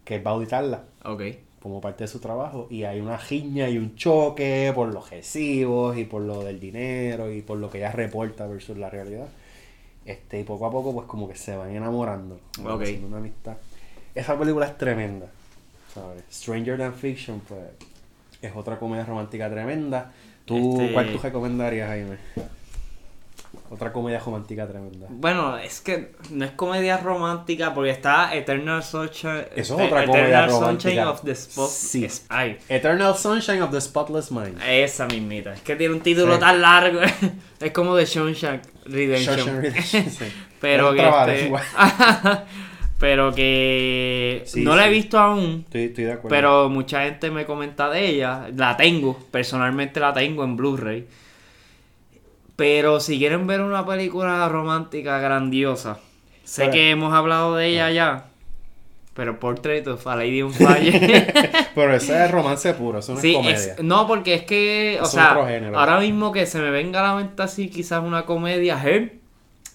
que 0.06 0.20
va 0.20 0.32
a 0.32 0.34
auditarla 0.36 0.84
ok. 1.04 1.22
como 1.62 1.82
parte 1.82 2.04
de 2.06 2.08
su 2.08 2.20
trabajo, 2.20 2.68
y 2.70 2.84
hay 2.84 3.02
una 3.02 3.18
giña 3.18 3.68
y 3.70 3.78
un 3.78 3.96
choque 3.96 4.72
por 4.74 4.94
los 4.94 5.10
recibos 5.10 5.98
y 5.98 6.06
por 6.06 6.22
lo 6.22 6.44
del 6.44 6.60
dinero 6.60 7.32
y 7.32 7.42
por 7.42 7.58
lo 7.58 7.70
que 7.70 7.80
ella 7.80 7.92
reporta 7.92 8.46
versus 8.48 8.78
la 8.78 8.90
realidad. 8.90 9.28
Este, 10.06 10.40
y 10.40 10.44
poco 10.44 10.68
a 10.68 10.72
poco, 10.72 10.94
pues 10.94 11.08
como 11.08 11.28
que 11.28 11.36
se 11.36 11.56
van 11.58 11.76
enamorando, 11.76 12.40
Ok. 12.64 12.84
haciendo 12.84 13.08
una 13.08 13.18
amistad. 13.18 13.58
Esa 14.14 14.38
película 14.38 14.68
es 14.68 14.78
tremenda, 14.78 15.26
¿sabes? 15.94 16.24
Stranger 16.32 16.78
Than 16.78 16.94
Fiction, 16.94 17.42
pues, 17.48 17.62
es 18.42 18.56
otra 18.56 18.78
comedia 18.78 19.04
romántica 19.04 19.50
tremenda. 19.50 20.12
¿Tú, 20.46 20.80
Este- 20.80 20.94
¿Cuál 20.94 21.12
tú 21.12 21.18
recomendarías, 21.18 21.90
Jaime? 21.90 22.18
Otra 23.76 23.92
comedia 23.92 24.20
romántica 24.20 24.66
tremenda. 24.68 25.08
Bueno, 25.10 25.58
es 25.58 25.82
que 25.82 26.14
no 26.32 26.46
es 26.46 26.52
comedia 26.52 26.98
romántica 26.98 27.74
porque 27.74 27.92
está 27.92 28.34
Eternal 28.34 28.82
Sunshine. 28.84 29.46
Eso 29.56 29.78
es 29.80 29.86
otra 29.88 30.06
comedia 30.06 30.28
Eternal 30.46 30.50
romántica. 30.50 30.90
Sunshine 30.90 31.08
of 31.08 31.22
the 31.24 31.32
Spot. 31.34 31.70
Sí. 31.70 32.08
Ay, 32.30 32.58
Eternal 32.70 33.16
Sunshine 33.16 33.62
of 33.62 33.72
the 33.72 33.82
Spotless 33.82 34.32
Mind. 34.32 34.58
esa 34.66 35.06
mismita. 35.08 35.54
Es 35.54 35.62
que 35.62 35.76
tiene 35.76 35.94
un 35.94 36.00
título 36.02 36.36
Sí. 36.36 36.40
tan 36.40 36.62
largo. 36.62 37.02
es 37.60 37.72
como 37.72 37.96
de 37.96 38.06
Shawshank 38.06 38.62
Redemption. 38.86 39.36
Shawshank 39.38 39.62
Redemption, 39.62 40.10
sí. 40.10 40.26
Pero 40.62 40.94
que. 40.94 41.02
este- 41.06 41.52
pero 43.00 43.34
que. 43.34 44.42
Sí, 44.46 44.64
no 44.64 44.76
la 44.76 44.88
he 44.88 44.90
visto 44.90 45.20
aún. 45.20 45.64
Estoy, 45.66 45.84
estoy 45.84 46.04
de 46.06 46.14
acuerdo. 46.14 46.30
Pero 46.30 46.70
mucha 46.70 47.04
gente 47.04 47.30
me 47.30 47.46
comenta 47.46 47.90
de 47.90 48.08
ella. 48.08 48.48
La 48.56 48.78
tengo, 48.78 49.20
personalmente 49.32 50.00
la 50.00 50.14
tengo 50.14 50.44
en 50.44 50.56
Blu-ray. 50.56 51.06
Pero 52.56 53.00
si 53.00 53.18
quieren 53.18 53.48
ver 53.48 53.62
una 53.62 53.86
película 53.86 54.48
romántica 54.50 55.20
grandiosa, 55.20 56.00
sé 56.44 56.70
que 56.70 56.92
hemos 56.92 57.14
hablado 57.14 57.56
de 57.56 57.68
ella 57.68 57.92
ya. 57.92 58.26
Pero 59.14 59.40
Portrait 59.40 59.88
of 59.88 60.06
a 60.08 60.16
Lady 60.18 60.42
on 60.42 60.52
Fire. 60.54 60.92
Pero 61.76 61.96
ese 61.96 62.26
es 62.26 62.32
romance 62.32 62.74
puro, 62.74 63.00
eso 63.00 63.14
no 63.14 63.20
sí, 63.22 63.30
es 63.32 63.36
comedia. 63.38 63.56
es- 63.76 63.84
no, 63.84 64.08
porque 64.08 64.34
es 64.36 64.44
que, 64.44 64.98
o 65.02 65.06
Es 65.06 65.12
sea, 65.12 65.32
ahora 65.74 66.00
mismo 66.02 66.34
que 66.34 66.46
se 66.46 66.60
me 66.60 66.70
venga 66.70 67.00
a 67.00 67.14
la 67.14 67.16
mente 67.24 67.42
así, 67.42 67.70
quizás 67.70 68.04
una 68.04 68.26
comedia, 68.26 68.78
Her, 68.82 69.14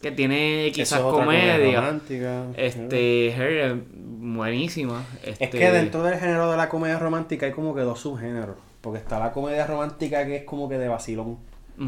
que 0.03 0.11
tiene 0.13 0.71
quizás 0.75 0.99
es 1.01 1.05
comedia. 1.07 1.81
romántica. 1.81 2.43
Este, 2.57 3.29
Her 3.29 3.51
es 3.53 3.75
buenísima. 3.95 5.05
Es 5.23 5.41
Este, 5.41 5.59
que 5.59 5.71
dentro 5.71 6.03
del 6.03 6.19
género 6.19 6.51
de 6.51 6.57
la 6.59 6.69
comedia 6.69 6.99
romántica 6.99 7.47
hay 7.47 7.53
como 7.53 7.75
que 7.75 7.81
dos 7.81 8.01
subgéneros. 8.01 8.57
Porque 8.83 8.99
está 8.99 9.19
la 9.19 9.33
comedia 9.33 9.67
romántica 9.67 10.25
que 10.27 10.37
es 10.37 10.45
como 10.45 10.69
que 10.69 10.77
de 10.79 10.89
vacilón. 10.89 11.39
Es, 11.79 11.87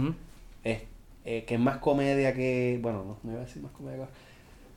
eh, 1.24 1.44
que 1.46 1.54
es 1.54 1.60
más 1.60 1.78
comedia 1.78 2.34
que. 2.34 2.78
Bueno, 2.82 3.04
no, 3.04 3.18
no 3.22 3.32
iba 3.32 3.42
a 3.42 3.44
decir 3.44 3.62
más 3.62 3.72
comedia 3.72 4.06
que. 4.06 4.32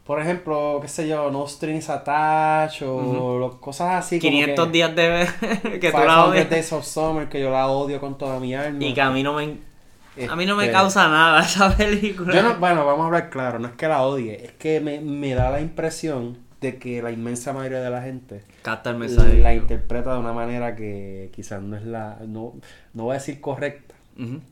Por 0.06 0.22
ejemplo, 0.22 0.78
qué 0.82 0.88
sé 0.88 1.08
yo, 1.08 1.32
No 1.32 1.48
Strings 1.48 1.90
Attached 1.90 2.86
o 2.88 3.58
cosas 3.60 4.06
así 4.06 4.20
como 4.20 4.30
500 4.32 4.66
que 4.68 4.72
días 4.72 4.96
de 4.96 5.28
que 5.82 5.92
tú 5.92 5.98
la 5.98 6.04
500 6.04 6.28
odias. 6.30 6.50
Days 6.52 6.74
of 6.74 6.86
Summer, 6.86 7.28
que 7.28 7.42
yo 7.42 7.50
la 7.50 7.68
odio 7.68 8.00
con 8.00 8.16
toda 8.18 8.40
mi 8.40 8.54
alma. 8.54 8.84
Y 8.84 8.94
que 8.94 9.02
a 9.02 9.10
mí 9.10 9.24
no 9.24 9.34
me, 9.34 9.58
a 10.30 10.36
mí 10.36 10.46
no 10.46 10.56
me 10.56 10.66
Este, 10.66 10.74
causa 10.74 11.08
nada 11.10 11.42
esa 11.46 11.76
película. 11.76 12.34
Yo 12.36 12.44
no, 12.44 12.56
bueno, 12.60 12.86
vamos 12.86 13.02
a 13.02 13.06
hablar 13.08 13.30
claro, 13.32 13.58
no 13.60 13.68
es 13.68 13.74
que 13.74 13.88
la 13.88 14.04
odie, 14.04 14.46
es 14.46 14.52
que 14.54 14.80
me, 14.80 15.00
me 15.02 15.34
da 15.34 15.50
la 15.50 15.60
impresión 15.60 16.38
de 16.62 16.78
que 16.78 17.02
la 17.02 17.12
inmensa 17.12 17.54
mayoría 17.54 17.82
de 17.82 17.90
la 17.90 18.02
gente 18.02 18.44
Capta 18.64 18.90
el 18.90 18.98
mensaje. 18.98 19.38
la 19.40 19.54
interpreta 19.54 20.14
de 20.14 20.20
una 20.20 20.34
manera 20.34 20.76
que 20.76 21.30
quizás 21.36 21.62
no 21.62 21.76
es 21.76 21.84
la, 21.84 22.18
no, 22.26 22.54
no 22.94 23.04
voy 23.04 23.12
a 23.12 23.20
decir 23.20 23.40
correcta, 23.42 23.85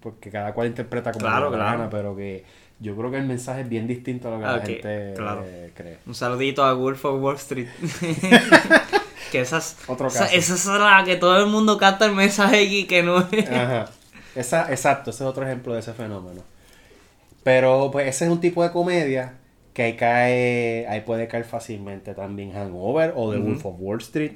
Porque 0.01 0.30
cada 0.30 0.53
cual 0.53 0.68
interpreta 0.68 1.11
como 1.11 1.26
Claro, 1.26 1.49
la 1.51 1.57
gana, 1.57 1.89
pero 1.89 2.16
que 2.16 2.43
yo 2.80 2.95
creo 2.97 3.11
que 3.11 3.18
el 3.18 3.26
mensaje 3.26 3.61
es 3.61 3.70
bien 3.70 3.88
distinto 3.88 4.28
a 4.28 4.32
lo 4.32 4.39
que 4.39 4.45
Ah, 4.45 4.57
la 4.57 4.61
gente 4.66 5.14
claro. 5.16 5.43
eh, 5.45 5.72
cree. 5.74 5.97
Un 6.05 6.16
saludito 6.16 6.64
a 6.66 6.74
Wolf 6.74 7.05
of 7.05 7.22
Wall 7.22 7.36
Street. 7.38 7.68
que 9.32 9.39
esas, 9.41 9.78
Otro 9.88 10.07
esa, 10.07 10.20
caso. 10.26 10.36
esa 10.36 10.53
es 10.53 10.66
la 10.66 11.03
que 11.05 11.16
todo 11.16 11.38
el 11.43 11.49
mundo 11.49 11.78
capta 11.78 12.05
el 12.05 12.14
mensaje 12.14 12.64
y 12.64 12.84
que 12.86 13.03
no 13.03 13.20
es. 13.32 13.49
Ajá. 13.49 13.86
Esa, 14.36 14.70
exacto, 14.72 15.11
ese 15.11 15.24
es 15.24 15.30
otro 15.30 15.45
ejemplo 15.45 15.74
de 15.74 15.80
ese 15.80 15.93
fenómeno. 15.93 16.41
Pero 17.43 17.89
pues 17.91 18.07
ese 18.07 18.26
es 18.26 18.32
un 18.32 18.39
tipo 18.41 18.64
de 18.64 18.72
comedia 18.72 19.34
que 19.74 19.84
ahí 19.84 19.95
cae, 19.95 20.88
ahí 20.88 21.01
puede 21.01 21.28
caer 21.28 21.45
fácilmente 21.45 22.14
también 22.14 22.51
Hangover 22.53 23.14
o 23.16 23.32
The. 23.32 23.38
Wolf 23.39 23.66
of 23.66 23.76
Wall 23.80 23.99
Street. 24.01 24.34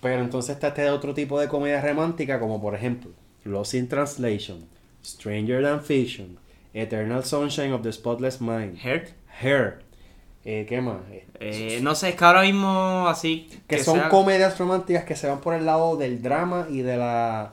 Pero 0.00 0.20
entonces 0.22 0.54
está 0.54 0.68
este 0.68 0.90
otro 0.90 1.14
tipo 1.14 1.40
de 1.40 1.48
comedia 1.48 1.80
romántica, 1.80 2.38
como 2.38 2.60
por 2.60 2.74
ejemplo 2.74 3.10
Lost 3.44 3.74
in 3.74 3.88
Translation, 3.88 4.66
Stranger 5.02 5.62
Than 5.62 5.80
Fiction, 5.82 6.38
Eternal 6.72 7.22
Sunshine 7.24 7.72
of 7.72 7.82
the 7.82 7.92
Spotless 7.92 8.40
Mind, 8.40 8.78
Her. 8.84 9.08
Hair, 9.42 9.80
eh, 10.44 10.64
¿qué 10.68 10.80
más? 10.80 10.98
Eh, 11.10 11.26
Eh, 11.40 11.78
no 11.82 11.94
sé, 11.94 12.10
es 12.10 12.14
que 12.16 12.24
ahora 12.24 12.42
mismo 12.42 13.06
así. 13.08 13.48
que 13.66 13.82
son 13.82 13.98
sea- 13.98 14.08
comedias 14.08 14.56
románticas 14.58 15.04
que 15.04 15.16
se 15.16 15.26
van 15.28 15.40
por 15.40 15.54
el 15.54 15.66
lado 15.66 15.96
del 15.96 16.22
drama 16.22 16.66
y 16.70 16.82
de 16.82 16.96
la 16.96 17.52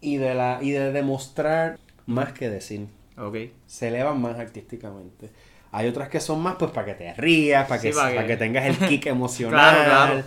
y 0.00 0.16
de 0.16 0.34
la 0.34 0.58
y 0.60 0.70
de 0.72 0.90
demostrar 0.92 1.78
más 2.06 2.32
que 2.32 2.50
decir. 2.50 2.86
Ok. 3.16 3.36
Se 3.66 3.88
elevan 3.88 4.20
más 4.20 4.38
artísticamente. 4.38 5.30
Hay 5.70 5.86
otras 5.88 6.08
que 6.08 6.18
son 6.20 6.40
más 6.42 6.56
pues 6.58 6.70
para 6.72 6.86
que 6.86 6.94
te 6.94 7.14
rías, 7.14 7.66
para 7.68 7.80
Sí, 7.80 7.88
que, 7.88 7.94
para 7.94 8.08
para 8.14 8.22
que- 8.22 8.32
que 8.32 8.36
tengas 8.36 8.66
el 8.66 8.76
kick 8.88 9.06
emocional. 9.06 9.52
Claro, 9.74 9.84
claro. 10.12 10.24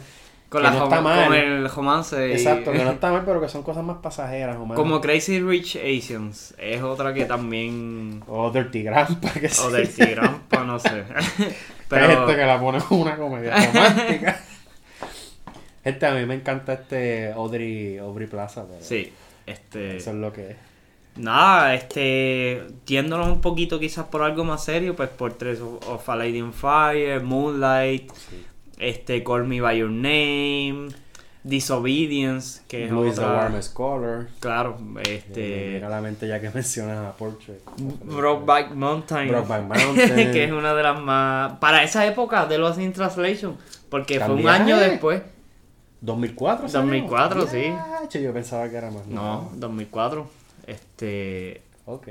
Con, 0.49 0.61
que 0.61 0.67
la 0.67 0.71
no 0.73 0.79
rom- 0.81 0.83
está 0.83 1.01
mal. 1.01 1.25
con 1.25 1.33
el 1.35 1.69
romance. 1.69 2.29
y- 2.29 2.31
Exacto, 2.33 2.71
que 2.71 2.83
no 2.83 2.91
está 2.91 3.11
mal, 3.11 3.23
pero 3.25 3.41
que 3.41 3.49
son 3.49 3.63
cosas 3.63 3.83
más 3.83 3.97
pasajeras 3.97 4.57
o. 4.57 4.67
Como 4.75 5.01
Crazy 5.01 5.41
Rich 5.41 5.77
Asians. 5.77 6.53
Es 6.57 6.81
otra 6.81 7.13
que 7.13 7.25
también. 7.25 8.23
O 8.27 8.49
Dirty 8.51 8.83
Grandpa, 8.83 9.31
que 9.33 9.47
O 9.47 9.49
sí. 9.49 9.71
del 9.71 9.89
Tigrampa, 9.93 10.63
no 10.63 10.79
sé. 10.79 10.89
Pero... 11.89 12.07
Pero. 12.07 12.07
Gente 12.27 12.35
que 12.35 12.45
la 12.45 12.59
pone 12.59 12.79
como 12.79 13.01
una 13.03 13.15
comedia 13.17 13.53
romántica. 13.55 14.39
Gente, 15.83 16.05
a 16.07 16.13
mí 16.15 16.25
me 16.25 16.33
encanta 16.35 16.73
este 16.73 17.31
Audrey, 17.31 17.97
Aubrey 17.99 18.27
Plaza, 18.27 18.65
pero 18.67 18.81
Sí. 18.83 19.13
Este. 19.45 19.97
eso 19.97 20.09
es 20.09 20.15
lo 20.15 20.33
que 20.33 20.51
es. 20.51 20.55
nada, 21.17 21.75
este, 21.75 22.63
yéndonos 22.87 23.27
un 23.27 23.39
poquito 23.39 23.79
quizás 23.79 24.05
por 24.05 24.23
algo 24.23 24.43
más 24.43 24.63
serio, 24.65 24.95
pues 24.95 25.09
por 25.09 25.33
Tres 25.33 25.61
of, 25.61 25.87
of 25.87 26.09
a 26.09 26.15
Lady 26.15 26.39
in 26.39 26.53
Fire, 26.53 27.21
Moonlight, 27.21 28.11
Sí. 28.13 28.43
Este, 28.79 29.23
Call 29.23 29.45
Me 29.45 29.61
By 29.61 29.79
Your 29.79 29.89
Name, 29.89 30.89
Disobedience, 31.43 32.61
que 32.67 32.85
es 32.85 32.91
is 32.91 33.15
the 33.15 33.21
otra- 33.21 33.35
warmest 33.43 33.73
color. 33.73 34.27
claro, 34.39 34.77
Este... 35.01 35.15
este, 35.15 35.69
Mira 35.75 35.89
la 35.89 36.01
mente 36.01 36.27
ya 36.27 36.41
que 36.41 36.49
mencionas 36.53 36.97
a 36.97 37.15
Portrait. 37.15 37.59
Brokeback 37.77 38.71
Mountain, 38.73 39.27
Brokeback 39.29 39.63
Mountain. 39.67 40.31
que 40.31 40.43
es 40.45 40.51
una 40.51 40.73
de 40.73 40.83
las 40.83 40.99
más, 40.99 41.53
para 41.59 41.83
esa 41.83 42.05
época 42.05 42.45
de 42.47 42.57
Lost 42.57 42.79
in 42.79 42.93
Translation, 42.93 43.57
porque 43.89 44.19
fue 44.19 44.29
un 44.35 44.43
Cambiaje. 44.43 44.63
año 44.63 44.77
después, 44.77 45.21
2004, 46.01 46.67
salió? 46.69 46.87
2004, 46.91 47.47
sí. 47.47 47.63
Yache, 48.01 48.21
Yo 48.23 48.33
pensaba 48.33 48.69
que 48.69 48.75
era 48.77 48.89
más. 48.91 49.05
no, 49.07 49.51
2004, 49.55 50.27
este, 50.67 51.61
Ok. 51.85 52.07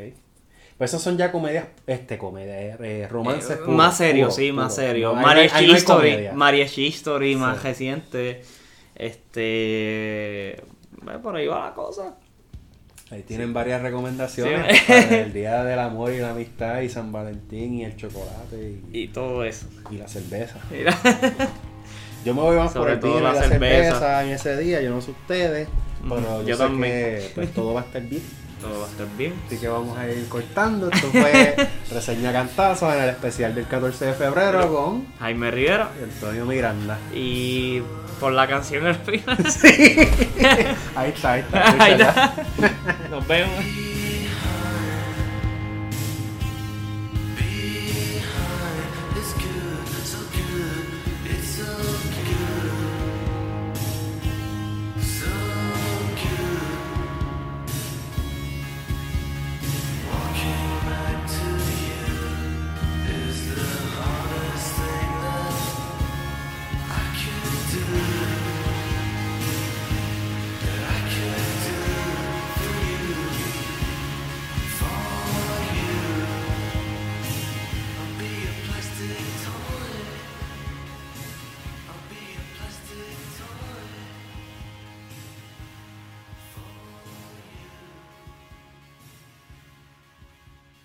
Pues 0.78 0.90
esos 0.90 1.02
son 1.02 1.16
ya 1.16 1.30
comedias, 1.30 1.66
este, 1.86 2.18
comedias, 2.18 2.78
eh, 2.82 3.06
romances 3.08 3.52
Eh, 3.52 3.56
puros, 3.56 3.76
más 3.76 3.96
serio, 3.96 4.24
puros, 4.24 4.36
sí, 4.36 4.50
más 4.52 4.74
serio. 4.74 5.14
Mariachi 5.14 5.64
History. 5.70 6.28
Mariachi 6.34 6.86
History 6.86 7.36
más 7.36 7.58
Sí. 7.58 7.62
reciente. 7.68 8.42
Este. 8.96 10.62
bueno, 11.02 11.20
por 11.22 11.36
ahí 11.36 11.46
va 11.46 11.66
la 11.68 11.74
cosa. 11.74 12.14
Ahí 13.10 13.22
tienen 13.22 13.52
varias 13.52 13.82
recomendaciones 13.82 14.78
Sí. 14.78 14.84
para 14.88 15.16
el 15.22 15.32
Día 15.32 15.62
del 15.62 15.78
Amor 15.78 16.12
y 16.12 16.18
la 16.18 16.30
Amistad 16.30 16.80
y 16.80 16.88
San 16.88 17.12
Valentín 17.12 17.74
y 17.74 17.84
el 17.84 17.96
chocolate 17.96 18.80
y, 18.92 18.98
Y 19.02 19.08
todo 19.08 19.44
eso. 19.44 19.66
y 19.90 19.96
la 19.98 20.08
cerveza. 20.08 20.58
Mira. 20.70 20.98
Yo 22.24 22.34
me 22.34 22.40
voy 22.40 22.56
más 22.56 22.72
por 22.72 22.88
el 22.90 22.98
todo 22.98 23.14
vino 23.16 23.20
y 23.20 23.32
la 23.32 23.34
la 23.34 23.42
cerveza. 23.48 23.84
cerveza. 23.98 24.24
en 24.24 24.30
ese 24.30 24.56
día, 24.56 24.80
yo 24.80 24.90
no 24.90 25.00
sé 25.02 25.10
ustedes, 25.10 25.68
pero 26.08 26.42
yo 26.42 26.56
sé 26.56 26.62
también. 26.62 26.92
que 26.92 27.30
pues, 27.34 27.52
todo 27.52 27.74
va 27.74 27.82
a 27.82 27.84
estar 27.84 28.02
bien. 28.02 28.22
Todo 28.64 28.80
va 28.80 28.86
a 28.86 28.90
estar 28.90 29.06
bien. 29.16 29.34
Así 29.46 29.58
que 29.58 29.68
vamos 29.68 29.96
a 29.96 30.08
ir 30.08 30.26
cortando. 30.28 30.90
Esto 30.90 31.08
fue 31.08 31.56
Reseña 31.92 32.32
Cantazos 32.32 32.94
en 32.94 33.02
el 33.02 33.10
especial 33.10 33.54
del 33.54 33.66
14 33.66 34.06
de 34.06 34.12
febrero 34.14 34.74
con 34.74 35.06
Jaime 35.18 35.50
Rivera. 35.50 35.90
Antonio 36.02 36.46
Miranda. 36.46 36.98
Y 37.14 37.82
por 38.18 38.32
la 38.32 38.46
canción 38.48 38.86
al 38.86 38.96
final. 38.96 39.36
Ahí 40.96 41.10
está, 41.10 41.32
ahí 41.32 41.40
está. 41.40 41.84
Ahí 41.84 41.92
está. 41.92 42.34
Nos 43.10 43.26
vemos. 43.26 43.93